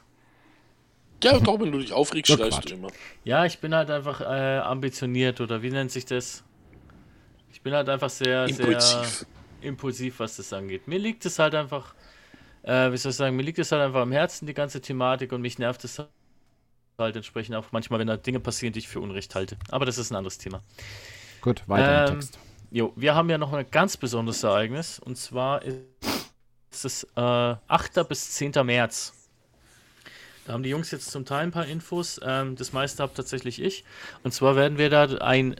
Ja, 1.23 1.39
doch, 1.39 1.59
wenn 1.59 1.71
du 1.71 1.79
dich 1.79 1.93
aufregst, 1.93 2.29
Ja, 2.29 2.37
schreist 2.37 2.57
Quatsch. 2.57 2.71
du 2.71 2.75
immer. 2.75 2.89
Ja, 3.23 3.45
ich 3.45 3.59
bin 3.59 3.73
halt 3.73 3.89
einfach 3.89 4.21
äh, 4.21 4.57
ambitioniert 4.59 5.39
oder 5.41 5.61
wie 5.61 5.69
nennt 5.69 5.91
sich 5.91 6.05
das? 6.05 6.43
Ich 7.51 7.61
bin 7.61 7.73
halt 7.73 7.89
einfach 7.89 8.09
sehr, 8.09 8.45
Impulsiv. 8.47 8.79
sehr 9.09 9.27
impulsiv, 9.61 10.19
was 10.19 10.37
das 10.37 10.51
angeht. 10.53 10.87
Mir 10.87 10.97
liegt 10.99 11.25
es 11.25 11.37
halt 11.37 11.53
einfach, 11.53 11.93
äh, 12.63 12.91
wie 12.91 12.97
soll 12.97 13.11
ich 13.11 13.15
sagen, 13.15 13.35
mir 13.35 13.43
liegt 13.43 13.59
es 13.59 13.71
halt 13.71 13.81
einfach 13.81 14.01
am 14.01 14.11
Herzen, 14.11 14.45
die 14.45 14.53
ganze 14.53 14.81
Thematik 14.81 15.31
und 15.31 15.41
mich 15.41 15.59
nervt 15.59 15.83
es 15.83 16.01
halt 16.97 17.15
entsprechend 17.15 17.55
auch 17.55 17.65
manchmal, 17.71 17.99
wenn 17.99 18.07
da 18.07 18.17
Dinge 18.17 18.39
passieren, 18.39 18.73
die 18.73 18.79
ich 18.79 18.87
für 18.87 18.99
Unrecht 18.99 19.33
halte. 19.35 19.57
Aber 19.69 19.85
das 19.85 19.97
ist 19.97 20.11
ein 20.11 20.15
anderes 20.15 20.37
Thema. 20.37 20.61
Gut, 21.41 21.63
weiter 21.67 22.05
im 22.05 22.13
Ähm, 22.13 22.19
Text. 22.19 22.39
Jo, 22.69 22.93
wir 22.95 23.15
haben 23.15 23.29
ja 23.29 23.37
noch 23.37 23.51
ein 23.51 23.65
ganz 23.69 23.97
besonderes 23.97 24.43
Ereignis 24.43 24.99
und 24.99 25.17
zwar 25.17 25.61
ist 25.63 26.85
es 26.85 27.03
äh, 27.15 27.19
8. 27.19 28.07
bis 28.07 28.31
10. 28.31 28.53
März. 28.63 29.13
Da 30.45 30.53
haben 30.53 30.63
die 30.63 30.69
Jungs 30.69 30.89
jetzt 30.91 31.11
zum 31.11 31.25
Teil 31.25 31.43
ein 31.43 31.51
paar 31.51 31.65
Infos. 31.65 32.19
Ähm, 32.23 32.55
das 32.55 32.73
meiste 32.73 33.03
habe 33.03 33.13
tatsächlich 33.13 33.61
ich. 33.61 33.83
Und 34.23 34.33
zwar 34.33 34.55
werden 34.55 34.77
wir 34.77 34.89
da 34.89 35.05
ein 35.17 35.55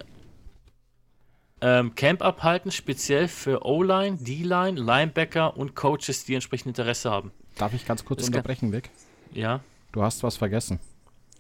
ähm, 1.62 1.94
Camp 1.96 2.22
abhalten, 2.24 2.72
speziell 2.72 3.28
für 3.28 3.66
O-Line, 3.66 4.18
D-Line, 4.20 4.80
Linebacker 4.80 5.56
und 5.58 5.76
Coaches, 5.76 6.26
die 6.26 6.34
entsprechend 6.36 6.68
Interesse 6.78 7.10
haben. 7.12 7.32
Darf 7.58 7.74
ich 7.74 7.86
ganz 7.86 8.04
kurz 8.06 8.20
das 8.22 8.28
unterbrechen, 8.30 8.72
Vic? 8.74 8.90
Ja, 9.34 9.62
Du 9.92 10.02
hast 10.02 10.24
was 10.24 10.38
vergessen. 10.38 10.80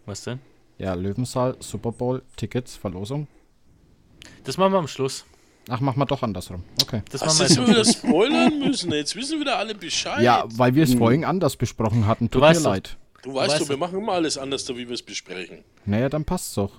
was 0.06 0.24
denn? 0.24 0.40
Ja, 0.78 0.94
Löwensaal, 0.94 1.56
Super 1.60 1.92
Bowl, 1.92 2.22
Tickets, 2.36 2.76
Verlosung. 2.76 3.28
Das 4.44 4.58
machen 4.58 4.74
wir 4.74 4.80
am 4.80 4.88
Schluss. 4.88 5.26
Ach, 5.70 5.80
mach 5.80 5.96
mal 5.96 6.06
doch 6.06 6.24
andersrum. 6.24 6.64
Okay. 6.82 7.02
Das 7.12 7.22
Hast 7.22 7.40
machen 7.40 7.56
du 7.56 7.62
wir 7.62 7.68
wieder 7.70 7.86
spoilern 7.86 8.60
müssen? 8.60 8.92
Jetzt 8.92 9.16
wissen 9.16 9.40
wieder 9.40 9.58
alle 9.58 9.76
Bescheid. 9.76 10.22
Ja, 10.22 10.44
weil 10.48 10.74
wir 10.76 10.84
es 10.84 10.94
vorhin 10.96 11.24
anders 11.24 11.56
besprochen 11.56 12.08
hatten. 12.08 12.30
Tut 12.30 12.42
mir 12.42 12.48
weißt 12.50 12.66
doch- 12.66 12.72
leid. 12.72 12.98
du 13.22 13.34
weißt 13.36 13.52
weißt 13.54 13.62
doch, 13.64 13.70
wir 13.70 13.76
du- 13.76 13.80
machen 13.80 14.00
immer 14.00 14.14
alles 14.14 14.38
anders, 14.38 14.66
da 14.66 14.76
wie 14.76 14.88
wir 14.88 14.96
es 14.96 15.04
besprechen. 15.04 15.60
Naja, 15.86 16.10
dann 16.10 16.26
passt's 16.26 16.56
doch. 16.56 16.74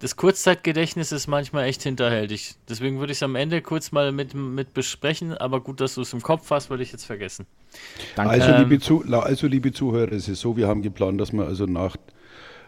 Das 0.00 0.16
Kurzzeitgedächtnis 0.16 1.12
ist 1.12 1.26
manchmal 1.28 1.64
echt 1.64 1.82
hinterhältig. 1.82 2.56
Deswegen 2.68 2.98
würde 2.98 3.12
ich 3.12 3.18
es 3.18 3.22
am 3.22 3.36
Ende 3.36 3.62
kurz 3.62 3.92
mal 3.92 4.12
mit, 4.12 4.34
mit 4.34 4.74
besprechen, 4.74 5.32
aber 5.32 5.60
gut, 5.60 5.80
dass 5.80 5.94
du 5.94 6.02
es 6.02 6.12
im 6.12 6.20
Kopf 6.20 6.50
hast, 6.50 6.68
würde 6.68 6.82
ich 6.82 6.92
jetzt 6.92 7.04
vergessen. 7.04 7.46
Danke. 8.16 8.32
Also, 8.32 8.48
Ähm, 8.48 8.68
liebe 8.68 8.80
Zu 8.80 9.04
also, 9.04 9.46
liebe 9.46 9.72
Zuhörer, 9.72 10.12
es 10.12 10.28
ist 10.28 10.40
so, 10.40 10.56
wir 10.56 10.68
haben 10.68 10.82
geplant, 10.82 11.20
dass 11.20 11.32
wir 11.32 11.46
also 11.46 11.66
nach, 11.66 11.96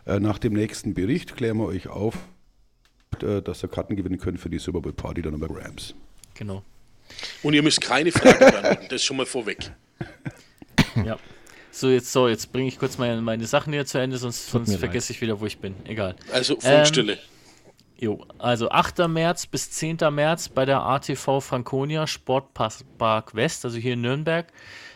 äh, 0.07 0.21
nach 0.21 0.39
dem 0.39 0.55
nächsten 0.55 0.95
Bericht 0.95 1.37
klären 1.37 1.59
wir 1.59 1.67
euch 1.67 1.89
auf, 1.89 2.15
äh, 3.23 3.43
dass 3.43 3.63
ihr 3.63 3.69
Karten 3.69 3.97
gewinnen 3.97 4.19
könnt 4.19 4.41
für 4.41 4.51
die 4.51 4.59
Super 4.59 4.81
Bowl 4.81 4.93
Party 4.93 5.23
dann 5.23 5.35
über 5.35 5.49
Rams. 5.51 5.95
Genau. 6.35 6.63
Und 7.43 7.55
ihr 7.55 7.63
müsst 7.63 7.81
keine 7.81 8.13
Frage 8.13 8.39
beantworten, 8.39 8.87
das 8.89 9.03
schon 9.05 9.17
mal 9.17 9.27
vorweg. 9.27 9.71
Ja. 11.05 11.19
So, 11.77 11.91
jetzt, 11.91 12.11
so, 12.11 12.27
jetzt 12.27 12.53
bringe 12.53 12.69
ich 12.69 12.79
kurz 12.79 12.97
meine, 12.97 13.21
meine 13.21 13.47
Sachen 13.47 13.71
hier 13.71 13.85
zu 13.85 13.99
Ende, 13.99 14.17
sonst, 14.17 14.47
Tut 14.47 14.53
sonst 14.53 14.71
leid. 14.71 14.79
vergesse 14.79 15.13
ich 15.13 15.21
wieder, 15.21 15.39
wo 15.41 15.45
ich 15.45 15.59
bin. 15.59 15.75
Egal. 15.85 16.17
Also 16.33 16.59
Funkstille. 16.59 17.19
Jo, 17.99 18.25
also 18.39 18.71
8. 18.71 19.07
März 19.09 19.47
bis 19.47 19.71
10. 19.73 19.99
März 20.11 20.49
bei 20.49 20.65
der 20.65 20.81
ATV 20.81 21.41
Franconia 21.41 22.07
Sportpark 22.07 23.35
West, 23.35 23.67
also 23.67 23.77
hier 23.77 23.93
in 23.93 24.01
Nürnberg, 24.01 24.47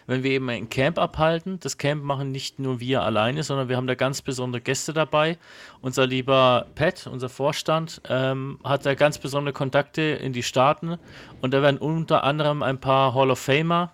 wenn 0.06 0.22
wir 0.22 0.30
eben 0.30 0.48
ein 0.48 0.70
Camp 0.70 0.98
abhalten. 0.98 1.60
Das 1.60 1.76
Camp 1.76 2.02
machen 2.02 2.32
nicht 2.32 2.58
nur 2.58 2.80
wir 2.80 3.02
alleine, 3.02 3.42
sondern 3.42 3.68
wir 3.68 3.76
haben 3.76 3.86
da 3.86 3.94
ganz 3.94 4.22
besondere 4.22 4.62
Gäste 4.62 4.94
dabei. 4.94 5.36
Unser 5.82 6.06
lieber 6.06 6.66
Pat, 6.76 7.06
unser 7.06 7.28
Vorstand, 7.28 8.00
ähm, 8.08 8.58
hat 8.64 8.86
da 8.86 8.94
ganz 8.94 9.18
besondere 9.18 9.52
Kontakte 9.52 10.00
in 10.00 10.32
die 10.32 10.42
Staaten 10.42 10.96
und 11.42 11.52
da 11.52 11.60
werden 11.60 11.76
unter 11.76 12.24
anderem 12.24 12.62
ein 12.62 12.80
paar 12.80 13.14
Hall 13.14 13.30
of 13.30 13.38
Famer, 13.38 13.92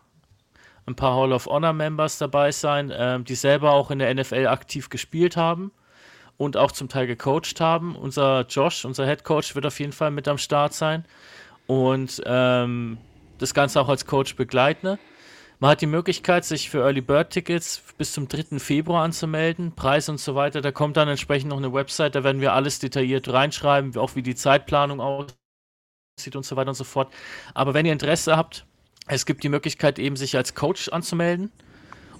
ein 0.86 0.94
paar 0.94 1.14
Hall 1.16 1.32
of 1.32 1.46
Honor 1.46 1.72
Members 1.72 2.18
dabei 2.18 2.52
sein, 2.52 2.92
ähm, 2.96 3.24
die 3.24 3.34
selber 3.34 3.72
auch 3.72 3.90
in 3.90 3.98
der 3.98 4.14
NFL 4.14 4.46
aktiv 4.46 4.88
gespielt 4.88 5.36
haben 5.36 5.72
und 6.36 6.56
auch 6.56 6.72
zum 6.72 6.88
Teil 6.88 7.06
gecoacht 7.06 7.60
haben. 7.60 7.96
Unser 7.96 8.46
Josh, 8.48 8.84
unser 8.84 9.06
Head 9.06 9.24
Coach, 9.24 9.54
wird 9.54 9.66
auf 9.66 9.78
jeden 9.80 9.92
Fall 9.92 10.10
mit 10.10 10.28
am 10.28 10.38
Start 10.38 10.74
sein 10.74 11.04
und 11.66 12.22
ähm, 12.24 12.98
das 13.38 13.52
Ganze 13.52 13.80
auch 13.80 13.88
als 13.88 14.06
Coach 14.06 14.36
begleiten. 14.36 14.98
Man 15.58 15.70
hat 15.70 15.80
die 15.80 15.86
Möglichkeit, 15.86 16.44
sich 16.44 16.68
für 16.68 16.82
Early 16.82 17.00
Bird 17.00 17.30
Tickets 17.30 17.82
bis 17.96 18.12
zum 18.12 18.28
3. 18.28 18.58
Februar 18.58 19.02
anzumelden, 19.02 19.74
Preis 19.74 20.08
und 20.10 20.20
so 20.20 20.34
weiter. 20.34 20.60
Da 20.60 20.70
kommt 20.70 20.98
dann 20.98 21.08
entsprechend 21.08 21.48
noch 21.48 21.56
eine 21.56 21.72
Website, 21.72 22.14
da 22.14 22.24
werden 22.24 22.42
wir 22.42 22.52
alles 22.52 22.78
detailliert 22.78 23.32
reinschreiben, 23.32 23.96
auch 23.96 24.14
wie 24.16 24.22
die 24.22 24.34
Zeitplanung 24.34 25.00
aussieht 25.00 26.36
und 26.36 26.44
so 26.44 26.56
weiter 26.56 26.68
und 26.68 26.74
so 26.74 26.84
fort. 26.84 27.12
Aber 27.54 27.72
wenn 27.72 27.86
ihr 27.86 27.92
Interesse 27.92 28.36
habt, 28.36 28.66
es 29.06 29.26
gibt 29.26 29.44
die 29.44 29.48
Möglichkeit, 29.48 29.98
eben 29.98 30.16
sich 30.16 30.36
als 30.36 30.54
Coach 30.54 30.88
anzumelden 30.88 31.52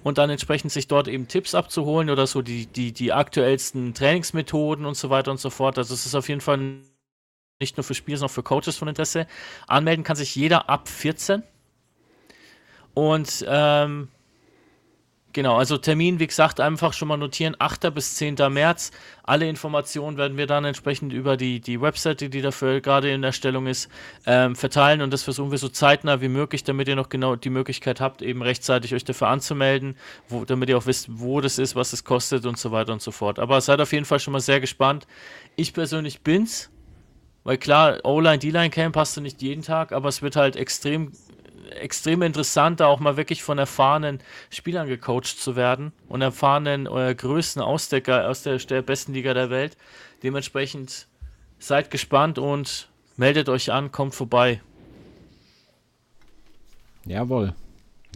und 0.02 0.18
dann 0.18 0.30
entsprechend 0.30 0.70
sich 0.70 0.86
dort 0.86 1.08
eben 1.08 1.26
Tipps 1.26 1.54
abzuholen 1.54 2.10
oder 2.10 2.26
so 2.26 2.42
die, 2.42 2.66
die, 2.66 2.92
die 2.92 3.12
aktuellsten 3.12 3.92
Trainingsmethoden 3.92 4.86
und 4.86 4.96
so 4.96 5.10
weiter 5.10 5.30
und 5.30 5.40
so 5.40 5.50
fort. 5.50 5.78
Also 5.78 5.94
es 5.94 6.06
ist 6.06 6.14
auf 6.14 6.28
jeden 6.28 6.40
Fall 6.40 6.58
nicht 7.58 7.76
nur 7.76 7.84
für 7.84 7.94
Spieler, 7.94 8.18
sondern 8.18 8.30
auch 8.30 8.34
für 8.34 8.42
Coaches 8.42 8.76
von 8.76 8.88
Interesse. 8.88 9.26
Anmelden 9.66 10.04
kann 10.04 10.16
sich 10.16 10.34
jeder 10.36 10.68
ab 10.68 10.88
14. 10.88 11.42
Und 12.94 13.44
ähm, 13.48 14.08
genau, 15.36 15.56
also 15.56 15.76
Termin, 15.76 16.18
wie 16.18 16.26
gesagt, 16.26 16.60
einfach 16.60 16.94
schon 16.94 17.08
mal 17.08 17.18
notieren, 17.18 17.54
8. 17.58 17.94
bis 17.94 18.14
10. 18.14 18.36
März. 18.48 18.90
Alle 19.22 19.46
Informationen 19.46 20.16
werden 20.16 20.38
wir 20.38 20.46
dann 20.46 20.64
entsprechend 20.64 21.12
über 21.12 21.36
die, 21.36 21.60
die 21.60 21.80
Webseite, 21.80 22.30
die 22.30 22.40
dafür 22.40 22.80
gerade 22.80 23.10
in 23.10 23.22
Erstellung 23.22 23.66
ist, 23.66 23.90
ähm, 24.24 24.56
verteilen 24.56 25.02
und 25.02 25.12
das 25.12 25.22
versuchen 25.22 25.50
wir 25.50 25.58
so 25.58 25.68
zeitnah 25.68 26.22
wie 26.22 26.28
möglich, 26.28 26.64
damit 26.64 26.88
ihr 26.88 26.96
noch 26.96 27.10
genau 27.10 27.36
die 27.36 27.50
Möglichkeit 27.50 28.00
habt, 28.00 28.22
eben 28.22 28.40
rechtzeitig 28.40 28.94
euch 28.94 29.04
dafür 29.04 29.28
anzumelden, 29.28 29.96
wo, 30.30 30.46
damit 30.46 30.70
ihr 30.70 30.78
auch 30.78 30.86
wisst, 30.86 31.08
wo 31.10 31.42
das 31.42 31.58
ist, 31.58 31.76
was 31.76 31.92
es 31.92 32.02
kostet 32.02 32.46
und 32.46 32.58
so 32.58 32.72
weiter 32.72 32.94
und 32.94 33.02
so 33.02 33.10
fort. 33.10 33.38
Aber 33.38 33.60
seid 33.60 33.80
auf 33.80 33.92
jeden 33.92 34.06
Fall 34.06 34.18
schon 34.18 34.32
mal 34.32 34.40
sehr 34.40 34.60
gespannt. 34.60 35.06
Ich 35.54 35.74
persönlich 35.74 36.22
bin's, 36.22 36.70
weil 37.44 37.58
klar, 37.58 38.00
O-Line, 38.04 38.38
D-Line 38.38 38.70
Camp 38.70 38.96
hast 38.96 39.18
du 39.18 39.20
nicht 39.20 39.42
jeden 39.42 39.62
Tag, 39.62 39.92
aber 39.92 40.08
es 40.08 40.22
wird 40.22 40.34
halt 40.34 40.56
extrem 40.56 41.12
extrem 41.70 42.22
interessant, 42.22 42.80
da 42.80 42.86
auch 42.86 43.00
mal 43.00 43.16
wirklich 43.16 43.42
von 43.42 43.58
erfahrenen 43.58 44.20
Spielern 44.50 44.88
gecoacht 44.88 45.26
zu 45.38 45.56
werden 45.56 45.92
und 46.08 46.22
erfahrenen 46.22 46.86
äh, 46.86 47.14
Größen 47.14 47.60
aus 47.62 47.88
der, 47.88 48.00
Ga- 48.00 48.26
aus 48.28 48.42
der, 48.42 48.58
der 48.58 48.82
besten 48.82 49.12
Liga 49.14 49.34
der 49.34 49.50
Welt. 49.50 49.76
Dementsprechend 50.22 51.06
seid 51.58 51.90
gespannt 51.90 52.38
und 52.38 52.88
meldet 53.16 53.48
euch 53.48 53.72
an, 53.72 53.92
kommt 53.92 54.14
vorbei. 54.14 54.60
Jawohl. 57.04 57.54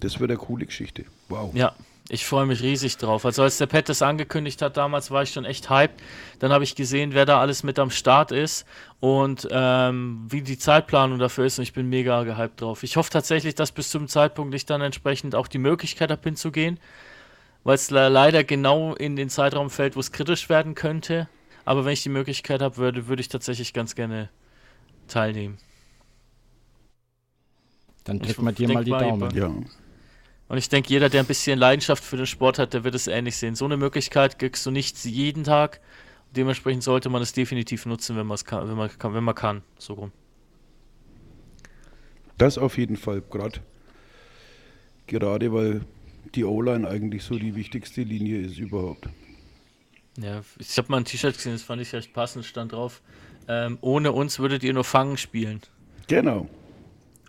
Das 0.00 0.18
wird 0.18 0.30
eine 0.30 0.38
coole 0.38 0.66
Geschichte. 0.66 1.04
Wow. 1.28 1.54
Ja, 1.54 1.74
ich 2.10 2.26
freue 2.26 2.44
mich 2.44 2.62
riesig 2.62 2.96
drauf. 2.96 3.24
Also 3.24 3.42
als 3.42 3.58
der 3.58 3.66
Pat 3.66 3.88
das 3.88 4.02
angekündigt 4.02 4.62
hat, 4.62 4.76
damals 4.76 5.10
war 5.10 5.22
ich 5.22 5.30
schon 5.30 5.44
echt 5.44 5.70
hyped. 5.70 6.02
Dann 6.40 6.52
habe 6.52 6.64
ich 6.64 6.74
gesehen, 6.74 7.14
wer 7.14 7.24
da 7.24 7.40
alles 7.40 7.62
mit 7.62 7.78
am 7.78 7.90
Start 7.90 8.32
ist 8.32 8.66
und 8.98 9.46
ähm, 9.50 10.26
wie 10.28 10.42
die 10.42 10.58
Zeitplanung 10.58 11.20
dafür 11.20 11.46
ist 11.46 11.58
und 11.58 11.62
ich 11.62 11.72
bin 11.72 11.88
mega 11.88 12.24
gehypt 12.24 12.60
drauf. 12.60 12.82
Ich 12.82 12.96
hoffe 12.96 13.10
tatsächlich, 13.10 13.54
dass 13.54 13.70
bis 13.70 13.90
zum 13.90 14.08
Zeitpunkt 14.08 14.54
ich 14.54 14.66
dann 14.66 14.80
entsprechend 14.80 15.36
auch 15.36 15.46
die 15.46 15.58
Möglichkeit 15.58 16.10
habe 16.10 16.22
hinzugehen, 16.22 16.80
weil 17.62 17.76
es 17.76 17.90
le 17.90 18.08
leider 18.08 18.42
genau 18.42 18.94
in 18.94 19.14
den 19.14 19.30
Zeitraum 19.30 19.70
fällt, 19.70 19.94
wo 19.94 20.00
es 20.00 20.10
kritisch 20.10 20.48
werden 20.48 20.74
könnte. 20.74 21.28
Aber 21.64 21.84
wenn 21.84 21.92
ich 21.92 22.02
die 22.02 22.08
Möglichkeit 22.08 22.60
habe, 22.60 22.76
würde, 22.76 23.06
würde 23.06 23.20
ich 23.20 23.28
tatsächlich 23.28 23.72
ganz 23.72 23.94
gerne 23.94 24.30
teilnehmen. 25.06 25.58
Dann 28.02 28.16
Ich 28.16 28.34
drück 28.34 28.42
mal 28.42 28.52
dir 28.52 28.68
mal 28.68 28.82
die 28.82 28.90
Daumen. 28.90 29.30
Ja. 29.36 29.52
Und 30.50 30.58
ich 30.58 30.68
denke, 30.68 30.88
jeder, 30.88 31.08
der 31.08 31.20
ein 31.20 31.26
bisschen 31.26 31.60
Leidenschaft 31.60 32.02
für 32.02 32.16
den 32.16 32.26
Sport 32.26 32.58
hat, 32.58 32.74
der 32.74 32.82
wird 32.82 32.96
es 32.96 33.06
ähnlich 33.06 33.36
sehen. 33.36 33.54
So 33.54 33.66
eine 33.66 33.76
Möglichkeit 33.76 34.36
kriegst 34.36 34.66
du 34.66 34.72
nicht 34.72 35.04
jeden 35.04 35.44
Tag. 35.44 35.80
Dementsprechend 36.34 36.82
sollte 36.82 37.08
man 37.08 37.22
es 37.22 37.32
definitiv 37.32 37.86
nutzen, 37.86 38.16
wenn 38.16 38.28
kann, 38.44 38.68
wenn 38.68 38.76
man 38.76 38.90
kann, 38.98 39.14
wenn 39.14 39.22
man 39.22 39.36
kann. 39.36 39.62
So 39.78 39.94
rum. 39.94 40.12
Das 42.36 42.58
auf 42.58 42.78
jeden 42.78 42.96
Fall, 42.96 43.22
gerade 43.30 43.60
gerade 45.06 45.52
weil 45.52 45.82
die 46.34 46.44
O-Line 46.44 46.88
eigentlich 46.88 47.22
so 47.22 47.38
die 47.38 47.54
wichtigste 47.54 48.02
Linie 48.02 48.40
ist 48.40 48.58
überhaupt. 48.58 49.08
Ja, 50.18 50.42
ich 50.58 50.76
habe 50.78 50.90
mal 50.90 50.96
ein 50.96 51.04
T-Shirt 51.04 51.36
gesehen, 51.36 51.52
das 51.52 51.62
fand 51.62 51.80
ich 51.80 51.92
recht 51.92 52.12
passend, 52.12 52.44
stand 52.44 52.72
drauf. 52.72 53.02
Ähm, 53.46 53.78
ohne 53.82 54.10
uns 54.10 54.40
würdet 54.40 54.64
ihr 54.64 54.74
nur 54.74 54.82
Fangen 54.82 55.16
spielen. 55.16 55.60
Genau. 56.08 56.48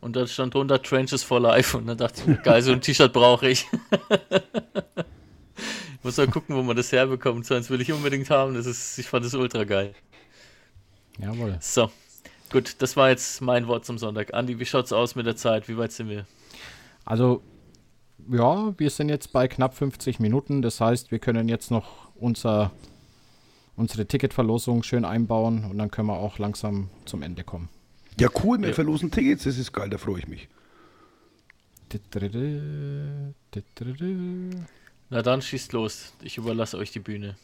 Und 0.01 0.15
da 0.15 0.25
stand 0.25 0.55
drunter 0.55 0.81
Trenches 0.81 1.23
for 1.23 1.39
Life. 1.39 1.77
Und 1.77 1.85
dann 1.85 1.97
dachte 1.97 2.21
ich, 2.21 2.27
mir, 2.27 2.37
geil, 2.37 2.61
so 2.63 2.71
ein 2.71 2.81
T-Shirt 2.81 3.13
brauche 3.13 3.47
ich. 3.47 3.67
ich 5.95 6.03
muss 6.03 6.17
mal 6.17 6.27
gucken, 6.27 6.55
wo 6.55 6.63
man 6.63 6.75
das 6.75 6.91
herbekommt. 6.91 7.45
So 7.45 7.53
eins 7.53 7.69
will 7.69 7.79
ich 7.81 7.93
unbedingt 7.93 8.29
haben. 8.31 8.55
Das 8.55 8.65
ist, 8.65 8.97
ich 8.97 9.07
fand 9.07 9.23
das 9.23 9.35
ultra 9.35 9.63
geil. 9.63 9.93
Jawohl. 11.19 11.57
So, 11.61 11.91
gut, 12.51 12.77
das 12.79 12.97
war 12.97 13.09
jetzt 13.09 13.41
mein 13.41 13.67
Wort 13.67 13.85
zum 13.85 13.99
Sonntag. 13.99 14.33
Andi, 14.33 14.57
wie 14.57 14.65
schaut's 14.65 14.91
aus 14.91 15.13
mit 15.13 15.27
der 15.27 15.35
Zeit? 15.35 15.69
Wie 15.69 15.77
weit 15.77 15.91
sind 15.91 16.09
wir? 16.09 16.25
Also, 17.05 17.43
ja, 18.27 18.73
wir 18.79 18.89
sind 18.89 19.09
jetzt 19.09 19.31
bei 19.31 19.47
knapp 19.47 19.75
50 19.75 20.19
Minuten. 20.19 20.63
Das 20.63 20.81
heißt, 20.81 21.11
wir 21.11 21.19
können 21.19 21.47
jetzt 21.47 21.69
noch 21.69 22.09
unser, 22.15 22.71
unsere 23.75 24.07
Ticketverlosung 24.07 24.81
schön 24.81 25.05
einbauen 25.05 25.65
und 25.69 25.77
dann 25.77 25.91
können 25.91 26.07
wir 26.07 26.17
auch 26.17 26.39
langsam 26.39 26.89
zum 27.05 27.21
Ende 27.21 27.43
kommen. 27.43 27.69
Ja, 28.19 28.29
cool, 28.43 28.61
wir 28.61 28.73
verlosen 28.73 29.09
Tickets, 29.11 29.43
das 29.43 29.57
ist 29.57 29.71
geil, 29.71 29.89
da 29.89 29.97
freue 29.97 30.19
ich 30.19 30.27
mich. 30.27 30.47
Na 35.09 35.21
dann 35.21 35.41
schießt 35.41 35.73
los. 35.73 36.13
Ich 36.21 36.37
überlasse 36.37 36.77
euch 36.77 36.91
die 36.91 36.99
Bühne. 36.99 37.35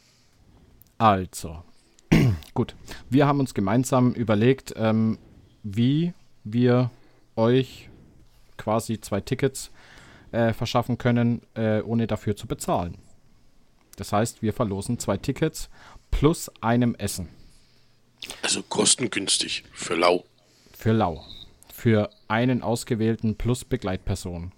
Also, 0.97 1.63
gut. 2.53 2.75
Wir 3.09 3.27
haben 3.27 3.39
uns 3.39 3.53
gemeinsam 3.53 4.13
überlegt, 4.13 4.73
ähm, 4.77 5.17
wie 5.63 6.13
wir 6.43 6.91
euch 7.35 7.89
quasi 8.57 8.99
zwei 9.01 9.21
Tickets 9.21 9.71
äh, 10.31 10.53
verschaffen 10.53 10.97
können, 10.97 11.41
äh, 11.55 11.81
ohne 11.81 12.07
dafür 12.07 12.35
zu 12.35 12.47
bezahlen. 12.47 12.97
Das 13.97 14.13
heißt, 14.13 14.41
wir 14.41 14.53
verlosen 14.53 14.99
zwei 14.99 15.17
Tickets 15.17 15.69
plus 16.11 16.49
einem 16.61 16.95
Essen 16.95 17.29
Also 18.41 18.63
kostengünstig 18.63 19.63
für 19.73 19.95
Lau. 19.95 20.23
Für 20.77 20.91
Lau. 20.91 21.25
Für 21.73 22.11
einen 22.27 22.61
ausgewählten 22.61 23.35
plus 23.35 23.65
Begleitperson. 23.65 24.51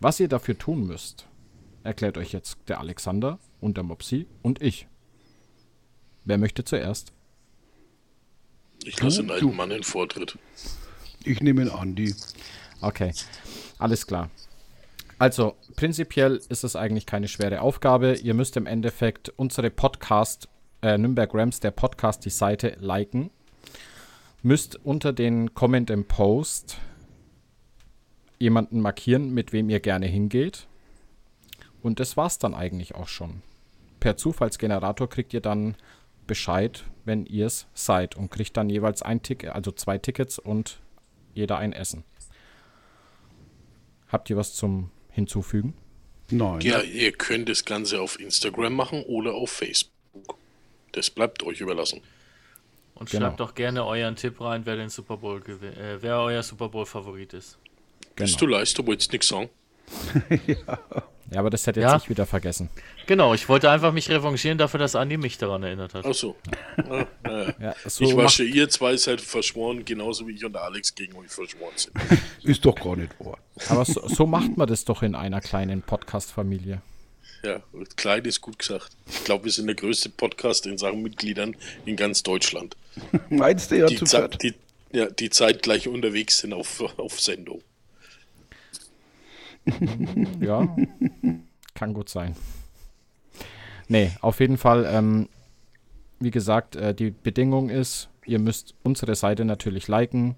Was 0.00 0.18
ihr 0.18 0.28
dafür 0.28 0.58
tun 0.58 0.86
müsst, 0.86 1.26
erklärt 1.84 2.18
euch 2.18 2.32
jetzt 2.32 2.58
der 2.68 2.80
Alexander 2.80 3.38
und 3.60 3.76
der 3.76 3.84
Mopsi 3.84 4.26
und 4.42 4.60
ich. 4.60 4.88
Wer 6.24 6.38
möchte 6.38 6.64
zuerst? 6.64 7.12
Ich 8.84 9.00
lasse 9.00 9.18
den 9.22 9.28
Du, 9.28 9.34
alten. 9.34 9.56
Mann 9.56 9.70
den 9.70 9.82
Vortritt. 9.84 10.38
Ich 11.24 11.40
nehme 11.40 11.64
den 11.64 11.72
Andi. 11.72 12.14
Okay, 12.80 13.12
alles 13.78 14.06
klar. 14.06 14.30
Also, 15.18 15.54
prinzipiell 15.76 16.40
ist 16.48 16.64
es 16.64 16.76
eigentlich 16.76 17.06
keine 17.06 17.28
schwere 17.28 17.60
Aufgabe. 17.60 18.14
Ihr 18.14 18.34
müsst 18.34 18.56
im 18.56 18.66
Endeffekt 18.66 19.28
unsere 19.36 19.70
Podcast, 19.70 20.48
äh, 20.82 20.96
Nürnberg 20.98 21.32
Rams, 21.32 21.60
der 21.60 21.70
Podcast, 21.70 22.24
die 22.24 22.30
Seite 22.30 22.76
liken. 22.80 23.30
Müsst 24.42 24.76
unter 24.84 25.12
den 25.12 25.54
Comment 25.54 25.90
im 25.90 26.06
Post 26.06 26.78
jemanden 28.38 28.80
markieren, 28.80 29.34
mit 29.34 29.52
wem 29.52 29.68
ihr 29.68 29.80
gerne 29.80 30.06
hingeht. 30.06 30.66
Und 31.82 32.00
das 32.00 32.16
war's 32.16 32.38
dann 32.38 32.54
eigentlich 32.54 32.94
auch 32.94 33.08
schon. 33.08 33.42
Per 34.00 34.16
Zufallsgenerator 34.16 35.08
kriegt 35.08 35.34
ihr 35.34 35.40
dann 35.40 35.76
Bescheid, 36.26 36.84
wenn 37.04 37.26
ihr 37.26 37.46
es 37.46 37.66
seid 37.74 38.16
und 38.16 38.30
kriegt 38.30 38.56
dann 38.56 38.70
jeweils 38.70 39.02
ein 39.02 39.22
Ticket, 39.22 39.50
also 39.50 39.72
zwei 39.72 39.98
Tickets 39.98 40.38
und 40.38 40.80
jeder 41.34 41.58
ein 41.58 41.72
Essen. 41.72 42.04
Habt 44.08 44.30
ihr 44.30 44.36
was 44.36 44.54
zum 44.54 44.90
Hinzufügen? 45.10 45.74
Nein. 46.30 46.60
Ja, 46.60 46.80
ihr 46.80 47.12
könnt 47.12 47.48
das 47.48 47.64
Ganze 47.64 48.00
auf 48.00 48.18
Instagram 48.18 48.72
machen 48.72 49.02
oder 49.04 49.34
auf 49.34 49.50
Facebook. 49.50 50.38
Das 50.92 51.10
bleibt 51.10 51.42
euch 51.42 51.60
überlassen. 51.60 52.00
Und 53.00 53.10
Genau. 53.10 53.26
schreibt 53.26 53.40
doch 53.40 53.54
gerne 53.54 53.84
euren 53.84 54.14
Tipp 54.14 54.40
rein, 54.40 54.62
wer 54.66 54.76
den 54.76 54.90
Super 54.90 55.16
Bowl 55.16 55.40
gewinnt, 55.40 55.76
äh, 55.76 56.00
wer 56.02 56.18
euer 56.20 56.42
Super 56.42 56.68
Bowl 56.68 56.86
Favorit 56.86 57.32
ist. 57.32 57.58
Bist 58.14 58.40
du 58.40 58.46
leist, 58.46 58.76
du 58.78 58.86
wolltest 58.86 59.10
nichts 59.12 59.26
sagen? 59.28 59.48
Ja, 61.32 61.38
aber 61.38 61.50
das 61.50 61.64
hätte 61.64 61.80
Ja. 61.80 61.92
jetzt 61.94 62.02
ich 62.04 62.10
wieder 62.10 62.26
vergessen. 62.26 62.70
Genau, 63.06 63.34
ich 63.34 63.48
wollte 63.48 63.70
einfach 63.70 63.92
mich 63.92 64.08
revanchieren 64.10 64.58
dafür, 64.58 64.80
dass 64.80 64.96
Andi 64.96 65.16
mich 65.16 65.38
daran 65.38 65.62
erinnert 65.62 65.94
hat. 65.94 66.04
Ach 66.04 66.12
so. 66.12 66.34
Ah, 66.76 67.06
naja. 67.22 67.54
Ja, 67.60 67.74
so 67.88 68.02
ich 68.04 68.16
wasche, 68.16 68.42
ihr 68.42 68.68
zwei 68.68 68.96
seid 68.96 69.20
verschworen, 69.20 69.84
genauso 69.84 70.26
wie 70.26 70.32
ich 70.32 70.44
und 70.44 70.56
Alex 70.56 70.92
gegen 70.92 71.14
euch 71.16 71.30
verschworen 71.30 71.70
sind. 71.76 71.94
Ist 72.42 72.64
doch 72.64 72.74
gar 72.74 72.96
nicht 72.96 73.12
wahr. 73.20 73.38
aber 73.68 73.84
so, 73.84 74.08
so 74.08 74.26
macht 74.26 74.56
man 74.56 74.66
das 74.66 74.84
doch 74.84 75.04
in 75.04 75.14
einer 75.14 75.40
kleinen 75.40 75.82
Podcast-Familie. 75.82 76.82
Ja, 77.44 77.60
klein 77.94 78.24
ist 78.24 78.40
gut 78.40 78.58
gesagt. 78.58 78.90
Ich 79.08 79.22
glaube, 79.24 79.44
wir 79.44 79.52
sind 79.52 79.66
der 79.68 79.76
größte 79.76 80.08
Podcast 80.10 80.66
in 80.66 80.78
Sachen 80.78 81.00
Mitgliedern 81.00 81.54
in 81.86 81.94
ganz 81.94 82.24
Deutschland. 82.24 82.76
Meinst 83.30 83.70
du 83.70 83.78
ja 83.78 83.86
Die, 83.86 83.96
zu 83.96 84.04
Ze- 84.04 84.18
viert? 84.18 84.42
die, 84.42 84.54
ja, 84.92 85.06
die 85.06 85.30
zeitgleich 85.30 85.88
unterwegs 85.88 86.38
sind 86.38 86.52
auf, 86.52 86.80
auf 86.98 87.20
Sendung. 87.20 87.62
Ja, 90.40 90.74
kann 91.74 91.94
gut 91.94 92.08
sein. 92.08 92.34
Nee, 93.88 94.10
auf 94.20 94.40
jeden 94.40 94.56
Fall, 94.56 94.86
ähm, 94.90 95.28
wie 96.18 96.30
gesagt, 96.30 96.76
äh, 96.76 96.94
die 96.94 97.10
Bedingung 97.10 97.70
ist, 97.70 98.08
ihr 98.24 98.38
müsst 98.38 98.74
unsere 98.82 99.14
Seite 99.14 99.44
natürlich 99.44 99.88
liken, 99.88 100.36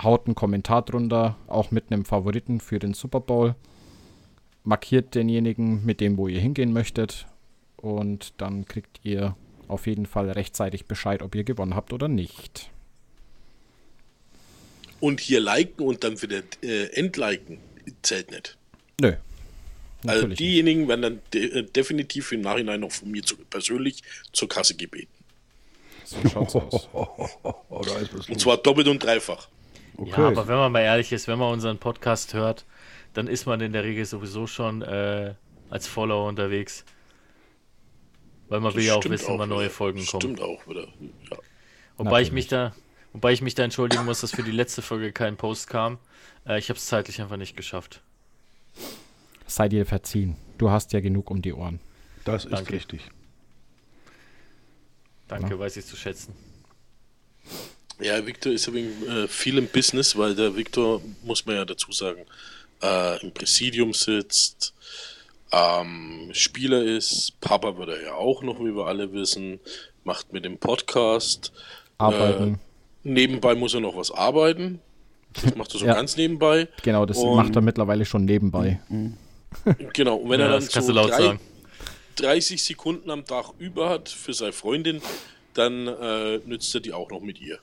haut 0.00 0.26
einen 0.26 0.34
Kommentar 0.34 0.82
drunter, 0.82 1.36
auch 1.46 1.70
mit 1.70 1.90
einem 1.90 2.04
Favoriten 2.04 2.60
für 2.60 2.78
den 2.78 2.94
Super 2.94 3.20
Bowl, 3.20 3.54
markiert 4.64 5.14
denjenigen 5.14 5.84
mit 5.84 6.00
dem, 6.00 6.16
wo 6.16 6.28
ihr 6.28 6.40
hingehen 6.40 6.72
möchtet 6.72 7.26
und 7.76 8.34
dann 8.40 8.66
kriegt 8.66 9.00
ihr 9.02 9.34
auf 9.70 9.86
jeden 9.86 10.06
Fall 10.06 10.30
rechtzeitig 10.30 10.86
Bescheid, 10.86 11.22
ob 11.22 11.34
ihr 11.34 11.44
gewonnen 11.44 11.74
habt 11.74 11.92
oder 11.92 12.08
nicht. 12.08 12.70
Und 15.00 15.20
hier 15.20 15.40
liken 15.40 15.86
und 15.86 16.04
dann 16.04 16.20
wieder 16.20 16.42
äh, 16.62 16.86
entliken 16.92 17.58
zählt 18.02 18.30
nicht. 18.30 18.56
Nö. 19.00 19.08
Also 19.08 19.18
Natürlich 20.02 20.28
nicht. 20.28 20.40
diejenigen 20.40 20.88
werden 20.88 21.02
dann 21.02 21.20
de 21.32 21.60
äh, 21.60 21.62
definitiv 21.64 22.32
im 22.32 22.40
Nachhinein 22.40 22.80
noch 22.80 22.92
von 22.92 23.10
mir 23.10 23.22
zu, 23.22 23.36
persönlich 23.36 24.02
zur 24.32 24.48
Kasse 24.48 24.74
gebeten. 24.74 25.12
So 26.04 26.16
schaut's 26.28 26.56
aus. 26.56 26.88
Oh, 27.72 27.82
da 27.84 27.98
ist 27.98 28.16
was 28.16 28.28
Und 28.28 28.40
zwar 28.40 28.56
doppelt 28.56 28.88
und 28.88 29.02
dreifach. 29.02 29.48
Okay. 29.96 30.10
Ja, 30.10 30.28
aber 30.28 30.48
wenn 30.48 30.56
man 30.56 30.72
mal 30.72 30.80
ehrlich 30.80 31.12
ist, 31.12 31.28
wenn 31.28 31.38
man 31.38 31.52
unseren 31.52 31.78
Podcast 31.78 32.34
hört, 32.34 32.64
dann 33.14 33.26
ist 33.28 33.46
man 33.46 33.60
in 33.60 33.72
der 33.72 33.84
Regel 33.84 34.04
sowieso 34.04 34.46
schon 34.46 34.82
äh, 34.82 35.34
als 35.68 35.86
Follower 35.86 36.28
unterwegs. 36.28 36.84
Weil 38.50 38.60
man 38.60 38.74
will 38.74 38.84
ja 38.84 38.96
auch 38.96 39.04
wissen, 39.04 39.38
wann 39.38 39.48
neue. 39.48 39.70
Folgen 39.70 40.04
kommen. 40.04 40.20
Stimmt 40.20 40.40
auch 40.40 40.66
wieder. 40.66 40.88
Ja. 41.30 41.38
Wobei 41.96 42.20
ich 42.20 42.32
mich 42.32 42.48
da, 42.48 42.74
wobei 43.12 43.32
ich 43.32 43.42
mich 43.42 43.54
da 43.54 43.62
entschuldigen 43.62 44.04
muss, 44.04 44.20
dass 44.20 44.32
für 44.32 44.42
die 44.42 44.50
letzte 44.50 44.82
Folge 44.82 45.12
kein 45.12 45.36
Post 45.36 45.68
kam. 45.68 45.98
Äh, 46.46 46.58
ich 46.58 46.68
habe 46.68 46.76
es 46.76 46.86
zeitlich 46.86 47.20
einfach 47.22 47.36
nicht 47.36 47.56
geschafft. 47.56 48.02
Sei 49.46 49.68
dir 49.68 49.86
verziehen. 49.86 50.36
Du 50.58 50.70
hast 50.70 50.92
ja 50.92 51.00
genug 51.00 51.30
um 51.30 51.40
die 51.40 51.52
Ohren. 51.52 51.78
das 52.24 52.44
ist 52.44 52.52
Danke. 52.52 52.72
richtig. 52.72 53.02
Danke, 55.28 55.56
weiß 55.56 55.76
ich 55.76 55.86
zu 55.86 55.96
schätzen. 55.96 56.34
Ja, 58.00 58.26
Victor 58.26 58.52
ist 58.52 58.66
übrigens 58.66 59.06
äh, 59.06 59.28
viel 59.28 59.58
im 59.58 59.68
Business, 59.68 60.16
weil 60.18 60.34
der 60.34 60.56
Victor, 60.56 61.00
muss 61.22 61.46
man 61.46 61.54
ja 61.54 61.64
dazu 61.64 61.92
sagen, 61.92 62.22
äh, 62.82 63.22
im 63.22 63.32
Präsidium 63.32 63.92
sitzt, 63.92 64.74
ähm, 65.52 66.30
Spieler 66.32 66.82
ist, 66.82 67.40
Papa 67.40 67.76
wird 67.76 67.88
er 67.90 68.02
ja 68.02 68.14
auch 68.14 68.42
noch, 68.42 68.60
wie 68.60 68.74
wir 68.74 68.86
alle 68.86 69.12
wissen, 69.12 69.60
macht 70.04 70.32
mit 70.32 70.44
dem 70.44 70.58
Podcast. 70.58 71.52
Arbeiten. 71.98 72.58
Nebenbei 73.02 73.54
muss 73.54 73.74
er 73.74 73.80
noch 73.80 73.96
was 73.96 74.10
arbeiten. 74.10 74.80
Das 75.42 75.54
macht 75.56 75.72
er 75.74 75.80
so 75.80 75.86
Ja. 75.86 75.94
ganz 75.94 76.16
nebenbei. 76.16 76.68
Genau, 76.82 77.06
das 77.06 77.18
Und- 77.18 77.36
macht 77.36 77.54
er 77.56 77.62
mittlerweile 77.62 78.04
schon 78.04 78.24
nebenbei. 78.24 78.80
Genau, 79.92 80.16
und 80.16 80.30
wenn 80.30 80.40
Ja, 80.40 80.46
er 80.46 80.52
dann 80.52 80.62
so 80.62 80.92
drei, 80.92 81.08
sagen. 81.08 81.40
30 82.16 82.62
Sekunden 82.64 83.10
am 83.10 83.24
Tag 83.24 83.52
über 83.58 83.88
hat 83.88 84.08
für 84.08 84.32
seine 84.34 84.52
Freundin, 84.52 85.00
dann 85.54 85.86
äh, 85.88 86.38
nützt 86.46 86.74
er 86.74 86.80
die 86.80 86.92
auch 86.92 87.10
noch 87.10 87.20
mit 87.20 87.40
ihr. 87.40 87.58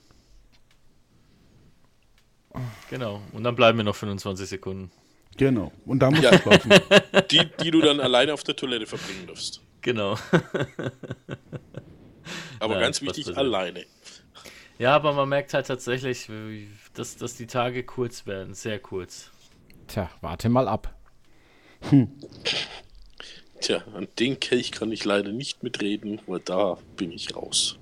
Genau. 2.90 3.20
Und 3.32 3.44
dann 3.44 3.54
bleiben 3.54 3.78
wir 3.78 3.84
noch 3.84 3.94
25 3.96 4.48
Sekunden. 4.48 4.90
Genau. 5.38 5.72
Und 5.86 6.00
da 6.00 6.10
muss 6.10 6.20
Ja. 6.20 6.32
ich 6.34 6.42
schlafen. 6.42 6.70
Die, 7.30 7.48
die 7.62 7.70
du 7.70 7.80
dann 7.80 8.00
alleine 8.00 8.34
auf 8.34 8.44
der 8.44 8.54
Toilette 8.56 8.86
verbringen 8.86 9.26
darfst. 9.26 9.62
Genau. 9.80 10.18
Aber 12.60 12.74
Ja, 12.74 12.80
ganz 12.80 13.00
wichtig, 13.00 13.36
alleine. 13.36 13.86
Ja, 14.78 14.94
aber 14.94 15.12
man 15.12 15.28
merkt 15.28 15.54
halt 15.54 15.66
tatsächlich, 15.66 16.28
dass, 16.94 17.16
dass 17.16 17.34
die 17.36 17.46
Tage 17.46 17.82
kurz 17.84 18.26
werden. 18.26 18.54
Sehr 18.54 18.78
kurz. 18.78 19.30
Tja, 19.88 20.10
warte 20.20 20.48
mal 20.48 20.68
ab. 20.68 20.94
Tja, 23.60 23.82
an 23.94 24.06
den 24.18 24.38
Kelch 24.38 24.70
kann 24.72 24.92
ich 24.92 25.04
leider 25.04 25.32
nicht 25.32 25.62
mitreden, 25.62 26.20
weil 26.26 26.40
da 26.40 26.78
bin 26.96 27.10
ich 27.12 27.34
raus. 27.34 27.78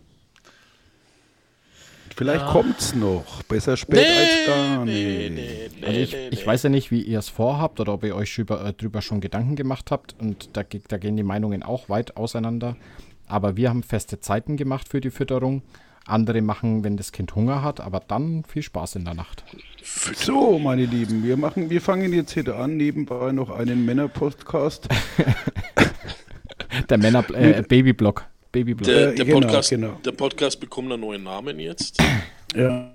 Vielleicht 2.17 2.47
kommt's 2.47 2.95
noch. 2.95 3.43
Besser 3.43 3.77
spät 3.77 4.07
als 4.07 4.47
gar 4.47 4.85
nicht. 4.87 5.85
Also 5.85 6.01
ich, 6.01 6.17
ich 6.31 6.47
weiß 6.47 6.63
ja 6.63 6.71
nicht, 6.71 6.91
wie 6.91 7.03
ihr 7.03 7.19
es 7.19 7.29
vorhabt 7.29 7.79
oder 7.79 7.93
ob 7.93 8.05
ihr 8.05 8.17
euch 8.17 8.35
drüber, 8.35 8.65
äh, 8.65 8.73
drüber 8.73 9.03
schon 9.03 9.21
Gedanken 9.21 9.55
gemacht 9.55 9.91
habt. 9.91 10.17
Und 10.19 10.57
da, 10.57 10.63
da 10.63 10.97
gehen 10.97 11.19
die 11.19 11.23
Meinungen 11.23 11.63
auch 11.63 11.91
weit 11.91 12.17
auseinander. 12.17 12.77
Aber 13.27 13.59
wir 13.59 13.69
haben 13.69 13.83
feste 13.83 14.19
Zeiten 14.19 14.57
gemacht 14.57 14.89
für 14.89 15.03
die 15.03 15.11
Fütterung. 15.11 15.63
Andere 16.07 16.41
machen, 16.41 16.85
wenn 16.85 16.97
das 16.97 17.13
Kind 17.13 17.35
Hunger 17.35 17.63
hat, 17.63 17.81
aber 17.81 18.01
dann 18.01 18.45
viel 18.45 18.63
Spaß 18.63 18.97
in 18.97 19.05
der 19.05 19.15
Nacht. 19.15 19.45
So, 19.83 20.59
meine 20.59 20.87
Lieben, 20.87 21.23
wir 21.23 21.37
machen, 21.37 21.69
wir 21.69 21.81
fangen 21.83 22.13
jetzt 22.13 22.33
hier 22.33 22.57
an, 22.57 22.77
nebenbei 22.77 23.33
noch 23.33 23.51
einen 23.51 23.85
Männer-Podcast. 23.85 24.89
Der 26.89 26.99
Männer 26.99 27.25
äh, 27.35 27.63
Babyblock. 27.63 28.27
Babyblock. 28.57 28.87
Der, 28.87 29.09
Äh, 29.11 29.15
der, 29.15 29.25
genau, 29.27 29.41
Podcast, 29.41 29.71
genau. 29.71 30.01
der 30.05 30.13
Podcast 30.13 30.61
bekommt 30.61 30.91
einen 30.91 31.01
neuen 31.03 31.23
Namen 31.25 31.59
jetzt. 31.61 31.99
Ja. 32.55 32.91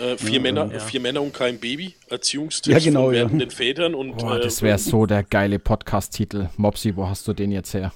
Äh, 0.00 0.16
vier, 0.16 0.40
Männer, 0.40 0.70
Ja. 0.72 0.78
vier 0.80 1.00
Männer 1.00 1.20
und 1.20 1.34
kein 1.34 1.58
Baby. 1.60 1.94
Erziehungstipps 2.08 2.72
Ja, 2.72 2.90
genau, 2.90 3.06
von 3.06 3.14
ja. 3.14 3.20
werdenden 3.22 3.50
Vätern 3.50 3.94
und 3.94 4.16
Boah, 4.16 4.38
äh, 4.38 4.40
das 4.40 4.62
wäre 4.62 4.78
so 4.78 5.04
der 5.04 5.22
geile 5.22 5.58
Podcast-Titel. 5.58 6.48
Mopsi, 6.56 6.96
wo 6.96 7.06
hast 7.06 7.28
du 7.28 7.34
den 7.34 7.52
jetzt 7.52 7.74
her? 7.74 7.92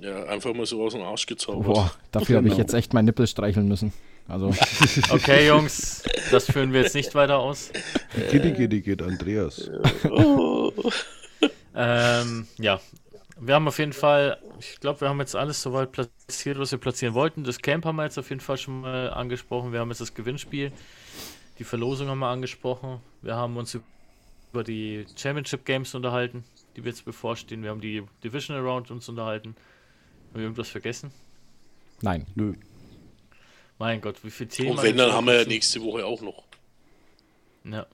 ja, 0.00 0.24
einfach 0.26 0.54
mal 0.54 0.64
so 0.64 0.82
aus 0.84 0.92
dem 0.94 1.02
Arsch 1.02 1.26
gezaubert. 1.26 1.66
Boah, 1.66 1.90
dafür 2.12 2.36
habe 2.36 2.46
ich 2.46 2.54
Genau. 2.54 2.62
jetzt 2.62 2.72
echt 2.72 2.94
meinen 2.94 3.06
Nippel 3.06 3.26
streicheln 3.26 3.66
müssen. 3.68 3.92
Also, 4.28 4.54
Okay, 5.10 5.48
Jungs, 5.48 6.02
das 6.30 6.46
führen 6.50 6.72
wir 6.72 6.82
jetzt 6.82 6.94
nicht 6.94 7.14
weiter 7.14 7.38
aus. 7.38 7.70
Gitti, 8.30 8.52
gitti, 8.52 8.80
gitt, 8.80 9.02
Andreas. 9.02 9.68
Ähm, 11.74 12.46
ja, 12.58 12.80
wir 13.40 13.54
haben 13.54 13.68
auf 13.68 13.78
jeden 13.78 13.92
Fall, 13.92 14.38
ich 14.58 14.80
glaube, 14.80 15.00
wir 15.02 15.08
haben 15.08 15.20
jetzt 15.20 15.36
alles 15.36 15.62
soweit 15.62 15.92
platziert, 15.92 16.58
was 16.58 16.72
wir 16.72 16.78
platzieren 16.78 17.14
wollten. 17.14 17.44
Das 17.44 17.58
Camp 17.58 17.84
haben 17.84 17.96
wir 17.96 18.04
jetzt 18.04 18.18
auf 18.18 18.28
jeden 18.30 18.40
Fall 18.40 18.58
schon 18.58 18.80
mal 18.80 19.10
angesprochen. 19.10 19.72
Wir 19.72 19.80
haben 19.80 19.88
jetzt 19.90 20.00
das 20.00 20.14
Gewinnspiel, 20.14 20.72
die 21.58 21.64
Verlosung 21.64 22.08
haben 22.08 22.18
wir 22.18 22.28
angesprochen. 22.28 23.00
Wir 23.22 23.36
haben 23.36 23.56
uns 23.56 23.78
über 24.52 24.64
die 24.64 25.06
Championship 25.16 25.64
Games 25.64 25.94
unterhalten, 25.94 26.44
die 26.76 26.84
wir 26.84 26.90
jetzt 26.90 27.04
bevorstehen. 27.04 27.62
Wir 27.62 27.70
haben 27.70 27.80
die 27.80 28.02
Divisional 28.24 28.64
Round 28.64 28.90
uns 28.90 29.08
unterhalten. 29.08 29.54
Haben 30.28 30.34
wir 30.34 30.42
irgendwas 30.42 30.68
vergessen? 30.68 31.10
nein. 32.00 32.26
Nö. 32.34 32.54
Mein 33.78 34.00
Gott, 34.00 34.24
wie 34.24 34.30
viele 34.30 34.48
Themen. 34.48 34.70
Und 34.70 34.82
wenn, 34.82 34.96
dann 34.96 35.12
haben 35.12 35.26
wir 35.26 35.42
ja 35.42 35.46
nächste 35.46 35.80
Woche 35.82 36.04
auch 36.04 36.20
noch. 36.20 36.44
Ja. 37.64 37.86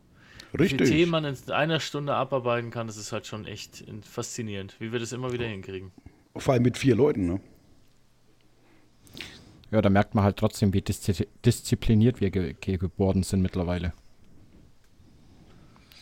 Wie 0.57 0.63
Richtig. 0.63 0.89
Themen 0.89 1.11
man 1.11 1.25
in 1.25 1.37
einer 1.51 1.81
Stunde 1.81 2.15
abarbeiten 2.15 2.71
kann, 2.71 2.87
das 2.87 2.97
ist 2.97 3.11
halt 3.11 3.27
schon 3.27 3.45
echt 3.45 3.81
in- 3.81 4.05
faszinierend, 4.05 4.77
wie 4.79 4.93
wir 4.93 5.01
das 5.01 5.11
immer 5.13 5.33
wieder 5.33 5.47
hinkriegen. 5.47 5.91
Vor 6.37 6.55
allem 6.55 6.63
mit 6.63 6.79
vier 6.79 6.95
Leuten, 6.95 7.27
ne? 7.27 7.41
Ja, 9.73 9.83
da 9.83 9.91
merkt 9.91 10.15
man 10.15 10.23
halt 10.23 10.37
trotzdem, 10.37 10.73
wie 10.73 10.81
diszi 10.81 11.27
diszipliniert 11.45 12.21
wir 12.21 12.31
ge 12.31 12.55
ge 12.61 12.77
geworden 12.77 13.25
sind 13.25 13.43
mittlerweile. 13.43 13.93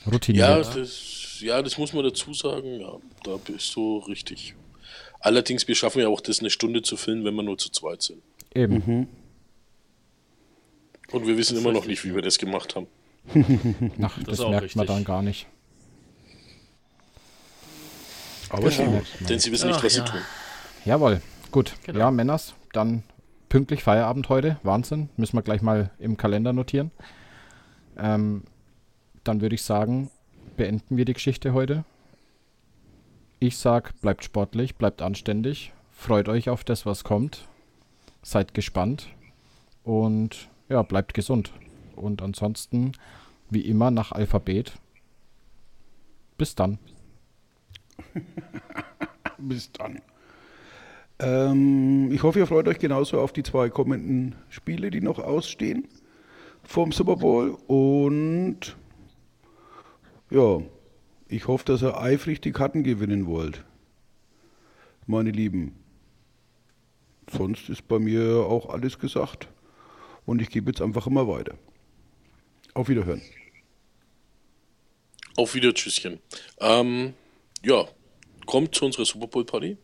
Ja, 0.04 0.12
Routiniert. 0.12 0.76
das, 0.76 1.40
ja, 1.40 1.62
das 1.62 1.78
muss 1.78 1.94
man 1.94 2.04
dazu 2.04 2.34
sagen. 2.34 2.78
Ja, 2.80 2.98
da 3.24 3.36
bist 3.38 3.74
du 3.74 3.98
richtig. 4.00 4.54
Allerdings, 5.20 5.66
wir 5.66 5.74
schaffen 5.74 6.00
ja 6.00 6.08
auch 6.08 6.20
das, 6.20 6.40
eine 6.40 6.50
Stunde 6.50 6.82
zu 6.82 6.98
filmen, 6.98 7.24
wenn 7.24 7.34
wir 7.36 7.42
nur 7.42 7.56
zu 7.56 7.70
zweit 7.70 8.02
sind. 8.02 8.20
Eben. 8.54 9.06
Und 11.10 11.26
wir 11.26 11.38
wissen 11.38 11.56
immer 11.56 11.72
noch 11.72 11.86
nicht, 11.86 12.04
wie 12.04 12.14
wir 12.14 12.20
das 12.22 12.38
gemacht 12.38 12.76
haben. 12.76 12.86
Ach, 14.02 14.22
das, 14.24 14.40
auch 14.40 14.50
merkt 14.50 14.76
man 14.76 14.86
richtig. 14.86 14.86
dann 14.86 15.04
gar 15.04 15.22
nicht. 15.22 15.46
Aber 18.50 18.70
schon. 18.70 19.00
Denn 19.20 19.38
sie 19.38 19.50
wissen 19.50 19.68
nicht, 19.68 19.78
Ach, 19.78 19.84
was 19.84 19.96
ja. 19.96 20.04
sie 20.04 20.12
tun. 20.12 20.20
Jawohl, 20.84 21.22
gut. 21.50 21.74
Genau. 21.84 21.98
Ja, 22.00 22.10
Männers, 22.10 22.54
dann 22.72 23.02
pünktlich 23.48 23.82
Feierabend 23.82 24.28
heute. 24.28 24.58
Wahnsinn. 24.62 25.08
Müssen 25.16 25.36
wir 25.36 25.42
gleich 25.42 25.62
mal 25.62 25.90
im 25.98 26.16
Kalender 26.16 26.52
notieren. 26.52 26.90
Ähm, 27.96 28.44
dann 29.24 29.40
würde 29.40 29.54
ich 29.54 29.62
sagen, 29.62 30.10
beenden 30.56 30.96
wir 30.96 31.04
die 31.04 31.14
Geschichte 31.14 31.52
heute. 31.52 31.84
Ich 33.38 33.56
sag, 33.56 34.00
bleibt 34.00 34.24
sportlich, 34.24 34.76
bleibt 34.76 35.02
anständig, 35.02 35.72
freut 35.90 36.28
euch 36.28 36.48
auf 36.48 36.62
das, 36.64 36.86
was 36.86 37.04
kommt. 37.04 37.48
Seid 38.22 38.54
gespannt 38.54 39.08
und 39.82 40.48
ja, 40.68 40.82
bleibt 40.82 41.12
gesund. 41.12 41.52
Und 41.94 42.22
ansonsten, 42.22 42.92
wie 43.50 43.62
immer, 43.62 43.90
nach 43.90 44.12
Alphabet. 44.12 44.72
Bis 46.38 46.54
dann. 46.54 46.78
Bis 49.38 49.70
dann. 49.72 50.00
Ähm, 51.18 52.10
ich 52.10 52.22
hoffe, 52.22 52.40
ihr 52.40 52.46
freut 52.46 52.68
euch 52.68 52.78
genauso 52.78 53.20
auf 53.20 53.32
die 53.32 53.42
zwei 53.42 53.68
kommenden 53.68 54.34
Spiele, 54.48 54.90
die 54.90 55.00
noch 55.00 55.18
ausstehen 55.18 55.86
vom 56.64 56.92
Super 56.92 57.16
Bowl. 57.16 57.56
Und 57.66 58.76
ja, 60.30 60.60
ich 61.28 61.46
hoffe, 61.46 61.64
dass 61.64 61.82
ihr 61.82 61.96
eifrig 61.96 62.40
die 62.40 62.52
Karten 62.52 62.82
gewinnen 62.82 63.26
wollt. 63.26 63.64
Meine 65.06 65.30
Lieben. 65.30 65.74
Sonst 67.30 67.68
ist 67.68 67.86
bei 67.88 67.98
mir 67.98 68.46
auch 68.46 68.68
alles 68.68 68.98
gesagt. 68.98 69.48
Und 70.26 70.42
ich 70.42 70.50
gebe 70.50 70.70
jetzt 70.70 70.82
einfach 70.82 71.06
immer 71.06 71.26
weiter. 71.28 71.54
Auf 72.74 72.88
Wiederhören. 72.88 73.22
Auf 75.36 75.54
wieder, 75.54 75.74
Tschüsschen. 75.74 76.20
Ähm, 76.60 77.14
ja, 77.64 77.86
kommt 78.46 78.74
zu 78.74 78.84
unserer 78.84 79.04
Super 79.04 79.26
Bowl 79.26 79.44
Party. 79.44 79.76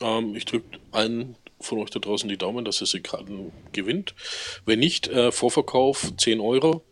Ähm, 0.00 0.34
ich 0.34 0.44
drücke 0.44 0.78
allen 0.90 1.36
von 1.60 1.78
euch 1.78 1.90
da 1.90 2.00
draußen 2.00 2.28
die 2.28 2.36
Daumen, 2.36 2.64
dass 2.64 2.80
ihr 2.80 2.86
sie 2.86 3.00
Karten 3.00 3.52
gewinnt. 3.72 4.14
Wenn 4.64 4.80
nicht, 4.80 5.08
äh, 5.08 5.32
Vorverkauf 5.32 6.12
10 6.16 6.40
Euro. 6.40 6.84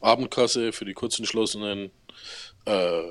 Abendkasse 0.00 0.72
für 0.72 0.84
die 0.84 0.92
kurzentschlossenen 0.92 1.90
äh, 2.66 3.02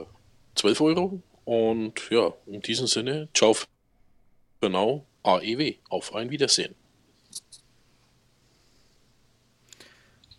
12 0.55 0.81
Euro. 0.81 1.21
Und 1.45 2.09
ja, 2.11 2.33
in 2.45 2.61
diesem 2.61 2.87
Sinne, 2.87 3.29
ciao 3.33 3.53
für 3.53 4.69
now, 4.69 5.05
AEW. 5.23 5.75
Auf 5.89 6.13
ein 6.13 6.29
Wiedersehen. 6.29 6.75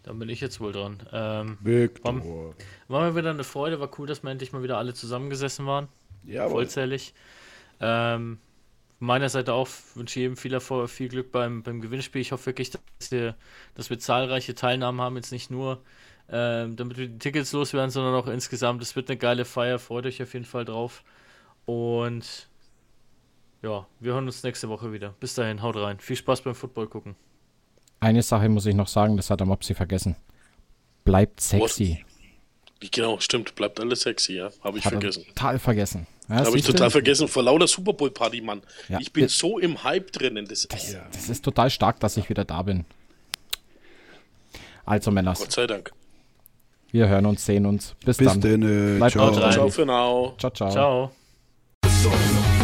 Dann 0.04 0.18
bin 0.18 0.28
ich 0.28 0.40
jetzt 0.40 0.60
wohl 0.60 0.72
dran. 0.72 0.98
Ähm, 1.12 1.58
Victor. 1.60 2.54
war 2.88 3.10
mir 3.10 3.16
wieder 3.16 3.30
eine 3.30 3.44
Freude, 3.44 3.80
war 3.80 3.90
cool, 3.98 4.06
dass 4.06 4.22
wir 4.22 4.30
endlich 4.30 4.52
mal 4.52 4.62
wieder 4.62 4.78
alle 4.78 4.94
zusammengesessen 4.94 5.66
waren. 5.66 5.88
Jawohl. 6.24 6.50
vollzählig. 6.50 7.14
Ähm, 7.80 8.38
von 8.98 9.06
meiner 9.06 9.28
Seite 9.28 9.54
auch 9.54 9.68
wünsche 9.94 10.18
ich 10.18 10.22
jedem 10.22 10.36
viel 10.36 10.52
Erfolg, 10.52 10.88
viel 10.90 11.08
Glück 11.08 11.32
beim, 11.32 11.62
beim 11.62 11.80
Gewinnspiel. 11.80 12.20
Ich 12.20 12.32
hoffe 12.32 12.46
wirklich, 12.46 12.70
dass 12.70 13.10
wir, 13.10 13.34
dass 13.74 13.90
wir 13.90 13.98
zahlreiche 13.98 14.54
Teilnahmen 14.54 15.00
haben, 15.00 15.16
jetzt 15.16 15.32
nicht 15.32 15.50
nur, 15.50 15.82
ähm, 16.30 16.76
damit 16.76 16.98
wir 16.98 17.08
die 17.08 17.18
Tickets 17.18 17.52
loswerden, 17.52 17.90
sondern 17.90 18.14
auch 18.14 18.26
insgesamt. 18.26 18.82
Es 18.82 18.96
wird 18.96 19.08
eine 19.08 19.18
geile 19.18 19.44
Feier, 19.44 19.78
freut 19.78 20.06
euch 20.06 20.22
auf 20.22 20.32
jeden 20.34 20.46
Fall 20.46 20.64
drauf. 20.66 21.02
Und 21.64 22.48
ja, 23.62 23.86
wir 24.00 24.12
hören 24.12 24.26
uns 24.26 24.42
nächste 24.42 24.68
Woche 24.68 24.92
wieder. 24.92 25.14
Bis 25.20 25.34
dahin, 25.34 25.62
haut 25.62 25.76
rein. 25.76 25.98
Viel 25.98 26.16
Spaß 26.16 26.42
beim 26.42 26.54
Football 26.54 26.88
gucken. 26.88 27.16
Eine 28.00 28.22
Sache 28.22 28.48
muss 28.48 28.66
ich 28.66 28.74
noch 28.74 28.88
sagen, 28.88 29.16
das 29.16 29.30
hat 29.30 29.40
der 29.40 29.46
Mopsi 29.46 29.74
vergessen. 29.74 30.16
Bleibt 31.04 31.40
sexy. 31.40 32.04
Genau, 32.90 33.18
stimmt. 33.18 33.54
Bleibt 33.54 33.80
alles 33.80 34.00
sexy, 34.02 34.34
ja. 34.34 34.50
Habe 34.62 34.78
ich 34.78 34.84
Hat 34.84 34.92
er 34.92 35.00
vergessen. 35.00 35.24
total 35.28 35.58
vergessen. 35.58 36.06
Ja, 36.28 36.44
Habe 36.44 36.58
ich 36.58 36.64
total 36.64 36.90
vergessen. 36.90 37.28
Vor 37.28 37.42
lauter 37.42 37.66
Super 37.66 37.92
Bowl 37.94 38.10
Party, 38.10 38.40
Mann. 38.40 38.62
Ja. 38.88 38.98
Ich 39.00 39.12
bin 39.12 39.28
so 39.28 39.58
im 39.58 39.82
Hype 39.84 40.10
drinnen. 40.12 40.46
Das, 40.46 40.66
Das, 40.68 40.96
das 41.12 41.28
ist 41.28 41.44
total 41.44 41.70
stark, 41.70 42.00
dass 42.00 42.16
ich 42.16 42.28
wieder 42.28 42.44
da 42.44 42.62
bin. 42.62 42.84
Also, 44.84 45.10
Männers, 45.10 45.38
Gott 45.38 45.52
sei 45.52 45.66
Dank. 45.66 45.92
wir 46.92 47.08
hören 47.08 47.24
uns, 47.26 47.44
sehen 47.46 47.64
uns. 47.64 47.94
Bis, 48.04 48.18
Bis 48.18 48.28
dann. 48.28 48.40
dann. 48.40 48.62
äh, 48.62 48.96
Bleibt 48.98 49.12
ciao. 49.12 49.32
Ciao 49.50 49.70
für 49.70 49.86
now. 49.86 50.34
Ciao, 50.38 50.50
ciao. 50.50 50.70
Ciao. 50.70 52.63